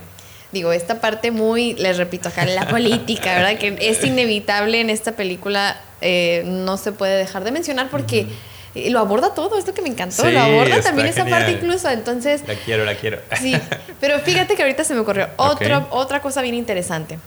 digo, 0.52 0.72
esta 0.72 1.00
parte 1.00 1.30
muy, 1.30 1.74
les 1.74 1.96
repito 1.96 2.28
acá, 2.28 2.44
la 2.44 2.68
política, 2.68 3.34
¿verdad? 3.36 3.58
Que 3.58 3.76
es 3.80 4.04
inevitable 4.04 4.80
en 4.80 4.90
esta 4.90 5.12
película, 5.12 5.80
eh, 6.00 6.42
no 6.46 6.76
se 6.76 6.92
puede 6.92 7.16
dejar 7.16 7.44
de 7.44 7.50
mencionar 7.50 7.88
porque 7.90 8.26
lo 8.74 9.00
aborda 9.00 9.34
todo, 9.34 9.58
esto 9.58 9.74
que 9.74 9.82
me 9.82 9.88
encantó, 9.88 10.30
lo 10.30 10.40
aborda 10.40 10.80
también 10.80 11.08
esa 11.08 11.26
parte 11.26 11.52
incluso, 11.52 11.90
entonces... 11.90 12.42
La 12.46 12.54
quiero, 12.54 12.84
la 12.84 12.94
quiero. 12.94 13.18
Sí, 13.40 13.54
pero 14.00 14.18
fíjate 14.20 14.54
que 14.54 14.62
ahorita 14.62 14.84
se 14.84 14.94
me 14.94 15.00
ocurrió 15.00 15.28
otra, 15.36 15.86
otra 15.90 16.22
cosa 16.22 16.42
bien 16.42 16.54
interesante 16.54 17.18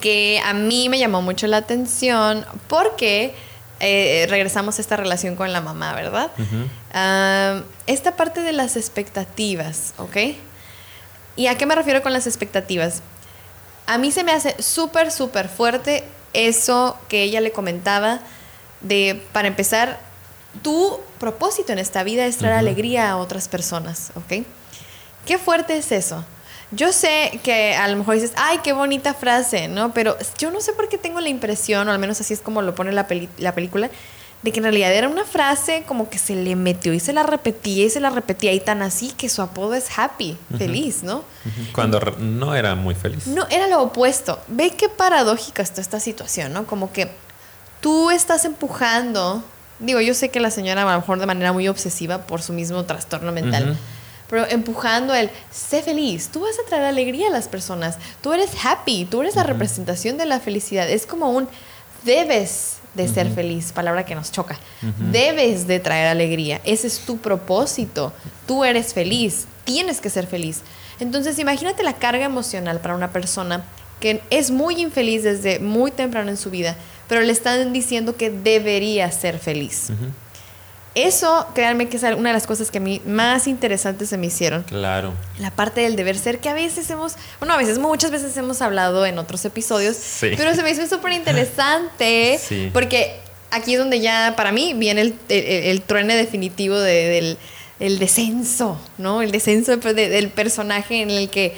que 0.00 0.40
a 0.44 0.52
mí 0.52 0.88
me 0.88 0.98
llamó 0.98 1.22
mucho 1.22 1.46
la 1.46 1.58
atención 1.58 2.46
porque 2.68 3.34
eh, 3.80 4.26
regresamos 4.28 4.78
a 4.78 4.82
esta 4.82 4.96
relación 4.96 5.36
con 5.36 5.52
la 5.52 5.60
mamá, 5.60 5.94
¿verdad? 5.94 6.30
esta 7.86 8.16
parte 8.16 8.40
de 8.40 8.52
las 8.52 8.76
expectativas, 8.76 9.94
¿ok? 9.96 10.16
¿Y 11.36 11.46
a 11.46 11.56
qué 11.56 11.66
me 11.66 11.74
refiero 11.74 12.02
con 12.02 12.12
las 12.12 12.26
expectativas? 12.26 13.02
A 13.86 13.96
mí 13.96 14.12
se 14.12 14.24
me 14.24 14.32
hace 14.32 14.60
súper, 14.60 15.10
súper 15.10 15.48
fuerte 15.48 16.04
eso 16.32 16.98
que 17.08 17.22
ella 17.22 17.40
le 17.40 17.52
comentaba 17.52 18.20
de, 18.80 19.22
para 19.32 19.48
empezar, 19.48 20.00
tu 20.62 21.00
propósito 21.18 21.72
en 21.72 21.78
esta 21.78 22.02
vida 22.02 22.26
es 22.26 22.38
traer 22.38 22.54
alegría 22.54 23.10
a 23.10 23.16
otras 23.16 23.48
personas, 23.48 24.12
¿ok? 24.16 24.44
Qué 25.26 25.38
fuerte 25.38 25.76
es 25.76 25.92
eso. 25.92 26.24
Yo 26.72 26.92
sé 26.92 27.40
que 27.42 27.74
a 27.74 27.88
lo 27.88 27.96
mejor 27.96 28.14
dices, 28.14 28.32
ay, 28.36 28.58
qué 28.62 28.72
bonita 28.72 29.14
frase, 29.14 29.68
¿no? 29.68 29.92
Pero 29.92 30.16
yo 30.38 30.50
no 30.50 30.60
sé 30.60 30.72
por 30.72 30.88
qué 30.88 30.98
tengo 30.98 31.20
la 31.20 31.28
impresión, 31.28 31.88
o 31.88 31.92
al 31.92 31.98
menos 31.98 32.20
así 32.20 32.32
es 32.32 32.40
como 32.40 32.62
lo 32.62 32.74
pone 32.74 32.92
la, 32.92 33.06
la 33.38 33.54
película, 33.54 33.90
de 34.42 34.52
que 34.52 34.58
en 34.58 34.64
realidad 34.64 34.92
era 34.94 35.08
una 35.08 35.24
frase 35.24 35.82
como 35.86 36.08
que 36.08 36.18
se 36.18 36.34
le 36.34 36.56
metió 36.56 36.94
y 36.94 37.00
se 37.00 37.12
la 37.12 37.22
repetía 37.24 37.84
y 37.84 37.90
se 37.90 38.00
la 38.00 38.08
repetía 38.08 38.52
y 38.52 38.60
tan 38.60 38.80
así 38.82 39.10
que 39.10 39.28
su 39.28 39.42
apodo 39.42 39.74
es 39.74 39.98
happy, 39.98 40.38
feliz, 40.56 41.02
¿no? 41.02 41.24
Cuando 41.74 42.00
no 42.18 42.54
era 42.54 42.74
muy 42.74 42.94
feliz. 42.94 43.26
No, 43.26 43.46
era 43.50 43.68
lo 43.68 43.82
opuesto. 43.82 44.38
Ve 44.48 44.70
qué 44.70 44.88
paradójica 44.88 45.62
está 45.62 45.80
esta 45.80 46.00
situación, 46.00 46.54
¿no? 46.54 46.66
Como 46.66 46.90
que 46.92 47.10
tú 47.80 48.10
estás 48.10 48.46
empujando, 48.46 49.44
digo, 49.78 50.00
yo 50.00 50.14
sé 50.14 50.30
que 50.30 50.40
la 50.40 50.50
señora 50.50 50.82
a 50.82 50.94
lo 50.94 51.00
mejor 51.00 51.18
de 51.18 51.26
manera 51.26 51.52
muy 51.52 51.68
obsesiva 51.68 52.22
por 52.22 52.40
su 52.40 52.54
mismo 52.54 52.84
trastorno 52.84 53.32
mental. 53.32 53.76
Pero 54.30 54.46
empujando 54.48 55.12
el, 55.12 55.28
sé 55.50 55.82
feliz, 55.82 56.28
tú 56.32 56.40
vas 56.40 56.56
a 56.58 56.66
traer 56.68 56.84
alegría 56.84 57.26
a 57.26 57.30
las 57.30 57.48
personas, 57.48 57.98
tú 58.22 58.32
eres 58.32 58.50
happy, 58.64 59.04
tú 59.04 59.20
eres 59.20 59.34
la 59.34 59.42
representación 59.42 60.16
de 60.16 60.24
la 60.24 60.38
felicidad. 60.38 60.88
Es 60.88 61.04
como 61.04 61.30
un, 61.30 61.48
debes 62.04 62.76
de 62.94 63.08
ser 63.08 63.30
feliz, 63.30 63.72
palabra 63.72 64.04
que 64.04 64.14
nos 64.14 64.32
choca. 64.32 64.58
Debes 65.12 65.66
de 65.66 65.80
traer 65.80 66.06
alegría, 66.06 66.60
ese 66.64 66.86
es 66.86 67.00
tu 67.00 67.18
propósito, 67.18 68.12
tú 68.46 68.64
eres 68.64 68.94
feliz, 68.94 69.46
tienes 69.64 70.00
que 70.00 70.10
ser 70.10 70.26
feliz. 70.26 70.62
Entonces 71.00 71.38
imagínate 71.38 71.82
la 71.82 71.94
carga 71.94 72.24
emocional 72.24 72.80
para 72.80 72.94
una 72.94 73.12
persona 73.12 73.64
que 74.00 74.22
es 74.30 74.50
muy 74.50 74.80
infeliz 74.80 75.24
desde 75.24 75.58
muy 75.58 75.90
temprano 75.90 76.30
en 76.30 76.36
su 76.36 76.50
vida, 76.50 76.76
pero 77.08 77.20
le 77.20 77.32
están 77.32 77.72
diciendo 77.72 78.16
que 78.16 78.30
debería 78.30 79.10
ser 79.12 79.38
feliz. 79.38 79.90
Eso, 80.94 81.46
créanme 81.54 81.88
que 81.88 81.96
es 81.96 82.02
una 82.02 82.30
de 82.30 82.34
las 82.34 82.46
cosas 82.48 82.70
que 82.70 82.78
a 82.78 82.80
mí 82.80 83.00
más 83.06 83.46
interesantes 83.46 84.08
se 84.08 84.18
me 84.18 84.26
hicieron. 84.26 84.64
Claro. 84.64 85.12
La 85.38 85.52
parte 85.52 85.82
del 85.82 85.94
deber 85.94 86.18
ser, 86.18 86.40
que 86.40 86.48
a 86.48 86.54
veces 86.54 86.90
hemos, 86.90 87.14
bueno, 87.38 87.54
a 87.54 87.56
veces, 87.56 87.78
muchas 87.78 88.10
veces 88.10 88.36
hemos 88.36 88.60
hablado 88.60 89.06
en 89.06 89.18
otros 89.18 89.44
episodios, 89.44 89.96
pero 90.20 90.54
se 90.54 90.62
me 90.62 90.70
hizo 90.70 90.86
súper 90.88 91.12
interesante 91.12 92.40
porque 92.72 93.20
aquí 93.52 93.74
es 93.74 93.78
donde 93.78 94.00
ya, 94.00 94.34
para 94.36 94.50
mí, 94.50 94.74
viene 94.74 95.02
el, 95.02 95.14
el, 95.28 95.82
truene 95.82 96.16
definitivo 96.16 96.76
del 96.76 97.38
el 97.80 97.98
descenso, 97.98 98.78
¿no? 98.98 99.22
El 99.22 99.32
descenso 99.32 99.74
del 99.76 100.28
personaje 100.28 101.00
en 101.00 101.10
el 101.10 101.30
que, 101.30 101.56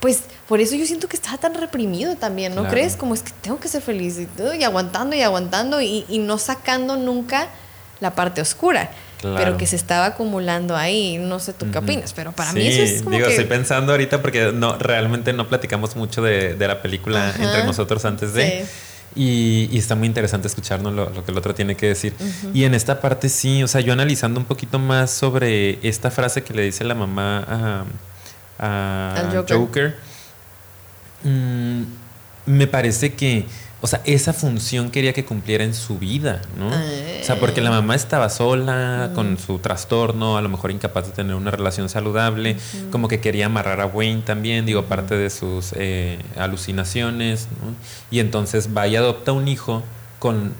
pues, 0.00 0.22
por 0.48 0.60
eso 0.60 0.74
yo 0.74 0.84
siento 0.84 1.08
que 1.08 1.16
estaba 1.16 1.38
tan 1.38 1.54
reprimido 1.54 2.16
también, 2.16 2.56
¿no 2.56 2.66
crees? 2.66 2.96
Como 2.96 3.14
es 3.14 3.22
que 3.22 3.30
tengo 3.40 3.60
que 3.60 3.68
ser 3.68 3.80
feliz 3.80 4.18
y, 4.18 4.26
todo, 4.26 4.52
y 4.52 4.64
aguantando 4.64 5.14
y 5.14 5.22
aguantando 5.22 5.80
y, 5.80 6.04
y 6.08 6.18
no 6.18 6.38
sacando 6.38 6.96
nunca 6.96 7.48
la 8.00 8.14
parte 8.14 8.40
oscura. 8.40 8.90
Pero 9.22 9.58
que 9.58 9.66
se 9.66 9.76
estaba 9.76 10.06
acumulando 10.06 10.76
ahí. 10.76 11.18
No 11.18 11.40
sé 11.40 11.52
tú 11.52 11.70
qué 11.70 11.78
opinas, 11.78 12.14
pero 12.14 12.32
para 12.32 12.52
mí 12.54 12.66
eso 12.66 12.82
es 12.82 13.02
como. 13.02 13.16
Digo, 13.16 13.28
estoy 13.28 13.44
pensando 13.44 13.92
ahorita 13.92 14.22
porque 14.22 14.50
no, 14.52 14.78
realmente 14.78 15.32
no 15.34 15.46
platicamos 15.46 15.94
mucho 15.94 16.22
de, 16.22 16.56
la 16.58 16.80
película 16.80 17.34
entre 17.38 17.64
nosotros 17.64 18.04
antes 18.04 18.32
de. 18.32 18.64
Y, 19.14 19.76
está 19.76 19.94
muy 19.96 20.06
interesante 20.06 20.46
escucharnos 20.48 20.94
lo, 20.94 21.24
que 21.24 21.32
el 21.32 21.36
otro 21.36 21.54
tiene 21.54 21.76
que 21.76 21.88
decir. 21.88 22.14
Y 22.54 22.64
en 22.64 22.74
esta 22.74 23.00
parte 23.00 23.28
sí, 23.28 23.62
o 23.62 23.68
sea, 23.68 23.80
yo 23.80 23.92
analizando 23.92 24.40
un 24.40 24.46
poquito 24.46 24.78
más 24.78 25.10
sobre 25.10 25.86
esta 25.86 26.10
frase 26.10 26.42
que 26.42 26.54
le 26.54 26.62
dice 26.62 26.84
la 26.84 26.94
mamá 26.94 27.84
a, 28.58 29.44
Joker, 29.48 29.96
mm, 31.24 31.82
me 32.46 32.66
parece 32.66 33.14
que 33.14 33.46
o 33.82 33.86
sea, 33.86 34.02
esa 34.04 34.34
función 34.34 34.90
quería 34.90 35.14
que 35.14 35.24
cumpliera 35.24 35.64
en 35.64 35.72
su 35.72 35.98
vida, 35.98 36.42
¿no? 36.58 36.68
O 36.68 37.24
sea, 37.24 37.40
porque 37.40 37.62
la 37.62 37.70
mamá 37.70 37.94
estaba 37.94 38.28
sola, 38.28 39.12
con 39.14 39.38
su 39.38 39.58
trastorno, 39.58 40.36
a 40.36 40.42
lo 40.42 40.50
mejor 40.50 40.70
incapaz 40.70 41.06
de 41.06 41.12
tener 41.12 41.34
una 41.34 41.50
relación 41.50 41.88
saludable, 41.88 42.56
como 42.90 43.08
que 43.08 43.20
quería 43.20 43.46
amarrar 43.46 43.80
a 43.80 43.86
Wayne 43.86 44.20
también, 44.20 44.66
digo, 44.66 44.84
parte 44.84 45.16
de 45.16 45.30
sus 45.30 45.72
eh, 45.76 46.18
alucinaciones, 46.36 47.48
¿no? 47.62 47.74
Y 48.10 48.20
entonces 48.20 48.68
va 48.76 48.86
y 48.86 48.96
adopta 48.96 49.32
un 49.32 49.48
hijo 49.48 49.82
con, 50.18 50.52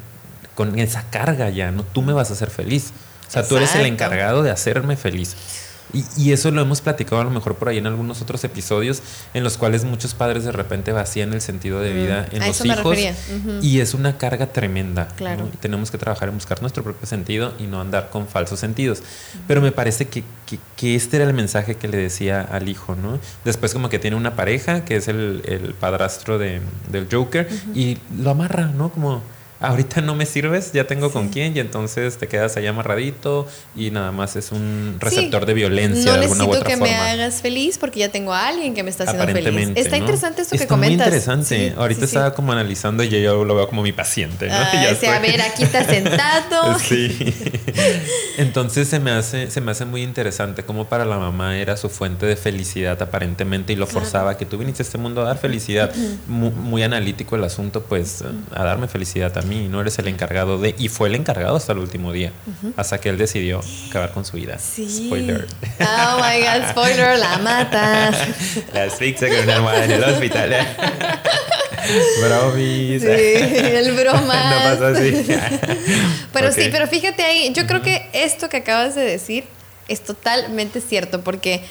con 0.54 0.78
esa 0.78 1.10
carga 1.10 1.50
ya, 1.50 1.70
¿no? 1.72 1.82
Tú 1.82 2.00
me 2.00 2.14
vas 2.14 2.30
a 2.30 2.32
hacer 2.32 2.48
feliz. 2.48 2.92
O 3.28 3.30
sea, 3.30 3.46
tú 3.46 3.58
eres 3.58 3.74
el 3.74 3.86
encargado 3.86 4.42
de 4.42 4.50
hacerme 4.50 4.96
feliz. 4.96 5.36
Y, 5.92 6.32
eso 6.32 6.50
lo 6.50 6.60
hemos 6.60 6.80
platicado 6.80 7.20
a 7.20 7.24
lo 7.24 7.30
mejor 7.30 7.56
por 7.56 7.68
ahí 7.68 7.78
en 7.78 7.86
algunos 7.86 8.22
otros 8.22 8.44
episodios 8.44 9.02
en 9.34 9.42
los 9.42 9.58
cuales 9.58 9.84
muchos 9.84 10.14
padres 10.14 10.44
de 10.44 10.52
repente 10.52 10.92
vacían 10.92 11.32
el 11.32 11.40
sentido 11.40 11.80
de 11.80 11.92
vida 11.92 12.28
en 12.30 12.46
los 12.46 12.64
hijos. 12.64 12.98
Y 13.62 13.80
es 13.80 13.94
una 13.94 14.16
carga 14.16 14.46
tremenda. 14.46 15.08
Claro. 15.16 15.48
Y 15.52 15.56
tenemos 15.56 15.90
que 15.90 15.98
trabajar 15.98 16.28
en 16.28 16.34
buscar 16.34 16.60
nuestro 16.60 16.82
propio 16.82 17.06
sentido 17.06 17.52
y 17.58 17.64
no 17.64 17.80
andar 17.80 18.10
con 18.10 18.28
falsos 18.28 18.60
sentidos. 18.60 19.02
Pero 19.46 19.60
me 19.60 19.72
parece 19.72 20.08
que, 20.08 20.22
que, 20.76 20.94
este 20.94 21.16
era 21.16 21.26
el 21.26 21.34
mensaje 21.34 21.76
que 21.76 21.88
le 21.88 21.96
decía 21.96 22.40
al 22.40 22.68
hijo, 22.68 22.94
¿no? 22.94 23.18
Después 23.44 23.72
como 23.72 23.88
que 23.88 23.98
tiene 23.98 24.16
una 24.16 24.36
pareja 24.36 24.84
que 24.84 24.96
es 24.96 25.08
el, 25.08 25.42
el 25.46 25.74
padrastro 25.74 26.38
de, 26.38 26.60
del 26.90 27.08
Joker 27.10 27.48
y 27.74 27.98
lo 28.18 28.30
amarra, 28.30 28.66
¿no? 28.66 28.90
Como 28.90 29.22
ahorita 29.60 30.00
no 30.00 30.14
me 30.14 30.24
sirves, 30.24 30.72
ya 30.72 30.84
tengo 30.86 31.12
con 31.12 31.28
quién 31.28 31.54
y 31.54 31.60
entonces 31.60 32.16
te 32.16 32.28
quedas 32.28 32.56
ahí 32.56 32.66
amarradito 32.66 33.46
y 33.76 33.90
nada 33.90 34.10
más 34.10 34.34
es 34.36 34.52
un 34.52 34.96
receptor 34.98 35.44
de 35.44 35.54
violencia 35.54 36.14
de 36.14 36.22
alguna 36.22 36.44
u 36.46 36.50
otra 36.50 36.64
que 36.64 36.76
forma. 36.78 36.86
me 36.86 36.94
hagas 36.94 37.42
feliz 37.42 37.76
porque 37.76 38.00
ya 38.00 38.08
tengo 38.08 38.32
a 38.32 38.48
alguien 38.48 38.74
que 38.74 38.82
me 38.82 38.90
está 38.90 39.04
haciendo 39.04 39.26
feliz. 39.26 39.70
Está 39.74 39.98
interesante 39.98 40.42
esto 40.42 40.56
que 40.56 40.66
comentas. 40.66 41.08
Muy 41.08 41.18
interesante. 41.18 41.74
ahorita 41.76 42.06
estaba 42.06 42.32
como 42.32 42.52
analizando 42.52 43.02
y 43.02 43.10
yo 43.10 43.44
lo 43.44 43.54
veo 43.54 43.68
como 43.68 43.82
mi 43.82 43.92
paciente, 43.92 44.48
¿no? 44.48 44.54
a 45.10 45.18
ver, 45.18 45.42
aquí 45.42 45.62
está 45.62 45.84
sentado. 45.84 46.78
sí. 46.78 47.34
entonces 48.38 48.88
se 48.88 48.98
me 48.98 49.10
hace 49.10 49.50
se 49.50 49.60
me 49.60 49.72
hace 49.72 49.84
muy 49.84 50.02
interesante 50.02 50.62
como 50.62 50.86
para 50.86 51.04
la 51.04 51.18
mamá 51.18 51.58
era 51.58 51.76
su 51.76 51.90
fuente 51.90 52.24
de 52.24 52.36
felicidad 52.36 53.00
aparentemente 53.02 53.72
y 53.72 53.76
lo 53.76 53.86
forzaba 53.86 54.38
que 54.38 54.46
tú 54.46 54.56
viniste 54.56 54.82
a 54.82 54.84
este 54.84 54.96
mundo 54.98 55.20
a 55.20 55.24
dar 55.24 55.38
felicidad. 55.38 55.92
muy, 56.26 56.82
analítico 56.82 57.36
el 57.36 57.44
asunto, 57.44 57.82
pues 57.82 58.24
a 58.54 58.64
darme 58.64 58.88
felicidad 58.88 59.32
también 59.32 59.49
no 59.50 59.80
eres 59.80 59.98
el 59.98 60.08
encargado 60.08 60.58
de. 60.58 60.74
Y 60.78 60.88
fue 60.88 61.08
el 61.08 61.14
encargado 61.14 61.56
hasta 61.56 61.72
el 61.72 61.78
último 61.78 62.12
día, 62.12 62.32
hasta 62.76 62.98
que 62.98 63.08
él 63.08 63.18
decidió 63.18 63.60
acabar 63.88 64.12
con 64.12 64.24
su 64.24 64.36
vida. 64.36 64.58
Spoiler. 64.58 65.46
Oh 65.80 66.16
my 66.16 66.40
god, 66.40 66.70
spoiler, 66.70 67.18
la 67.18 67.38
mata. 67.38 68.10
La 68.74 68.84
asfixia 68.84 69.28
con 69.28 69.38
una 69.40 69.56
almohada 69.56 69.84
en 69.84 69.90
el 69.92 70.04
hospital. 70.04 70.50
Bromis. 72.22 73.02
Sí, 73.02 73.08
el 73.08 73.92
broma. 73.92 74.50
no 74.50 74.56
pasa 74.62 74.88
así. 74.88 75.26
pero 76.32 76.52
sí, 76.52 76.68
pero 76.70 76.86
fíjate 76.86 77.22
ahí, 77.22 77.52
yo 77.54 77.66
creo 77.66 77.82
que 77.82 78.08
esto 78.12 78.48
que 78.48 78.58
acabas 78.58 78.94
de 78.94 79.02
decir 79.02 79.44
es 79.88 80.02
totalmente 80.02 80.80
cierto, 80.80 81.22
porque 81.22 81.62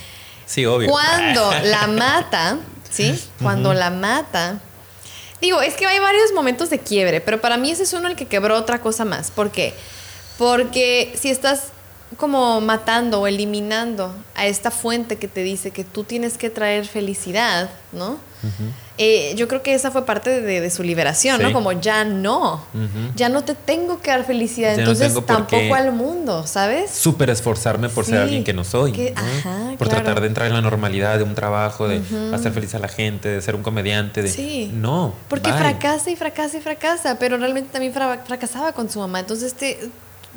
sí, 0.46 0.66
obvio. 0.66 0.90
cuando 0.90 1.52
la 1.64 1.88
mata, 1.88 2.58
¿sí? 2.90 3.18
Cuando 3.42 3.74
la 3.74 3.90
mata, 3.92 4.60
Digo, 5.42 5.62
es 5.62 5.76
que 5.76 5.86
hay 5.86 6.00
varios 6.00 6.34
momentos 6.34 6.70
de 6.70 6.80
quiebre, 6.80 7.22
pero 7.22 7.40
para 7.40 7.58
mí 7.58 7.72
ese 7.72 7.84
es 7.84 7.94
uno 7.94 8.08
el 8.08 8.16
que 8.16 8.26
quebró 8.26 8.58
otra 8.58 8.82
cosa 8.82 9.06
más. 9.06 9.32
¿Por 9.32 9.52
qué? 9.52 9.74
Porque 10.38 11.14
si 11.20 11.30
estás 11.30 11.72
como 12.18 12.60
matando 12.60 13.22
o 13.22 13.28
eliminando 13.28 14.14
a 14.36 14.48
esta 14.48 14.72
fuente 14.72 15.18
que 15.18 15.28
te 15.28 15.44
dice 15.44 15.72
que 15.72 15.84
tú 15.84 16.04
tienes 16.04 16.38
que 16.38 16.50
traer 16.50 16.86
felicidad, 16.88 17.70
¿no? 17.92 18.18
Eh, 19.02 19.34
yo 19.38 19.48
creo 19.48 19.64
que 19.64 19.74
esa 19.74 19.92
fue 19.92 20.06
parte 20.06 20.42
de, 20.42 20.70
su 20.70 20.84
liberación, 20.84 21.42
¿no? 21.42 21.54
Como 21.54 21.72
ya 21.72 22.04
no, 22.04 22.66
ya 23.16 23.30
no 23.30 23.46
te 23.46 23.56
tengo 23.56 24.02
que 24.02 24.12
dar 24.12 24.26
felicidad, 24.26 24.78
entonces 24.78 25.14
tampoco 25.26 25.74
al 25.74 25.94
mundo, 25.94 26.46
¿sabes? 26.46 26.92
Súper 26.92 27.30
esforzarme 27.30 27.88
por 27.88 28.04
ser 28.04 28.18
alguien 28.18 28.44
que 28.44 28.52
no 28.52 28.66
soy, 28.66 29.14
por 29.78 29.88
tratar 29.88 30.20
de 30.20 30.28
entrar 30.28 30.48
en 30.48 30.54
la 30.54 30.62
normalidad 30.62 31.18
de 31.18 31.24
un 31.24 31.34
trabajo, 31.34 31.88
de 31.88 32.02
hacer 32.34 32.52
feliz 32.52 32.76
a 32.76 32.80
la 32.80 32.90
gente, 32.90 33.30
de 33.30 33.42
ser 33.42 33.56
un 33.56 33.64
comediante, 33.64 34.22
de... 34.22 34.28
Sí. 34.28 34.70
No. 34.74 35.14
Porque 35.30 35.54
fracasa 35.54 36.12
y 36.12 36.18
fracasa 36.18 36.58
y 36.58 36.62
fracasa, 36.62 37.18
pero 37.18 37.38
realmente 37.38 37.70
también 37.72 37.94
fracasaba 37.94 38.74
con 38.74 38.90
su 38.90 39.00
mamá, 39.00 39.22
entonces 39.22 39.54
te 39.54 39.80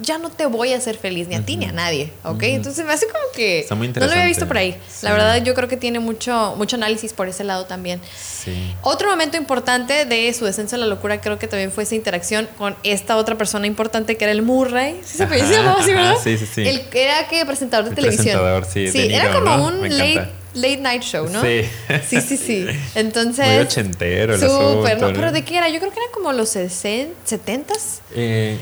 ya 0.00 0.18
no 0.18 0.31
te 0.31 0.46
voy 0.46 0.72
a 0.72 0.78
hacer 0.78 0.96
feliz 0.96 1.28
ni 1.28 1.35
a 1.35 1.44
ti 1.44 1.57
ni 1.57 1.66
a 1.66 1.72
nadie, 1.72 2.12
¿ok? 2.24 2.42
Entonces 2.44 2.85
me 2.85 2.92
hace 2.92 3.07
como 3.07 3.24
que 3.35 3.66
no 3.70 4.07
lo 4.07 4.12
había 4.12 4.24
visto 4.26 4.46
por 4.46 4.57
ahí. 4.57 4.76
La 5.02 5.12
verdad 5.12 5.42
yo 5.42 5.55
creo 5.55 5.68
que 5.68 5.76
tiene 5.76 6.00
mucho, 6.00 6.55
mucho 6.57 6.76
análisis 6.76 7.12
por 7.12 7.28
ese 7.28 7.44
lado 7.44 7.66
también. 7.66 8.00
Sí. 8.18 8.74
Otro 8.83 9.11
momento 9.11 9.37
importante 9.37 10.05
de 10.05 10.33
su 10.33 10.44
descenso 10.44 10.76
a 10.76 10.78
la 10.78 10.87
locura 10.87 11.20
creo 11.20 11.38
que 11.38 11.46
también 11.46 11.70
fue 11.70 11.85
esa 11.85 11.94
interacción 11.94 12.48
con 12.59 12.76
esta 12.83 13.16
otra 13.16 13.37
persona 13.37 13.66
importante 13.66 14.16
que 14.16 14.24
era 14.24 14.33
el 14.33 14.42
Murray. 14.42 15.00
¿Sí 15.05 15.18
se 15.18 15.26
puede 15.26 15.42
así, 15.42 15.92
verdad? 15.92 16.16
Sí, 16.22 16.38
sí, 16.38 16.46
sí. 16.46 16.66
El, 16.66 16.83
era 16.92 17.28
que 17.28 17.44
presentador 17.44 17.88
de 17.88 17.94
televisión. 17.94 18.38
Presentador, 18.38 18.64
sí. 18.64 18.88
Sí, 18.88 19.12
era 19.12 19.33
como 19.33 19.66
un 19.66 19.83
late 19.96 20.28
late 20.55 20.78
night 20.78 21.02
show, 21.02 21.28
¿no? 21.28 21.42
Sí. 21.42 21.62
Sí, 22.07 22.20
sí, 22.20 22.37
sí. 22.37 22.66
Entonces. 22.94 23.46
Muy 23.46 23.58
ochentero, 23.58 24.35
el 24.35 24.40
Súper, 24.40 25.00
¿no? 25.00 25.12
Pero 25.12 25.33
¿de 25.33 25.44
qué 25.44 25.56
era? 25.56 25.69
Yo 25.69 25.79
creo 25.79 25.92
que 25.92 25.98
era 25.98 26.12
como 26.12 26.33
los 26.33 26.50
60, 26.50 27.14
70s. 27.27 28.00
Eh, 28.14 28.58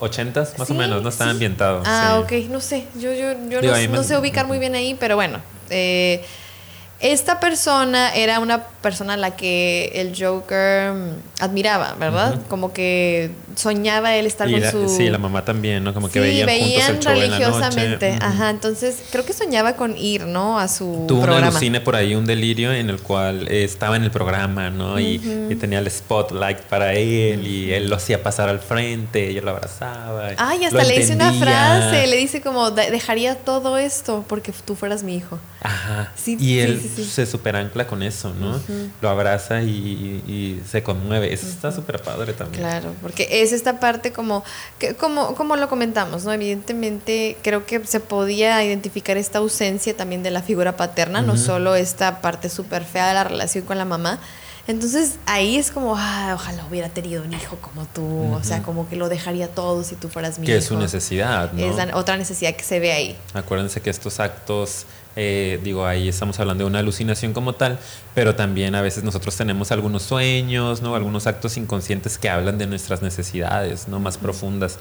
80 0.00 0.48
más 0.58 0.70
o 0.70 0.74
menos, 0.74 1.02
no 1.02 1.08
está 1.08 1.28
ambientado. 1.28 1.82
Ah, 1.86 2.20
ok, 2.22 2.32
no 2.48 2.60
sé, 2.60 2.86
yo, 2.96 3.12
yo, 3.12 3.34
yo 3.48 3.88
no, 3.88 4.02
sé 4.02 4.16
ubicar 4.16 4.46
muy 4.46 4.58
bien 4.58 4.74
ahí, 4.74 4.96
pero 4.98 5.16
bueno, 5.16 5.40
eh, 5.68 6.24
esta 7.00 7.40
persona 7.40 8.14
era 8.14 8.40
una 8.40 8.64
persona 8.64 9.14
a 9.14 9.16
la 9.16 9.36
que 9.36 9.90
el 9.94 10.14
Joker 10.18 10.92
mm, 10.92 11.29
admiraba, 11.40 11.94
¿verdad? 11.98 12.40
Como 12.48 12.72
que 12.72 13.30
soñaba 13.56 14.14
él 14.16 14.26
estar 14.26 14.50
con 14.50 14.62
su... 14.70 14.88
Sí, 14.88 15.08
la 15.08 15.18
mamá 15.18 15.44
también, 15.44 15.82
¿no? 15.84 15.92
Como 15.94 16.08
que 16.08 16.20
veían, 16.20 16.48
juntos 16.48 16.88
el 16.88 17.00
show 17.00 17.12
religiosamente. 17.12 18.18
Ajá, 18.20 18.50
entonces 18.50 19.02
creo 19.10 19.24
que 19.24 19.32
soñaba 19.32 19.76
con 19.76 19.96
ir, 19.96 20.26
¿no? 20.26 20.58
A 20.58 20.68
su 20.68 21.04
Tuvo 21.06 21.22
programa. 21.22 21.38
un 21.38 21.44
alucine 21.48 21.80
por 21.80 21.96
ahí, 21.96 22.14
un 22.14 22.26
delirio 22.26 22.72
en 22.72 22.90
el 22.90 23.00
cual 23.00 23.48
estaba 23.48 23.96
en 23.96 24.04
el 24.04 24.10
programa, 24.10 24.70
¿no? 24.70 24.98
y, 24.98 25.18
tenía 25.60 25.80
el 25.80 25.90
spotlight 25.90 26.60
para 26.60 26.94
él 26.94 27.46
y 27.46 27.72
él 27.72 27.90
lo 27.90 27.96
hacía 27.96 28.22
pasar 28.22 28.48
al 28.48 28.60
frente, 28.60 29.28
ella 29.28 29.42
lo 29.42 29.50
abrazaba. 29.50 30.30
Ay, 30.38 30.64
hasta 30.64 30.84
le 30.84 30.98
dice 30.98 31.14
una 31.14 31.34
frase, 31.34 32.06
le 32.06 32.16
dice 32.16 32.40
como, 32.40 32.70
dejaría 32.70 33.34
todo 33.34 33.76
esto 33.76 34.24
porque 34.26 34.52
tú 34.64 34.74
fueras 34.74 35.02
mi 35.02 35.16
hijo. 35.16 35.38
Ajá. 35.62 36.12
Sí, 36.16 36.36
y 36.40 36.60
él 36.60 36.80
se 36.80 37.26
superancla 37.26 37.86
con 37.86 38.02
eso, 38.02 38.32
¿no? 38.34 38.58
Lo 39.00 39.08
abraza 39.08 39.62
y, 39.62 40.62
se 40.68 40.82
conmueve. 40.82 41.29
Eso 41.32 41.46
está 41.46 41.72
súper 41.72 42.02
padre 42.02 42.32
también. 42.32 42.62
Claro, 42.62 42.94
porque 43.02 43.28
es 43.30 43.52
esta 43.52 43.80
parte 43.80 44.12
como, 44.12 44.44
que, 44.78 44.94
como, 44.94 45.34
como 45.34 45.56
lo 45.56 45.68
comentamos, 45.68 46.24
¿no? 46.24 46.32
Evidentemente 46.32 47.36
creo 47.42 47.66
que 47.66 47.84
se 47.86 48.00
podía 48.00 48.62
identificar 48.64 49.16
esta 49.16 49.38
ausencia 49.38 49.96
también 49.96 50.22
de 50.22 50.30
la 50.30 50.42
figura 50.42 50.76
paterna, 50.76 51.22
no 51.22 51.36
solo 51.36 51.74
esta 51.74 52.20
parte 52.20 52.48
súper 52.48 52.84
fea 52.84 53.08
de 53.08 53.14
la 53.14 53.24
relación 53.24 53.64
con 53.64 53.78
la 53.78 53.84
mamá, 53.84 54.18
entonces 54.70 55.16
ahí 55.26 55.56
es 55.56 55.70
como, 55.70 55.96
ah, 55.96 56.32
ojalá 56.34 56.64
hubiera 56.66 56.88
tenido 56.88 57.24
un 57.24 57.32
hijo 57.32 57.56
como 57.56 57.86
tú, 57.86 58.32
o 58.32 58.44
sea, 58.44 58.62
como 58.62 58.88
que 58.88 58.94
lo 58.94 59.08
dejaría 59.08 59.48
todo 59.48 59.82
si 59.82 59.96
tú 59.96 60.08
fueras 60.08 60.38
mi 60.38 60.46
que 60.46 60.52
hijo. 60.52 60.58
Que 60.58 60.62
es 60.62 60.64
su 60.66 60.76
necesidad, 60.78 61.52
¿no? 61.52 61.64
Es 61.64 61.94
otra 61.94 62.16
necesidad 62.16 62.54
que 62.54 62.62
se 62.62 62.78
ve 62.78 62.92
ahí. 62.92 63.16
Acuérdense 63.34 63.80
que 63.80 63.90
estos 63.90 64.20
actos, 64.20 64.86
eh, 65.16 65.58
digo, 65.62 65.86
ahí 65.86 66.08
estamos 66.08 66.38
hablando 66.40 66.64
de 66.64 66.70
una 66.70 66.78
alucinación 66.78 67.32
como 67.32 67.54
tal, 67.54 67.78
pero 68.14 68.34
también 68.36 68.74
a 68.74 68.82
veces 68.82 69.02
nosotros 69.04 69.36
tenemos 69.36 69.72
algunos 69.72 70.02
sueños, 70.02 70.82
¿no? 70.82 70.94
Algunos 70.94 71.26
actos 71.26 71.56
inconscientes 71.56 72.18
que 72.18 72.28
hablan 72.28 72.58
de 72.58 72.66
nuestras 72.66 73.02
necesidades, 73.02 73.88
¿no? 73.88 73.98
Más 74.00 74.18
profundas. 74.18 74.78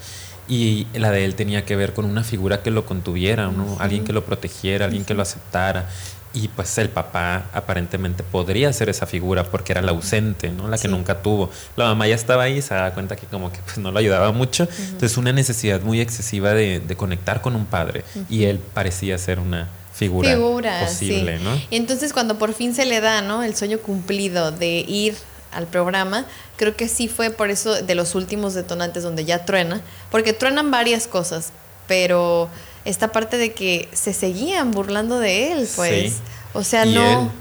Y 0.48 0.88
la 0.94 1.12
de 1.12 1.26
él 1.26 1.36
tenía 1.36 1.66
que 1.66 1.76
ver 1.76 1.94
con 1.94 2.06
una 2.06 2.24
figura 2.24 2.64
que 2.64 2.72
lo 2.72 2.86
contuviera, 2.86 3.48
¿no? 3.50 3.78
Alguien 3.80 4.04
que 4.04 4.14
lo 4.14 4.26
protegiera, 4.26 4.86
alguien 4.86 5.06
que 5.06 5.14
lo 5.14 5.22
aceptara. 5.22 5.90
Y 6.32 6.48
pues 6.50 6.78
el 6.78 6.90
papá 6.90 7.46
aparentemente 7.54 8.22
podría 8.22 8.72
ser 8.72 8.90
esa 8.90 9.08
figura 9.08 9.44
porque 9.46 9.74
era 9.74 9.82
la 9.82 9.92
ausente, 9.92 10.52
¿no? 10.52 10.68
La 10.68 10.78
que 10.78 10.88
nunca 10.88 11.24
tuvo. 11.24 11.50
La 11.76 11.86
mamá 11.86 12.08
ya 12.08 12.14
estaba 12.14 12.44
ahí 12.44 12.58
y 12.58 12.62
se 12.62 12.76
daba 12.76 12.94
cuenta 12.94 13.16
que 13.16 13.26
como 13.26 13.52
que 13.52 13.60
pues 13.66 13.80
no 13.80 13.92
lo 13.92 13.98
ayudaba 13.98 14.32
mucho. 14.32 14.68
Entonces 14.80 15.18
una 15.18 15.34
necesidad 15.34 15.82
muy 15.82 16.02
excesiva 16.02 16.54
de, 16.54 16.82
conectar 16.98 17.42
con 17.42 17.56
un 17.56 17.66
padre. 17.66 18.04
Y 18.30 18.44
él 18.44 18.60
parecía 18.60 19.18
ser 19.18 19.40
una 19.40 19.70
figura, 20.08 20.86
posible, 20.86 21.40
¿no? 21.40 21.56
Y 21.70 21.76
entonces 21.76 22.14
cuando 22.14 22.38
por 22.38 22.54
fin 22.54 22.74
se 22.74 22.86
le 22.86 23.02
da, 23.02 23.22
¿no? 23.22 23.44
El 23.44 23.56
sueño 23.56 23.80
cumplido 23.80 24.52
de 24.52 24.86
ir 24.88 25.16
al 25.52 25.68
programa, 25.68 26.26
creo 26.56 26.76
que 26.76 26.88
sí 26.88 27.08
fue 27.08 27.32
por 27.32 27.50
eso 27.50 27.82
de 27.82 27.96
los 27.96 28.16
últimos 28.16 28.54
detonantes 28.54 29.04
donde 29.04 29.26
ya 29.26 29.46
truena. 29.46 29.82
Porque 30.10 30.34
truenan 30.34 30.72
varias 30.72 31.08
cosas, 31.08 31.52
pero 31.88 32.50
esta 32.86 33.12
parte 33.12 33.38
de 33.38 33.52
que 33.54 33.90
se 33.94 34.14
seguían 34.14 34.72
burlando 34.72 35.20
de 35.20 35.52
él, 35.52 35.68
pues. 35.76 36.16
O 36.54 36.64
sea, 36.64 36.86
no. 36.86 37.32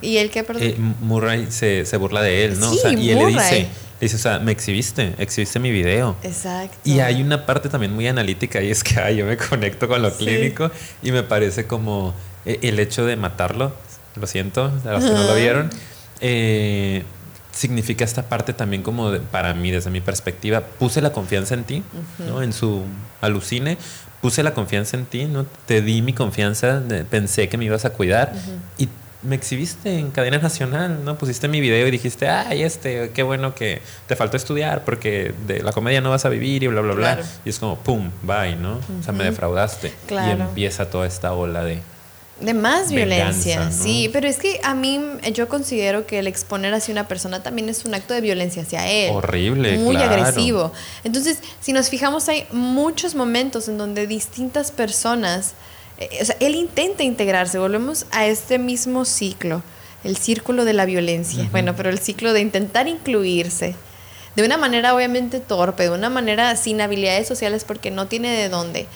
¿Y 0.00 0.18
él 0.18 0.30
qué, 0.30 0.44
perdón? 0.44 0.64
Eh, 0.64 0.76
Murray 1.00 1.50
se, 1.50 1.96
burla 1.96 2.22
de 2.22 2.44
él, 2.44 2.60
¿no? 2.60 2.72
y 2.74 3.10
él 3.10 3.18
le 3.18 3.26
dice, 3.26 3.68
dice, 4.06 4.16
o 4.16 4.18
sea, 4.18 4.38
me 4.38 4.52
exhibiste, 4.52 5.14
exhibiste 5.18 5.58
mi 5.58 5.70
video. 5.70 6.16
Exacto. 6.22 6.76
Y 6.84 7.00
hay 7.00 7.22
una 7.22 7.46
parte 7.46 7.68
también 7.68 7.94
muy 7.94 8.06
analítica 8.08 8.60
y 8.60 8.70
es 8.70 8.82
que 8.82 9.16
yo 9.16 9.24
me 9.26 9.36
conecto 9.36 9.88
con 9.88 10.02
lo 10.02 10.12
clínico 10.12 10.70
y 11.02 11.12
me 11.12 11.22
parece 11.22 11.66
como 11.66 12.14
eh, 12.44 12.58
el 12.62 12.78
hecho 12.78 13.06
de 13.06 13.16
matarlo, 13.16 13.72
lo 14.16 14.26
siento, 14.26 14.72
a 14.84 14.90
los 14.92 15.04
que 15.04 15.10
no 15.10 15.24
lo 15.24 15.34
vieron, 15.34 15.70
eh, 16.20 17.04
significa 17.52 18.04
esta 18.04 18.24
parte 18.28 18.52
también 18.52 18.82
como 18.82 19.12
para 19.30 19.54
mí, 19.54 19.70
desde 19.70 19.90
mi 19.90 20.00
perspectiva, 20.00 20.60
puse 20.60 21.00
la 21.00 21.12
confianza 21.12 21.54
en 21.54 21.64
ti, 21.64 21.82
¿no? 22.18 22.42
En 22.42 22.52
su 22.52 22.84
alucine, 23.20 23.76
puse 24.20 24.42
la 24.42 24.54
confianza 24.54 24.96
en 24.96 25.04
ti, 25.06 25.26
¿no? 25.26 25.46
Te 25.66 25.82
di 25.82 26.02
mi 26.02 26.12
confianza, 26.12 26.82
pensé 27.10 27.48
que 27.48 27.58
me 27.58 27.66
ibas 27.66 27.84
a 27.84 27.90
cuidar 27.90 28.32
y 28.78 28.88
me 29.22 29.36
exhibiste 29.36 29.98
en 29.98 30.10
cadena 30.10 30.38
nacional, 30.38 31.04
¿no? 31.04 31.16
Pusiste 31.16 31.48
mi 31.48 31.60
video 31.60 31.86
y 31.86 31.90
dijiste, 31.90 32.28
ay, 32.28 32.62
este, 32.62 33.10
qué 33.10 33.22
bueno 33.22 33.54
que 33.54 33.80
te 34.06 34.16
faltó 34.16 34.36
estudiar 34.36 34.84
porque 34.84 35.34
de 35.46 35.62
la 35.62 35.72
comedia 35.72 36.00
no 36.00 36.10
vas 36.10 36.24
a 36.24 36.28
vivir 36.28 36.62
y 36.62 36.66
bla, 36.66 36.80
bla, 36.80 36.94
bla. 36.94 37.18
Y 37.44 37.50
es 37.50 37.58
como, 37.58 37.76
pum, 37.78 38.10
bye, 38.22 38.56
¿no? 38.56 38.80
O 39.00 39.02
sea, 39.02 39.12
me 39.12 39.24
defraudaste. 39.24 39.92
Y 40.10 40.30
empieza 40.30 40.90
toda 40.90 41.06
esta 41.06 41.32
ola 41.32 41.62
de, 41.64 41.80
de 42.42 42.54
más 42.54 42.90
violencia, 42.90 43.70
sí, 43.70 44.10
pero 44.12 44.26
es 44.26 44.38
que 44.38 44.60
a 44.64 44.74
mí 44.74 45.00
yo 45.32 45.48
considero 45.48 46.06
que 46.06 46.18
el 46.18 46.26
exponer 46.26 46.74
hacia 46.74 46.92
una 46.92 47.06
persona 47.06 47.42
también 47.42 47.68
es 47.68 47.84
un 47.84 47.94
acto 47.94 48.14
de 48.14 48.20
violencia 48.20 48.62
hacia 48.62 48.88
él. 48.90 49.12
Horrible, 49.14 49.78
Muy 49.78 49.96
agresivo. 49.96 50.72
Entonces, 51.04 51.38
si 51.60 51.72
nos 51.72 51.88
fijamos, 51.88 52.28
hay 52.28 52.46
muchos 52.50 53.14
momentos 53.14 53.68
en 53.68 53.78
donde 53.78 54.06
distintas 54.06 54.72
personas, 54.72 55.54
o 56.20 56.24
sea, 56.24 56.36
él 56.40 56.54
intenta 56.54 57.02
integrarse, 57.02 57.58
volvemos 57.58 58.06
a 58.10 58.26
este 58.26 58.58
mismo 58.58 59.04
ciclo, 59.04 59.62
el 60.04 60.16
círculo 60.16 60.64
de 60.64 60.72
la 60.72 60.84
violencia, 60.84 61.48
bueno, 61.50 61.74
pero 61.76 61.90
el 61.90 61.98
ciclo 61.98 62.32
de 62.32 62.40
intentar 62.40 62.88
incluirse 62.88 63.74
de 64.36 64.44
una 64.44 64.56
manera 64.56 64.94
obviamente 64.94 65.40
torpe, 65.40 65.84
de 65.84 65.90
una 65.90 66.10
manera 66.10 66.56
sin 66.56 66.80
habilidades 66.80 67.28
sociales 67.28 67.64
porque 67.64 67.90
no 67.90 68.06
tiene 68.06 68.30
de 68.30 68.48
dónde 68.48 68.86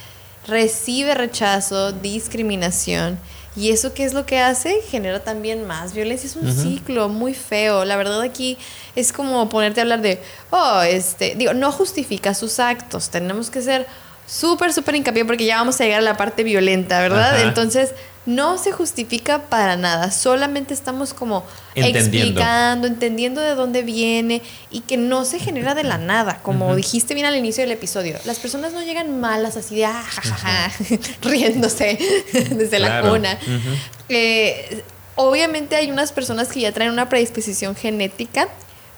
recibe 0.46 1.14
rechazo, 1.14 1.92
discriminación. 1.92 3.18
¿Y 3.56 3.70
eso 3.70 3.94
qué 3.94 4.04
es 4.04 4.12
lo 4.12 4.26
que 4.26 4.38
hace? 4.38 4.82
Genera 4.90 5.24
también 5.24 5.66
más 5.66 5.94
violencia. 5.94 6.26
Es 6.26 6.36
un 6.36 6.52
ciclo 6.52 7.08
muy 7.08 7.32
feo. 7.32 7.86
La 7.86 7.96
verdad 7.96 8.20
aquí 8.20 8.58
es 8.94 9.14
como 9.14 9.48
ponerte 9.48 9.80
a 9.80 9.82
hablar 9.82 10.02
de, 10.02 10.20
oh, 10.50 10.82
este, 10.82 11.34
digo, 11.36 11.54
no 11.54 11.72
justifica 11.72 12.34
sus 12.34 12.60
actos. 12.60 13.08
Tenemos 13.08 13.50
que 13.50 13.62
ser 13.62 13.86
súper, 14.26 14.72
súper 14.72 14.96
hincapié 14.96 15.24
porque 15.24 15.44
ya 15.44 15.56
vamos 15.56 15.80
a 15.80 15.84
llegar 15.84 16.00
a 16.00 16.04
la 16.04 16.16
parte 16.16 16.42
violenta, 16.42 17.00
¿verdad? 17.00 17.42
Entonces, 17.42 17.92
no 18.26 18.58
se 18.58 18.72
justifica 18.72 19.42
para 19.42 19.76
nada, 19.76 20.10
solamente 20.10 20.74
estamos 20.74 21.14
como 21.14 21.44
explicando, 21.76 22.88
entendiendo 22.88 23.40
de 23.40 23.54
dónde 23.54 23.82
viene 23.82 24.42
y 24.70 24.80
que 24.80 24.96
no 24.96 25.24
se 25.24 25.38
genera 25.38 25.76
de 25.76 25.84
la 25.84 25.96
nada, 25.96 26.40
como 26.42 26.74
dijiste 26.74 27.14
bien 27.14 27.26
al 27.26 27.36
inicio 27.36 27.62
del 27.62 27.70
episodio. 27.70 28.18
Las 28.24 28.40
personas 28.40 28.72
no 28.72 28.82
llegan 28.82 29.20
malas 29.20 29.56
así 29.56 29.76
de 29.76 29.84
ah, 29.84 30.02
riéndose 31.22 31.98
desde 32.50 32.80
la 32.80 33.00
cuna. 33.02 33.38
Eh, 34.08 34.82
obviamente 35.14 35.76
hay 35.76 35.92
unas 35.92 36.10
personas 36.10 36.48
que 36.48 36.60
ya 36.60 36.72
traen 36.72 36.90
una 36.90 37.08
predisposición 37.08 37.76
genética, 37.76 38.48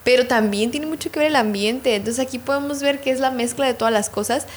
pero 0.03 0.25
también 0.25 0.71
tiene 0.71 0.87
mucho 0.87 1.11
que 1.11 1.19
ver 1.19 1.27
el 1.27 1.35
ambiente. 1.35 1.93
Entonces 1.93 2.25
aquí 2.25 2.39
podemos 2.39 2.81
ver 2.81 2.99
que 2.99 3.11
es 3.11 3.19
la 3.19 3.29
mezcla 3.29 3.67
de 3.67 3.75
todas 3.75 3.93
las 3.93 4.09
cosas. 4.09 4.47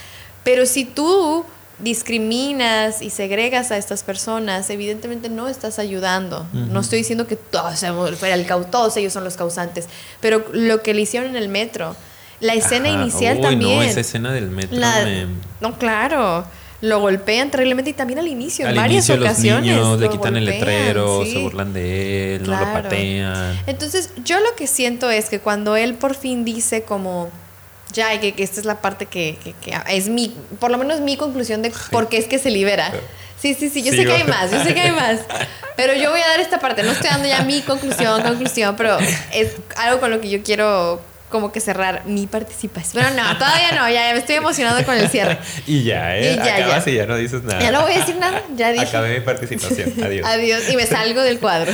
Pero 0.45 0.67
si 0.67 0.85
tú 0.85 1.45
discriminas 1.79 3.03
y 3.03 3.11
segregas 3.11 3.71
a 3.71 3.77
estas 3.77 4.03
personas, 4.03 4.71
evidentemente 4.71 5.29
no 5.29 5.49
estás 5.49 5.79
ayudando. 5.79 6.47
No 6.53 6.81
estoy 6.81 6.99
diciendo 6.99 7.27
que 7.27 7.37
todos, 7.37 7.83
el, 7.83 8.47
todos 8.71 8.97
ellos 8.97 9.13
son 9.13 9.25
los 9.25 9.37
causantes, 9.37 9.89
pero 10.21 10.45
lo 10.53 10.83
que 10.83 10.95
le 10.95 11.03
hicieron 11.03 11.31
en 11.31 11.37
el 11.37 11.49
metro, 11.49 11.97
la 12.41 12.55
escena 12.55 12.89
inicial 12.89 13.41
también. 13.41 13.77
No, 13.77 13.83
esa 13.83 14.01
escena 14.01 14.33
del 14.33 14.51
metro. 14.51 14.79
No, 15.61 15.79
claro. 15.79 16.45
Lo 16.81 16.99
golpean 16.99 17.49
terriblemente 17.49 17.91
y 17.91 17.93
también 17.93 18.19
al 18.19 18.27
inicio, 18.27 18.67
en 18.67 18.75
varias 18.75 19.09
inicio 19.09 19.25
ocasiones. 19.25 19.77
Los 19.77 19.87
niños 19.87 20.01
le 20.01 20.11
quitan 20.11 20.37
el 20.37 20.45
letrero, 20.45 21.25
se 21.25 21.39
burlan 21.39 21.73
de 21.73 22.35
él, 22.35 22.43
no 22.43 22.59
lo 22.59 22.73
patean. 22.73 23.57
Entonces, 23.69 24.11
yo 24.25 24.41
lo 24.41 24.57
que 24.57 24.67
siento 24.67 25.09
es 25.09 25.29
que 25.29 25.39
cuando 25.39 25.77
él 25.77 25.95
por 25.95 26.17
fin 26.17 26.45
dice 26.45 26.83
como 26.83 27.31
ya, 27.93 28.19
que, 28.21 28.33
que 28.33 28.43
esta 28.43 28.61
es 28.61 28.67
la 28.67 28.81
parte 28.81 29.07
que, 29.07 29.37
es 29.89 30.09
mi, 30.09 30.35
por 30.59 30.71
lo 30.71 30.79
menos 30.79 31.01
mi 31.01 31.17
conclusión 31.17 31.63
de 31.63 31.73
por 31.91 32.09
qué 32.09 32.19
es 32.19 32.27
que 32.27 32.39
se 32.39 32.51
libera. 32.51 32.93
Sí, 33.41 33.55
sí, 33.55 33.71
sí, 33.71 33.83
yo 33.83 33.93
sé 33.93 34.05
que 34.05 34.13
hay 34.13 34.25
más, 34.25 34.53
yo 34.53 34.63
sé 34.63 34.73
que 34.73 34.81
hay 34.81 34.93
más. 34.93 35.21
Pero 35.77 35.95
yo 35.95 36.11
voy 36.11 36.21
a 36.21 36.29
dar 36.29 36.41
esta 36.41 36.61
parte, 36.61 36.83
no 36.83 36.93
estoy 36.93 37.11
dando 37.11 37.27
ya 37.27 37.43
mi 37.43 37.61
conclusión, 37.63 38.23
conclusión, 38.23 38.77
pero 38.77 38.99
es 39.33 39.55
algo 39.77 40.01
con 40.01 40.11
lo 40.11 40.21
que 40.21 40.29
yo 40.29 40.43
quiero 40.43 41.01
como 41.33 41.51
que 41.51 41.61
cerrar 41.61 42.03
mi 42.05 42.27
participación. 42.27 43.03
Bueno, 43.03 43.25
no, 43.25 43.39
todavía 43.39 43.73
no, 43.73 43.89
ya, 43.89 44.13
me 44.13 44.19
estoy 44.19 44.37
emocionando 44.37 44.85
con 44.85 44.95
el 44.97 45.09
cierre. 45.09 45.39
y 45.67 45.83
ya, 45.83 46.17
¿eh? 46.17 46.35
Y 46.35 46.37
ya, 46.37 46.57
Acabas 46.57 46.87
y 46.87 46.95
ya 46.95 47.07
no 47.07 47.17
dices 47.17 47.43
nada. 47.43 47.61
Ya 47.61 47.73
no 47.73 47.83
voy 47.83 47.95
a 47.95 47.99
decir 47.99 48.17
nada, 48.17 48.43
ya 48.55 48.71
dije. 48.71 48.87
Acabé 48.87 49.19
mi 49.19 49.25
participación, 49.25 49.93
adiós. 50.05 50.29
adiós, 50.29 50.63
y 50.71 50.77
me 50.77 50.87
salgo 50.87 51.23
del 51.23 51.41
cuadro. 51.41 51.73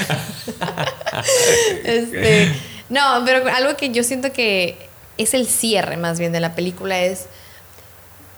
este, 1.85 2.55
no, 2.89 3.23
pero 3.27 3.47
algo 3.53 3.77
que 3.77 3.91
yo 3.91 4.05
siento 4.05 4.33
que 4.33 4.88
es 5.19 5.35
el 5.35 5.47
cierre 5.47 5.97
más 5.97 6.19
bien 6.19 6.33
de 6.33 6.41
la 6.41 6.55
película, 6.55 7.01
es... 7.01 7.27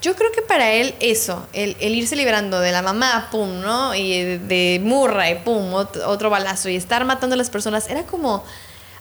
Yo 0.01 0.15
creo 0.15 0.31
que 0.31 0.41
para 0.41 0.71
él 0.71 0.95
eso, 0.99 1.45
el, 1.53 1.75
irse 1.79 2.15
liberando 2.15 2.59
de 2.59 2.71
la 2.71 2.81
mamá, 2.81 3.27
pum, 3.31 3.61
¿no? 3.61 3.93
Y 3.93 4.39
de, 4.39 4.81
Murray, 4.83 5.43
pum, 5.43 5.75
otro, 5.75 6.31
balazo 6.31 6.69
y 6.69 6.75
estar 6.75 7.05
matando 7.05 7.35
a 7.35 7.37
las 7.37 7.51
personas, 7.51 7.87
era 7.87 8.01
como 8.03 8.43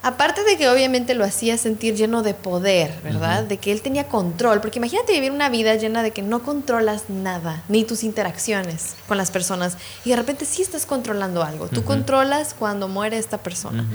aparte 0.03 0.45
de 0.45 0.59
que 0.59 0.69
obviamente 0.69 1.15
lo 1.15 1.25
hacía 1.25 1.57
sentir 1.57 1.95
lleno 1.95 2.23
de 2.23 2.35
poder, 2.35 3.01
¿verdad? 3.03 3.45
De 3.45 3.57
que 3.57 3.73
él 3.73 3.81
tenía 3.81 4.09
control, 4.09 4.61
porque 4.61 4.79
imagínate 4.79 5.13
vivir 5.13 5.31
una 5.31 5.49
vida 5.49 5.75
llena 5.77 6.03
de 6.03 6.11
que 6.11 6.21
no 6.21 6.43
controlas 6.43 7.05
nada, 7.09 7.63
ni 7.69 7.85
tus 7.85 8.05
interacciones 8.05 8.95
con 9.09 9.17
las 9.17 9.31
personas, 9.31 9.79
y 10.05 10.11
de 10.11 10.17
repente 10.17 10.45
sí 10.45 10.61
estás 10.61 10.85
controlando 10.85 11.43
algo. 11.43 11.69
Tú 11.69 11.83
controlas 11.83 12.53
cuando 12.53 12.89
muere 12.89 13.17
esta 13.17 13.39
persona. 13.39 13.87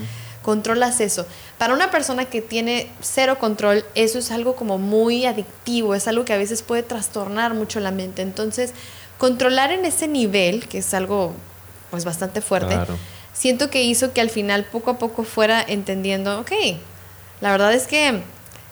Controlas 0.45 1.01
eso. 1.01 1.25
Para 1.57 1.73
una 1.73 1.89
persona 1.89 2.25
que 2.25 2.39
tiene 2.39 2.87
cero 3.01 3.39
control, 3.39 3.83
eso 3.95 4.19
es 4.19 4.29
algo 4.29 4.55
como 4.55 4.77
muy 4.77 5.25
adictivo, 5.25 5.95
es 5.95 6.07
algo 6.07 6.23
que 6.23 6.33
a 6.33 6.37
veces 6.37 6.61
puede 6.61 6.83
trastornar 6.83 7.55
mucho 7.55 7.79
la 7.79 7.89
mente. 7.89 8.21
Entonces, 8.21 8.71
controlar 9.17 9.71
en 9.71 9.85
ese 9.85 10.07
nivel, 10.07 10.67
que 10.67 10.77
es 10.77 10.93
algo 10.93 11.33
pues 11.89 12.05
bastante 12.05 12.41
fuerte, 12.41 12.77
siento 13.33 13.71
que 13.71 13.81
hizo 13.81 14.13
que 14.13 14.21
al 14.21 14.29
final 14.29 14.65
poco 14.65 14.91
a 14.91 14.99
poco 14.99 15.23
fuera 15.23 15.65
entendiendo, 15.67 16.39
ok, 16.39 16.51
la 17.41 17.49
verdad 17.49 17.73
es 17.73 17.87
que 17.87 18.21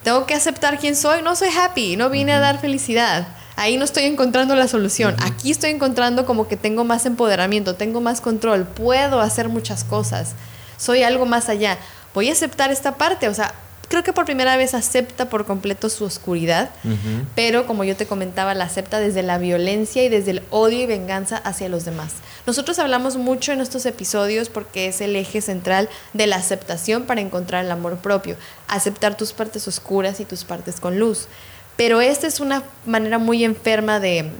tengo 0.04 0.26
que 0.26 0.34
aceptar 0.34 0.78
quién 0.78 0.94
soy, 0.94 1.22
no 1.22 1.34
soy 1.34 1.48
happy, 1.48 1.96
no 1.96 2.08
vine 2.08 2.34
a 2.34 2.38
dar 2.38 2.60
felicidad. 2.60 3.26
Ahí 3.56 3.78
no 3.78 3.84
estoy 3.84 4.04
encontrando 4.04 4.54
la 4.54 4.68
solución. 4.68 5.16
Aquí 5.18 5.50
estoy 5.50 5.70
encontrando 5.70 6.24
como 6.24 6.46
que 6.46 6.56
tengo 6.56 6.84
más 6.84 7.04
empoderamiento, 7.04 7.74
tengo 7.74 8.00
más 8.00 8.20
control, 8.20 8.64
puedo 8.64 9.18
hacer 9.20 9.48
muchas 9.48 9.82
cosas. 9.82 10.36
Soy 10.76 11.02
algo 11.02 11.26
más 11.26 11.48
allá. 11.48 11.78
Voy 12.14 12.28
a 12.28 12.32
aceptar 12.32 12.70
esta 12.70 12.96
parte, 12.96 13.28
o 13.28 13.34
sea, 13.34 13.54
creo 13.88 14.02
que 14.02 14.12
por 14.12 14.24
primera 14.24 14.56
vez 14.56 14.74
acepta 14.74 15.28
por 15.28 15.46
completo 15.46 15.88
su 15.88 16.04
oscuridad, 16.04 16.70
pero 17.34 17.66
como 17.66 17.84
yo 17.84 17.96
te 17.96 18.06
comentaba, 18.06 18.54
la 18.54 18.64
acepta 18.64 18.98
desde 18.98 19.22
la 19.22 19.38
violencia 19.38 20.02
y 20.04 20.08
desde 20.08 20.32
el 20.32 20.42
odio 20.50 20.80
y 20.80 20.86
venganza 20.86 21.36
hacia 21.36 21.68
los 21.68 21.84
demás. 21.84 22.14
Nosotros 22.46 22.78
hablamos 22.78 23.16
mucho 23.16 23.52
en 23.52 23.60
estos 23.60 23.86
episodios 23.86 24.48
porque 24.48 24.88
es 24.88 25.00
el 25.00 25.16
eje 25.16 25.40
central 25.40 25.88
de 26.12 26.26
la 26.26 26.36
aceptación 26.36 27.04
para 27.04 27.20
encontrar 27.20 27.64
el 27.64 27.70
amor 27.70 27.98
propio, 27.98 28.36
aceptar 28.68 29.16
tus 29.16 29.32
partes 29.32 29.66
oscuras 29.68 30.20
y 30.20 30.24
tus 30.24 30.44
partes 30.44 30.80
con 30.80 30.98
luz. 30.98 31.28
Pero 31.76 32.00
esta 32.00 32.26
es 32.26 32.40
una 32.40 32.62
manera 32.86 33.18
muy 33.18 33.44
enferma 33.44 33.98
de, 33.98 34.30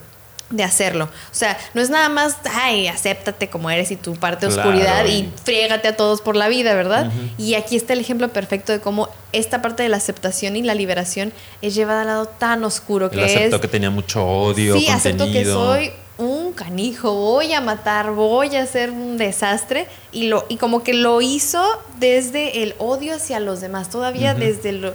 hacerlo. 0.62 1.04
O 1.04 1.34
sea, 1.34 1.58
no 1.74 1.80
es 1.80 1.90
nada 1.90 2.08
más, 2.08 2.36
ay, 2.52 2.86
acéptate 2.86 3.48
como 3.48 3.70
eres 3.70 3.90
y 3.90 3.96
tu 3.96 4.14
parte 4.14 4.46
de 4.46 4.54
oscuridad 4.54 5.06
y 5.06 5.28
friégate 5.42 5.88
a 5.88 5.96
todos 5.96 6.20
por 6.20 6.36
la 6.36 6.48
vida, 6.48 6.74
¿verdad? 6.74 7.10
Y 7.38 7.54
aquí 7.54 7.76
está 7.76 7.92
el 7.92 8.00
ejemplo 8.00 8.28
perfecto 8.28 8.72
de 8.72 8.80
cómo 8.80 9.08
esta 9.32 9.62
parte 9.62 9.82
de 9.82 9.88
la 9.88 9.96
aceptación 9.96 10.56
y 10.56 10.62
la 10.62 10.74
liberación 10.74 11.32
es 11.62 11.74
llevada 11.74 12.02
al 12.02 12.06
lado 12.06 12.26
tan 12.26 12.64
oscuro 12.64 13.10
que 13.10 13.24
aceptó 13.24 13.60
que 13.60 13.68
tenía 13.68 13.90
mucho 13.90 14.24
odio. 14.24 14.78
Sí, 14.78 14.88
acepto 14.88 15.26
que 15.26 15.44
soy 15.44 15.90
un 16.16 16.52
canijo, 16.52 17.12
voy 17.12 17.52
a 17.52 17.60
matar, 17.60 18.12
voy 18.12 18.54
a 18.54 18.62
hacer 18.62 18.90
un 18.90 19.16
desastre 19.16 19.88
y 20.12 20.28
lo 20.28 20.46
y 20.48 20.58
como 20.58 20.84
que 20.84 20.94
lo 20.94 21.20
hizo 21.20 21.64
desde 21.98 22.62
el 22.62 22.74
odio 22.78 23.16
hacia 23.16 23.40
los 23.40 23.60
demás, 23.60 23.90
todavía 23.90 24.34
desde 24.34 24.72
lo 24.72 24.94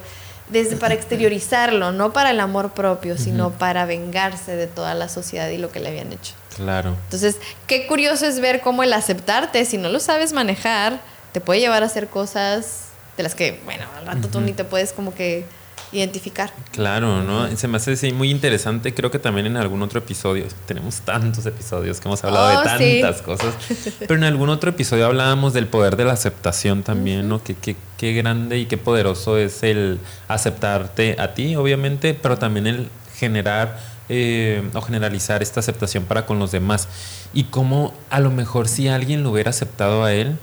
desde 0.49 0.75
para 0.75 0.93
exteriorizarlo, 0.93 1.91
no 1.91 2.11
para 2.11 2.31
el 2.31 2.39
amor 2.39 2.71
propio, 2.71 3.17
sino 3.17 3.51
para 3.51 3.85
vengarse 3.85 4.55
de 4.55 4.67
toda 4.67 4.95
la 4.95 5.07
sociedad 5.09 5.49
y 5.49 5.57
lo 5.57 5.71
que 5.71 5.79
le 5.79 5.89
habían 5.89 6.11
hecho. 6.11 6.33
Claro. 6.55 6.95
Entonces, 7.05 7.37
qué 7.67 7.87
curioso 7.87 8.25
es 8.25 8.39
ver 8.39 8.61
cómo 8.61 8.83
el 8.83 8.91
aceptarte, 8.93 9.63
si 9.65 9.77
no 9.77 9.89
lo 9.89 9.99
sabes 9.99 10.33
manejar, 10.33 10.99
te 11.31 11.39
puede 11.39 11.59
llevar 11.59 11.83
a 11.83 11.85
hacer 11.85 12.07
cosas 12.07 12.85
de 13.15 13.23
las 13.23 13.35
que, 13.35 13.59
bueno, 13.65 13.85
al 13.97 14.05
rato 14.05 14.27
tú 14.29 14.41
ni 14.41 14.53
te 14.53 14.63
puedes 14.63 14.91
como 14.91 15.13
que 15.13 15.45
identificar. 15.91 16.53
Claro, 16.71 17.23
¿no? 17.23 17.55
Se 17.55 17.67
me 17.67 17.77
hace 17.77 18.11
muy 18.13 18.29
interesante. 18.29 18.93
Creo 18.93 19.11
que 19.11 19.19
también 19.19 19.47
en 19.47 19.57
algún 19.57 19.81
otro 19.81 19.99
episodio, 19.99 20.45
tenemos 20.65 21.01
tantos 21.01 21.45
episodios 21.45 21.99
que 21.99 22.07
hemos 22.07 22.23
hablado 22.23 22.49
de 22.49 22.57
oh, 22.57 22.63
tantas 22.63 23.21
cosas, 23.21 23.55
pero 23.99 24.15
en 24.15 24.23
algún 24.23 24.49
otro 24.49 24.69
episodio 24.69 25.05
hablábamos 25.05 25.53
del 25.53 25.67
poder 25.67 25.95
de 25.95 26.05
la 26.05 26.13
aceptación 26.13 26.83
también, 26.83 27.27
¿no? 27.27 27.43
Que, 27.43 27.55
qué 27.55 28.13
grande 28.13 28.59
y 28.59 28.65
qué 28.65 28.77
poderoso 28.77 29.37
es 29.37 29.63
el 29.63 29.99
aceptarte 30.27 31.15
a 31.19 31.33
ti, 31.33 31.55
obviamente, 31.55 32.13
pero 32.13 32.37
también 32.37 32.67
el 32.67 32.89
generar 33.15 33.79
eh, 34.11 34.67
o 34.73 34.81
generalizar 34.81 35.43
esta 35.43 35.59
aceptación 35.59 36.05
para 36.05 36.25
con 36.25 36.39
los 36.39 36.51
demás. 36.51 36.87
Y 37.31 37.45
cómo 37.45 37.93
a 38.09 38.19
lo 38.19 38.31
mejor 38.31 38.67
si 38.67 38.87
alguien 38.87 39.21
lo 39.21 39.29
hubiera 39.31 39.51
aceptado 39.51 40.03
a 40.03 40.13
él, 40.13 40.39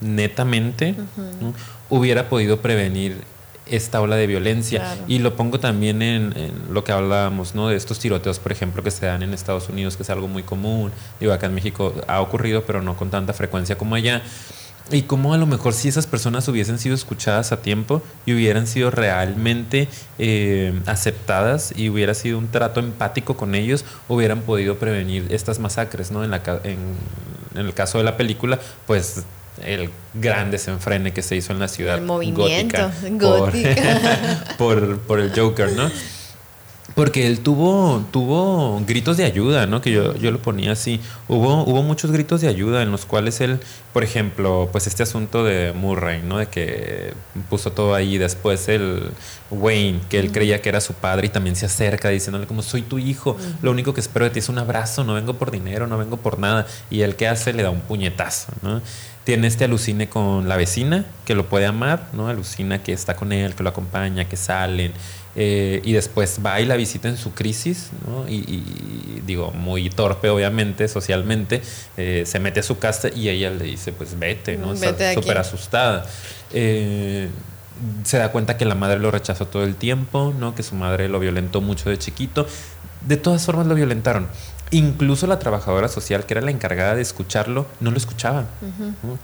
netamente, 0.00 0.94
hubiera 1.90 2.28
podido 2.28 2.60
prevenir 2.60 3.22
esta 3.66 4.00
ola 4.00 4.16
de 4.16 4.26
violencia. 4.26 4.96
Y 5.06 5.18
lo 5.18 5.36
pongo 5.36 5.60
también 5.60 6.02
en, 6.02 6.34
lo 6.70 6.84
que 6.84 6.92
hablábamos, 6.92 7.54
¿no? 7.54 7.68
De 7.68 7.76
estos 7.76 7.98
tiroteos, 7.98 8.38
por 8.38 8.52
ejemplo, 8.52 8.82
que 8.82 8.90
se 8.90 9.06
dan 9.06 9.22
en 9.22 9.34
Estados 9.34 9.68
Unidos, 9.68 9.96
que 9.96 10.02
es 10.02 10.10
algo 10.10 10.28
muy 10.28 10.42
común. 10.42 10.92
Digo, 11.20 11.32
acá 11.32 11.46
en 11.46 11.54
México 11.54 11.94
ha 12.06 12.20
ocurrido, 12.20 12.64
pero 12.64 12.82
no 12.82 12.96
con 12.96 13.10
tanta 13.10 13.32
frecuencia 13.32 13.76
como 13.76 13.94
allá. 13.94 14.22
Y 14.90 15.02
cómo 15.02 15.34
a 15.34 15.36
lo 15.36 15.46
mejor 15.46 15.72
si 15.72 15.88
esas 15.88 16.06
personas 16.06 16.46
hubiesen 16.46 16.78
sido 16.78 16.94
escuchadas 16.94 17.50
a 17.50 17.60
tiempo 17.60 18.02
y 18.24 18.34
hubieran 18.34 18.68
sido 18.68 18.92
realmente 18.92 19.88
eh, 20.18 20.80
aceptadas 20.86 21.72
y 21.76 21.88
hubiera 21.88 22.14
sido 22.14 22.38
un 22.38 22.48
trato 22.48 22.78
empático 22.78 23.36
con 23.36 23.56
ellos, 23.56 23.84
hubieran 24.06 24.42
podido 24.42 24.78
prevenir 24.78 25.26
estas 25.30 25.58
masacres, 25.58 26.12
¿no? 26.12 26.22
En, 26.22 26.30
la, 26.30 26.40
en, 26.62 26.78
en 27.56 27.66
el 27.66 27.74
caso 27.74 27.98
de 27.98 28.04
la 28.04 28.16
película, 28.16 28.60
pues 28.86 29.24
el 29.64 29.90
gran 30.14 30.50
desenfrene 30.50 31.12
que 31.12 31.22
se 31.22 31.36
hizo 31.36 31.52
en 31.52 31.58
la 31.58 31.68
ciudad. 31.68 31.96
El 31.96 32.04
movimiento 32.04 32.90
gótica, 33.10 34.54
Por, 34.58 34.98
por, 35.00 35.20
el 35.20 35.32
Joker, 35.34 35.72
¿no? 35.72 35.90
Porque 36.96 37.26
él 37.26 37.40
tuvo, 37.40 38.06
tuvo 38.10 38.82
gritos 38.86 39.18
de 39.18 39.24
ayuda, 39.24 39.66
¿no? 39.66 39.82
Que 39.82 39.92
yo, 39.92 40.14
yo 40.16 40.30
lo 40.30 40.40
ponía 40.40 40.72
así. 40.72 40.98
Hubo, 41.28 41.62
hubo 41.64 41.82
muchos 41.82 42.10
gritos 42.10 42.40
de 42.40 42.48
ayuda 42.48 42.82
en 42.82 42.90
los 42.90 43.04
cuales 43.04 43.42
él, 43.42 43.60
por 43.92 44.02
ejemplo, 44.02 44.70
pues 44.72 44.86
este 44.86 45.02
asunto 45.02 45.44
de 45.44 45.74
Murray, 45.74 46.22
¿no? 46.22 46.38
De 46.38 46.46
que 46.46 47.12
puso 47.50 47.70
todo 47.70 47.94
ahí. 47.94 48.16
Después 48.16 48.70
el 48.70 49.10
Wayne, 49.50 50.00
que 50.08 50.18
él 50.18 50.32
creía 50.32 50.62
que 50.62 50.70
era 50.70 50.80
su 50.80 50.94
padre 50.94 51.26
y 51.26 51.28
también 51.28 51.54
se 51.54 51.66
acerca 51.66 52.08
diciéndole 52.08 52.46
como 52.46 52.62
soy 52.62 52.80
tu 52.80 52.98
hijo. 52.98 53.36
Lo 53.60 53.72
único 53.72 53.92
que 53.92 54.00
espero 54.00 54.24
de 54.24 54.30
ti 54.30 54.38
es 54.38 54.48
un 54.48 54.56
abrazo. 54.56 55.04
No 55.04 55.12
vengo 55.12 55.34
por 55.34 55.50
dinero, 55.50 55.86
no 55.86 55.98
vengo 55.98 56.16
por 56.16 56.38
nada. 56.38 56.66
Y 56.88 57.02
él 57.02 57.14
que 57.14 57.28
hace 57.28 57.52
le 57.52 57.62
da 57.62 57.68
un 57.68 57.82
puñetazo, 57.82 58.52
¿no? 58.62 58.80
Tiene 59.26 59.48
este 59.48 59.64
alucine 59.64 60.08
con 60.08 60.48
la 60.48 60.56
vecina, 60.56 61.04
que 61.24 61.34
lo 61.34 61.48
puede 61.48 61.66
amar, 61.66 62.10
¿no? 62.12 62.28
Alucina 62.28 62.84
que 62.84 62.92
está 62.92 63.16
con 63.16 63.32
él, 63.32 63.56
que 63.56 63.64
lo 63.64 63.70
acompaña, 63.70 64.28
que 64.28 64.36
salen. 64.36 64.92
Eh, 65.34 65.82
y 65.84 65.92
después 65.92 66.38
va 66.46 66.60
y 66.60 66.64
la 66.64 66.76
visita 66.76 67.08
en 67.08 67.16
su 67.16 67.34
crisis, 67.34 67.90
¿no? 68.06 68.26
y, 68.26 68.62
digo, 69.26 69.50
muy 69.50 69.90
torpe 69.90 70.30
obviamente, 70.30 70.88
socialmente, 70.88 71.60
eh, 71.98 72.22
se 72.24 72.38
mete 72.38 72.60
a 72.60 72.62
su 72.62 72.78
casa 72.78 73.08
y 73.14 73.28
ella 73.28 73.50
le 73.50 73.64
dice, 73.64 73.92
pues 73.92 74.18
vete, 74.18 74.56
¿no? 74.56 74.72
Está 74.72 75.12
súper 75.12 75.38
asustada. 75.38 76.06
Eh, 76.52 77.28
se 78.04 78.16
da 78.16 78.30
cuenta 78.30 78.56
que 78.56 78.64
la 78.64 78.76
madre 78.76 78.98
lo 78.98 79.10
rechazó 79.10 79.46
todo 79.46 79.64
el 79.64 79.74
tiempo, 79.74 80.32
¿no? 80.38 80.54
Que 80.54 80.62
su 80.62 80.76
madre 80.76 81.08
lo 81.08 81.18
violentó 81.18 81.60
mucho 81.60 81.90
de 81.90 81.98
chiquito. 81.98 82.46
De 83.06 83.16
todas 83.16 83.44
formas 83.44 83.66
lo 83.66 83.74
violentaron. 83.74 84.28
Incluso 84.72 85.28
la 85.28 85.38
trabajadora 85.38 85.86
social, 85.88 86.26
que 86.26 86.34
era 86.34 86.40
la 86.40 86.50
encargada 86.50 86.96
de 86.96 87.02
escucharlo, 87.02 87.66
no 87.78 87.92
lo 87.92 87.96
escuchaba. 87.96 88.46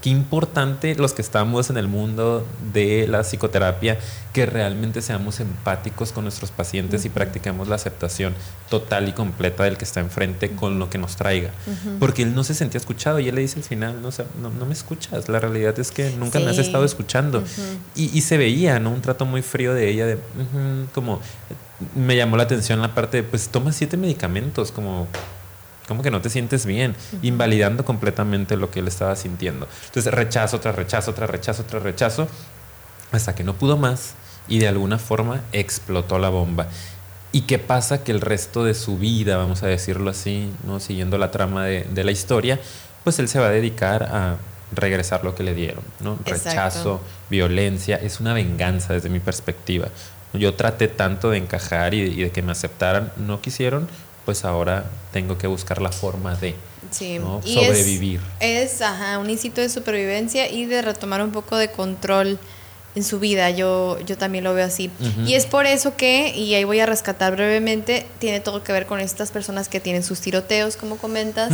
Qué 0.01 0.09
importante 0.09 0.95
los 0.95 1.13
que 1.13 1.21
estamos 1.21 1.69
en 1.69 1.75
el 1.75 1.89
mundo 1.89 2.47
de 2.71 3.07
la 3.09 3.23
psicoterapia, 3.23 3.97
que 4.31 4.45
realmente 4.45 5.01
seamos 5.01 5.41
empáticos 5.41 6.13
con 6.13 6.23
nuestros 6.23 6.51
pacientes 6.51 7.03
y 7.03 7.09
practiquemos 7.09 7.67
la 7.67 7.75
aceptación 7.75 8.33
total 8.69 9.09
y 9.09 9.11
completa 9.11 9.65
del 9.65 9.77
que 9.77 9.83
está 9.83 9.99
enfrente 9.99 10.51
con 10.51 10.79
lo 10.79 10.89
que 10.89 10.97
nos 10.97 11.17
traiga. 11.17 11.51
Porque 11.99 12.23
él 12.23 12.33
no 12.33 12.45
se 12.45 12.53
sentía 12.53 12.77
escuchado 12.77 13.19
y 13.19 13.27
él 13.27 13.35
le 13.35 13.41
dice 13.41 13.59
al 13.59 13.65
final, 13.65 14.01
no, 14.01 14.11
no, 14.49 14.65
me 14.65 14.73
escuchas, 14.73 15.27
la 15.27 15.41
realidad 15.41 15.77
es 15.77 15.91
que 15.91 16.11
nunca 16.11 16.39
me 16.39 16.51
has 16.51 16.57
estado 16.57 16.85
escuchando. 16.85 17.43
y, 17.95 18.17
y, 18.17 18.21
se 18.21 18.37
veía, 18.37 18.79
¿no? 18.79 18.91
Un 18.91 19.01
trato 19.01 19.25
muy 19.25 19.41
frío 19.41 19.73
de 19.73 19.89
ella, 19.89 20.05
de 20.05 20.17
como 20.93 21.19
me 21.95 22.15
llamó 22.15 22.37
la 22.37 22.43
atención 22.43 22.81
la 22.81 22.93
parte 22.95 23.17
de, 23.17 23.23
pues 23.23 23.49
toma 23.49 23.71
siete 23.71 23.97
medicamentos, 23.97 24.71
como, 24.71 25.07
como 25.87 26.03
que 26.03 26.11
no 26.11 26.21
te 26.21 26.29
sientes 26.29 26.65
bien, 26.65 26.95
invalidando 27.21 27.85
completamente 27.85 28.57
lo 28.57 28.71
que 28.71 28.79
él 28.79 28.87
estaba 28.87 29.15
sintiendo. 29.15 29.67
Entonces, 29.85 30.13
rechazo 30.13 30.59
tras 30.59 30.75
rechazo, 30.75 31.13
tras 31.13 31.29
rechazo, 31.29 31.63
tras 31.63 31.83
rechazo, 31.83 32.27
hasta 33.11 33.35
que 33.35 33.43
no 33.43 33.53
pudo 33.53 33.77
más 33.77 34.15
y 34.47 34.59
de 34.59 34.67
alguna 34.67 34.97
forma 34.99 35.41
explotó 35.51 36.19
la 36.19 36.29
bomba. 36.29 36.67
¿Y 37.31 37.41
qué 37.41 37.57
pasa? 37.57 38.03
Que 38.03 38.11
el 38.11 38.21
resto 38.21 38.63
de 38.63 38.75
su 38.75 38.97
vida, 38.97 39.37
vamos 39.37 39.63
a 39.63 39.67
decirlo 39.67 40.11
así, 40.11 40.51
¿no? 40.65 40.79
siguiendo 40.79 41.17
la 41.17 41.31
trama 41.31 41.65
de, 41.65 41.83
de 41.83 42.03
la 42.03 42.11
historia, 42.11 42.59
pues 43.03 43.17
él 43.19 43.27
se 43.27 43.39
va 43.39 43.47
a 43.47 43.49
dedicar 43.49 44.03
a 44.03 44.37
regresar 44.75 45.23
lo 45.23 45.35
que 45.35 45.43
le 45.43 45.53
dieron, 45.53 45.83
¿no? 45.99 46.17
Rechazo, 46.25 47.01
violencia, 47.29 47.95
es 47.97 48.19
una 48.19 48.33
venganza 48.33 48.93
desde 48.93 49.09
mi 49.09 49.19
perspectiva. 49.19 49.87
Yo 50.33 50.55
traté 50.55 50.87
tanto 50.87 51.29
de 51.29 51.37
encajar 51.37 51.93
y, 51.93 52.23
de 52.23 52.31
que 52.31 52.41
me 52.41 52.51
aceptaran, 52.51 53.11
no 53.17 53.41
quisieron, 53.41 53.87
pues 54.25 54.45
ahora 54.45 54.85
tengo 55.11 55.37
que 55.37 55.47
buscar 55.47 55.81
la 55.81 55.91
forma 55.91 56.35
de 56.35 56.55
sobrevivir. 56.91 58.19
Es, 58.39 58.81
ajá, 58.81 59.19
un 59.19 59.29
instinto 59.29 59.61
de 59.61 59.69
supervivencia 59.69 60.49
y 60.49 60.65
de 60.65 60.81
retomar 60.81 61.21
un 61.21 61.31
poco 61.31 61.57
de 61.57 61.69
control 61.69 62.39
en 62.95 63.03
su 63.03 63.19
vida. 63.19 63.49
Yo, 63.51 63.99
yo 64.05 64.17
también 64.17 64.43
lo 64.43 64.53
veo 64.53 64.65
así. 64.65 64.89
Y 65.25 65.33
es 65.33 65.45
por 65.45 65.65
eso 65.65 65.95
que, 65.95 66.35
y 66.35 66.53
ahí 66.55 66.63
voy 66.63 66.79
a 66.79 66.85
rescatar 66.85 67.33
brevemente, 67.33 68.05
tiene 68.19 68.39
todo 68.39 68.63
que 68.63 68.71
ver 68.71 68.85
con 68.85 68.99
estas 68.99 69.31
personas 69.31 69.69
que 69.69 69.79
tienen 69.79 70.03
sus 70.03 70.19
tiroteos, 70.19 70.77
como 70.77 70.97
comentas, 70.97 71.51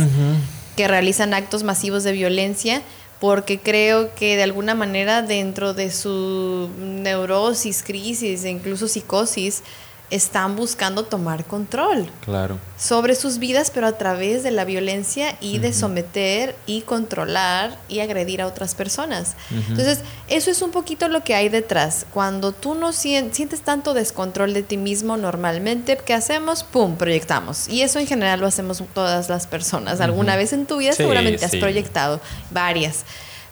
que 0.76 0.88
realizan 0.88 1.34
actos 1.34 1.62
masivos 1.62 2.04
de 2.04 2.12
violencia 2.12 2.82
porque 3.20 3.58
creo 3.58 4.14
que 4.14 4.36
de 4.36 4.42
alguna 4.42 4.74
manera 4.74 5.22
dentro 5.22 5.74
de 5.74 5.90
su 5.90 6.70
neurosis, 6.78 7.82
crisis 7.82 8.44
e 8.44 8.50
incluso 8.50 8.88
psicosis, 8.88 9.62
están 10.10 10.56
buscando 10.56 11.04
tomar 11.04 11.44
control 11.44 12.10
claro. 12.24 12.58
sobre 12.76 13.14
sus 13.14 13.38
vidas, 13.38 13.70
pero 13.72 13.86
a 13.86 13.92
través 13.92 14.42
de 14.42 14.50
la 14.50 14.64
violencia 14.64 15.36
y 15.40 15.58
de 15.58 15.72
someter 15.72 16.56
y 16.66 16.82
controlar 16.82 17.78
y 17.88 18.00
agredir 18.00 18.42
a 18.42 18.46
otras 18.46 18.74
personas. 18.74 19.36
Entonces, 19.50 20.00
eso 20.28 20.50
es 20.50 20.62
un 20.62 20.72
poquito 20.72 21.08
lo 21.08 21.22
que 21.22 21.34
hay 21.34 21.48
detrás. 21.48 22.06
Cuando 22.12 22.52
tú 22.52 22.74
no 22.74 22.92
sientes 22.92 23.60
tanto 23.60 23.94
descontrol 23.94 24.52
de 24.52 24.64
ti 24.64 24.76
mismo 24.76 25.16
normalmente, 25.16 25.96
¿qué 26.04 26.14
hacemos? 26.14 26.64
¡Pum! 26.64 26.96
Proyectamos. 26.96 27.68
Y 27.68 27.82
eso 27.82 28.00
en 28.00 28.06
general 28.06 28.40
lo 28.40 28.46
hacemos 28.46 28.82
todas 28.92 29.28
las 29.28 29.46
personas. 29.46 30.00
Alguna 30.00 30.34
vez 30.34 30.52
en 30.52 30.66
tu 30.66 30.78
vida 30.78 30.92
seguramente 30.92 31.44
has 31.44 31.56
proyectado 31.56 32.20
varias. 32.50 33.04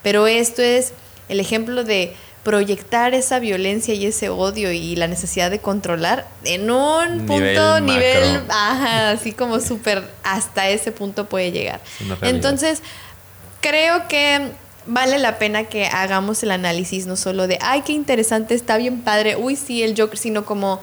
Pero 0.03 0.27
esto 0.27 0.63
es 0.63 0.93
el 1.29 1.41
ejemplo 1.41 1.85
de 1.85 2.17
proyectar 2.49 3.13
esa 3.13 3.41
violencia 3.41 3.93
y 3.93 4.07
ese 4.07 4.31
odio 4.31 4.73
y 4.73 4.97
la 4.97 5.07
necesidad 5.07 5.51
de 5.51 5.59
controlar 5.59 6.27
en 6.45 6.71
un 6.71 7.27
punto, 7.27 7.81
nivel, 7.81 8.41
así 8.49 9.33
como 9.33 9.61
súper, 9.61 10.03
hasta 10.23 10.67
ese 10.71 10.91
punto 10.91 11.29
puede 11.29 11.53
llegar. 11.53 11.83
Entonces, 12.23 12.83
creo 13.61 14.09
que 14.09 14.51
vale 14.87 15.19
la 15.19 15.37
pena 15.37 15.65
que 15.65 15.89
hagamos 15.89 16.43
el 16.43 16.53
análisis, 16.53 17.07
no 17.07 17.17
solo 17.17 17.47
de, 17.49 17.59
ay, 17.61 17.83
qué 17.83 17.93
interesante, 17.93 18.55
está 18.55 18.79
bien 18.79 19.03
padre, 19.03 19.37
uy, 19.37 19.55
sí, 19.55 19.83
el 19.83 19.95
Joker, 19.95 20.19
sino 20.19 20.47
como 20.47 20.81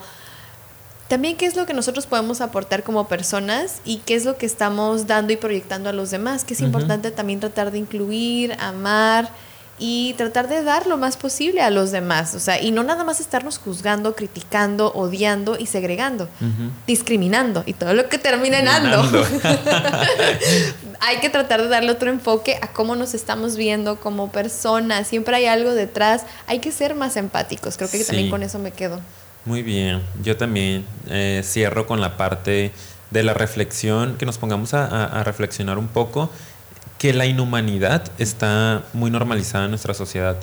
también 1.08 1.36
qué 1.36 1.46
es 1.46 1.56
lo 1.56 1.66
que 1.66 1.74
nosotros 1.74 2.06
podemos 2.06 2.40
aportar 2.40 2.84
como 2.84 3.08
personas 3.08 3.80
y 3.84 3.96
qué 4.06 4.14
es 4.14 4.24
lo 4.24 4.36
que 4.36 4.46
estamos 4.46 5.08
dando 5.08 5.32
y 5.32 5.36
proyectando 5.36 5.88
a 5.90 5.92
los 5.92 6.12
demás, 6.12 6.44
que 6.44 6.54
es 6.54 6.60
importante 6.60 7.10
también 7.10 7.40
tratar 7.40 7.72
de 7.72 7.78
incluir, 7.78 8.56
amar 8.60 9.32
y 9.78 10.14
tratar 10.14 10.48
de 10.48 10.62
dar 10.62 10.86
lo 10.86 10.96
más 10.96 11.16
posible 11.16 11.60
a 11.60 11.70
los 11.70 11.90
demás, 11.90 12.34
o 12.34 12.40
sea, 12.40 12.60
y 12.60 12.70
no 12.70 12.82
nada 12.82 13.04
más 13.04 13.20
estarnos 13.20 13.58
juzgando, 13.58 14.14
criticando, 14.14 14.90
odiando 14.92 15.58
y 15.58 15.66
segregando, 15.66 16.28
discriminando 16.86 17.62
y 17.66 17.74
todo 17.74 17.92
lo 17.92 18.08
que 18.08 18.18
termina 18.18 18.58
en 18.58 18.68
ando. 18.68 19.02
hay 21.00 21.18
que 21.20 21.28
tratar 21.28 21.62
de 21.62 21.68
darle 21.68 21.90
otro 21.90 22.10
enfoque 22.10 22.58
a 22.62 22.68
cómo 22.68 22.96
nos 22.96 23.12
estamos 23.12 23.56
viendo 23.56 24.00
como 24.00 24.32
personas, 24.32 25.08
siempre 25.08 25.36
hay 25.36 25.46
algo 25.46 25.74
detrás, 25.74 26.22
hay 26.46 26.60
que 26.60 26.72
ser 26.72 26.94
más 26.94 27.16
empáticos, 27.16 27.76
creo 27.76 27.90
que 27.90 28.02
también 28.02 28.30
con 28.30 28.42
eso 28.42 28.58
me 28.58 28.70
quedo. 28.70 29.00
Muy 29.44 29.62
bien, 29.62 30.02
yo 30.22 30.36
también 30.36 30.84
eh, 31.08 31.42
cierro 31.44 31.86
con 31.86 32.00
la 32.00 32.16
parte 32.16 32.72
de 33.10 33.22
la 33.22 33.34
reflexión, 33.34 34.16
que 34.16 34.26
nos 34.26 34.38
pongamos 34.38 34.74
a 34.74 35.22
reflexionar 35.22 35.78
un 35.78 35.86
poco 35.86 36.30
que 36.98 37.12
la 37.12 37.26
inhumanidad 37.26 38.04
está 38.18 38.82
muy 38.92 39.10
normalizada 39.10 39.64
en 39.64 39.70
nuestra 39.70 39.94
sociedad. 39.94 40.36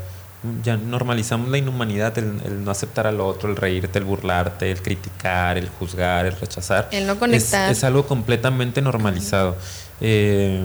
Ya 0.64 0.76
normalizamos 0.76 1.50
la 1.50 1.58
inhumanidad, 1.58 2.18
el, 2.18 2.64
no 2.66 2.72
aceptar 2.72 3.08
al 3.08 3.22
otro, 3.22 3.50
el 3.50 3.56
reírte, 3.56 4.00
el 4.00 4.06
burlarte, 4.06 4.70
el 4.72 4.82
criticar, 4.82 5.58
el 5.58 5.70
juzgar, 5.70 6.26
el 6.26 6.36
rechazar. 6.36 6.90
El 6.92 7.08
no 7.08 7.18
conectar. 7.18 7.72
Es, 7.72 7.84
algo 7.84 8.06
completamente 8.06 8.82
normalizado. 8.82 9.56
Eh, 10.02 10.62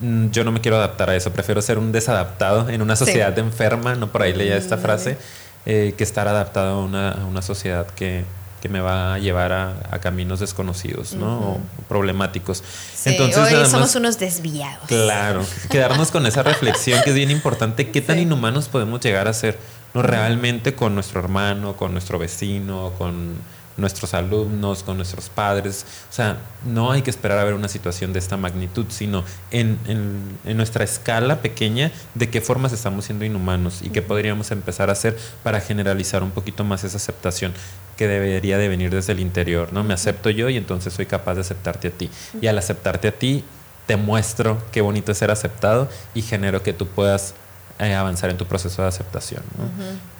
yo 0.00 0.44
no 0.44 0.50
me 0.50 0.60
quiero 0.60 0.76
adaptar 0.76 1.10
a 1.10 1.16
eso, 1.16 1.32
prefiero 1.32 1.62
ser 1.62 1.78
un 1.78 1.92
desadaptado 1.92 2.68
en 2.68 2.82
una 2.82 2.96
sociedad 2.96 3.38
enferma, 3.38 3.94
no 3.94 4.10
por 4.10 4.22
ahí 4.22 4.32
leía 4.32 4.56
esta 4.56 4.76
frase, 4.76 5.18
eh, 5.66 5.94
que 5.96 6.02
estar 6.02 6.26
adaptado 6.26 6.80
a 6.80 6.84
una, 6.84 7.12
a 7.12 7.24
una 7.26 7.42
sociedad 7.42 7.86
que, 7.86 8.24
que 8.64 8.70
me 8.70 8.80
va 8.80 9.12
a 9.12 9.18
llevar 9.18 9.52
a, 9.52 9.98
caminos 10.00 10.40
desconocidos, 10.40 11.12
¿no? 11.12 11.38
o 11.38 11.60
problemáticos. 11.86 12.64
Entonces, 13.04 13.52
hoy 13.52 13.66
somos 13.66 13.94
unos 13.94 14.18
desviados. 14.18 14.86
Claro, 14.88 15.44
quedarnos 15.68 16.10
con 16.10 16.24
esa 16.24 16.42
reflexión 16.42 17.02
que 17.04 17.10
es 17.10 17.16
bien 17.16 17.30
importante. 17.30 17.90
¿Qué 17.90 18.00
tan 18.00 18.18
inhumanos 18.18 18.70
podemos 18.70 19.02
llegar 19.02 19.28
a 19.28 19.34
ser? 19.34 19.58
¿no? 19.92 20.00
Realmente 20.00 20.74
con 20.74 20.94
nuestro 20.94 21.20
hermano, 21.20 21.76
con 21.76 21.92
nuestro 21.92 22.18
vecino, 22.18 22.92
con 22.96 23.34
nuestros 23.76 24.14
alumnos, 24.14 24.82
con 24.82 24.96
nuestros 24.96 25.28
padres. 25.28 25.84
O 26.10 26.12
sea, 26.12 26.38
no 26.64 26.92
hay 26.92 27.02
que 27.02 27.10
esperar 27.10 27.38
a 27.38 27.44
ver 27.44 27.54
una 27.54 27.68
situación 27.68 28.12
de 28.12 28.18
esta 28.18 28.36
magnitud, 28.36 28.86
sino 28.88 29.24
en, 29.50 29.78
en, 29.86 30.56
nuestra 30.56 30.84
escala 30.84 31.40
pequeña 31.42 31.90
de 32.14 32.30
qué 32.30 32.40
formas 32.40 32.72
estamos 32.72 33.04
siendo 33.06 33.24
inhumanos 33.24 33.82
y 33.82 33.90
qué 33.90 34.02
podríamos 34.02 34.50
empezar 34.50 34.88
a 34.88 34.92
hacer 34.92 35.18
para 35.42 35.60
generalizar 35.60 36.22
un 36.22 36.30
poquito 36.30 36.64
más 36.64 36.84
esa 36.84 36.96
aceptación 36.96 37.52
que 37.96 38.08
debería 38.08 38.58
de 38.58 38.68
venir 38.68 38.90
desde 38.90 39.12
el 39.12 39.20
interior, 39.20 39.72
¿no? 39.72 39.84
Me 39.84 39.94
acepto 39.94 40.30
yo 40.30 40.48
y 40.48 40.56
entonces 40.56 40.92
soy 40.92 41.06
capaz 41.06 41.34
de 41.34 41.42
aceptarte 41.42 41.88
a 41.88 41.90
ti. 41.90 42.10
Y 42.40 42.46
al 42.46 42.58
aceptarte 42.58 43.08
a 43.08 43.12
ti, 43.12 43.44
te 43.86 43.96
muestro 43.96 44.62
qué 44.72 44.80
bonito 44.80 45.12
es 45.12 45.18
ser 45.18 45.30
aceptado 45.30 45.88
y 46.14 46.22
genero 46.22 46.62
que 46.62 46.72
tú 46.72 46.86
puedas 46.86 47.34
avanzar 47.78 48.30
en 48.30 48.36
tu 48.36 48.46
proceso 48.46 48.82
de 48.82 48.88
aceptación. 48.88 49.42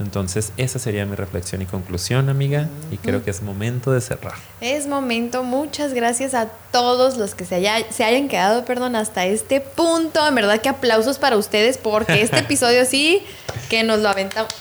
Entonces, 0.00 0.52
esa 0.56 0.78
sería 0.78 1.06
mi 1.06 1.14
reflexión 1.14 1.62
y 1.62 1.66
conclusión, 1.66 2.28
amiga, 2.28 2.68
y 2.90 2.96
creo 2.96 3.24
que 3.24 3.30
es 3.30 3.42
momento 3.42 3.92
de 3.92 4.00
cerrar. 4.00 4.34
Es 4.60 4.86
momento. 4.86 5.44
Muchas 5.44 5.94
gracias 5.94 6.34
a 6.34 6.48
todos 6.72 7.16
los 7.16 7.34
que 7.34 7.44
se, 7.44 7.56
haya, 7.56 7.90
se 7.90 8.04
hayan 8.04 8.28
quedado, 8.28 8.64
perdón, 8.64 8.96
hasta 8.96 9.26
este 9.26 9.60
punto. 9.60 10.26
En 10.26 10.34
verdad 10.34 10.60
que 10.60 10.68
aplausos 10.68 11.18
para 11.18 11.36
ustedes 11.36 11.78
porque 11.78 12.22
este 12.22 12.38
episodio 12.40 12.84
sí 12.84 13.22
que 13.68 13.82
nos 13.84 14.00
lo 14.00 14.08
aventamos. 14.08 14.52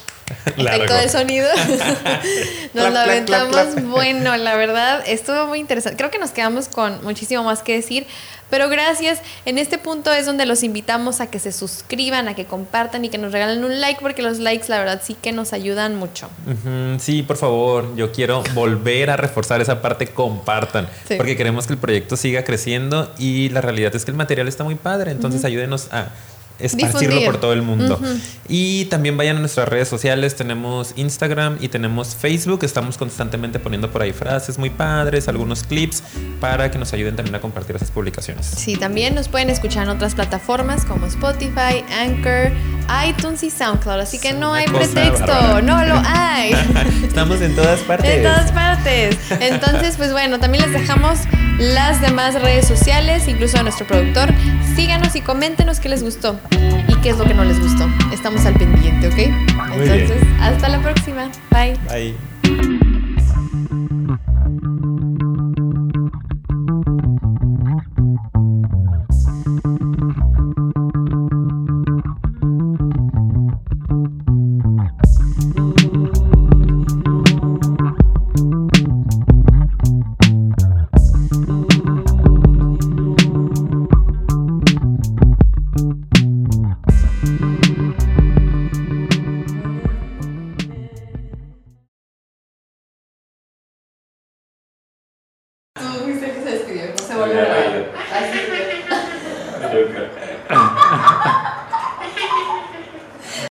Efecto 0.46 0.94
de 0.94 1.10
sonido. 1.10 1.50
nos 2.74 2.94
lo 2.94 3.00
aventamos. 3.00 3.84
Bueno, 3.84 4.36
la 4.38 4.56
verdad, 4.56 5.04
estuvo 5.06 5.48
muy 5.48 5.60
interesante. 5.60 5.98
Creo 5.98 6.12
que 6.12 6.20
nos 6.20 6.32
quedamos 6.32 6.68
con 6.68 7.04
muchísimo 7.04 7.44
más 7.44 7.62
que 7.62 7.74
decir. 7.74 8.08
Pero 8.54 8.70
gracias. 8.70 9.20
En 9.46 9.58
este 9.58 9.80
punto 9.80 10.14
es 10.14 10.28
donde 10.28 10.46
los 10.46 10.62
invitamos 10.62 11.22
a 11.22 11.26
que 11.32 11.40
se 11.40 11.52
suscriban, 11.52 12.28
a 12.28 12.36
que 12.36 12.46
compartan 12.46 13.04
y 13.04 13.10
que 13.10 13.18
nos 13.18 13.32
regalen 13.32 13.64
un 13.64 13.82
like, 13.82 14.00
porque 14.00 14.22
los 14.22 14.38
likes, 14.38 14.66
la 14.68 14.78
verdad, 14.78 15.02
sí 15.04 15.18
que 15.20 15.32
nos 15.32 15.54
ayudan 15.54 15.96
mucho. 15.96 16.30
Sí, 17.00 17.24
por 17.24 17.38
favor. 17.38 17.96
Yo 17.96 18.12
quiero 18.12 18.44
volver 18.54 19.10
a 19.10 19.18
reforzar 19.18 19.60
esa 19.60 19.82
parte. 19.82 20.06
Compartan. 20.06 20.88
Porque 21.18 21.36
queremos 21.36 21.66
que 21.66 21.74
el 21.74 21.80
proyecto 21.80 22.16
siga 22.16 22.44
creciendo 22.44 23.12
y 23.18 23.50
la 23.50 23.62
realidad 23.62 23.96
es 23.96 24.06
que 24.06 24.12
el 24.12 24.18
material 24.18 24.48
está 24.48 24.64
muy 24.64 24.76
padre. 24.76 25.10
Entonces, 25.10 25.44
ayúdenos 25.46 25.92
a 25.92 26.10
esparcirlo 26.64 27.24
por 27.26 27.38
todo 27.38 27.54
el 27.54 27.62
mundo. 27.62 28.00
Y 28.48 28.86
también 28.86 29.18
vayan 29.18 29.38
a 29.38 29.40
nuestras 29.40 29.68
redes 29.68 29.88
sociales, 29.88 30.36
tenemos 30.36 30.94
Instagram 30.96 31.58
y 31.62 31.68
tenemos 31.68 32.16
Facebook, 32.16 32.64
estamos 32.64 32.98
constantemente 32.98 33.60
poniendo 33.60 33.92
por 33.92 34.02
ahí 34.02 34.14
frases 34.14 34.58
muy 34.58 34.70
padres, 34.70 35.28
algunos 35.28 35.64
clips 35.64 36.04
para 36.40 36.72
que 36.72 36.78
nos 36.78 36.94
ayuden 36.94 37.16
también 37.16 37.36
a 37.36 37.42
compartir 37.42 37.76
esas 37.76 37.92
publicaciones. 37.92 38.46
Sí, 38.46 38.76
también 38.76 39.16
nos 39.16 39.28
pueden 39.28 39.50
escuchar 39.50 39.84
en 39.84 39.90
otras 39.90 40.16
plataformas 40.16 40.86
como 40.86 41.06
Spotify, 41.06 41.84
Anchor, 41.98 42.52
iTunes 43.08 43.44
y 43.44 43.50
SoundCloud, 43.50 44.00
así 44.00 44.20
que 44.20 44.34
no 44.34 44.54
hay 44.54 44.68
pretexto, 44.68 45.62
no 45.62 45.86
lo 45.86 46.02
hay. 46.06 46.54
estamos 47.04 47.42
en 47.42 47.56
todas 47.56 47.80
partes. 47.82 48.18
En 48.18 48.24
todas 48.24 48.52
partes. 48.52 49.18
Entonces, 49.30 49.96
pues 49.98 50.12
bueno, 50.12 50.40
también 50.40 50.64
les 50.64 50.74
dejamos 50.74 51.20
las 51.60 52.02
demás 52.02 52.42
redes 52.42 52.68
sociales, 52.68 53.28
incluso 53.28 53.58
a 53.58 53.64
nuestro 53.64 53.86
productor. 53.88 54.30
Síganos 54.76 55.16
y 55.16 55.22
coméntenos 55.22 55.80
qué 55.80 55.90
les 55.90 56.04
gustó 56.04 56.40
y 56.88 56.96
qué 57.02 57.10
es 57.10 57.18
lo 57.18 57.26
que 57.26 57.34
no 57.34 57.44
les 57.44 57.60
gustó. 57.60 57.88
Estamos 58.12 58.46
al 58.46 58.54
pendiente, 58.54 59.08
¿ok? 59.08 59.18
Entonces, 59.74 60.22
hasta 60.40 60.70
la 60.70 60.82
próxima. 60.82 61.30
Bye. 61.52 61.78
Bye. 61.90 62.93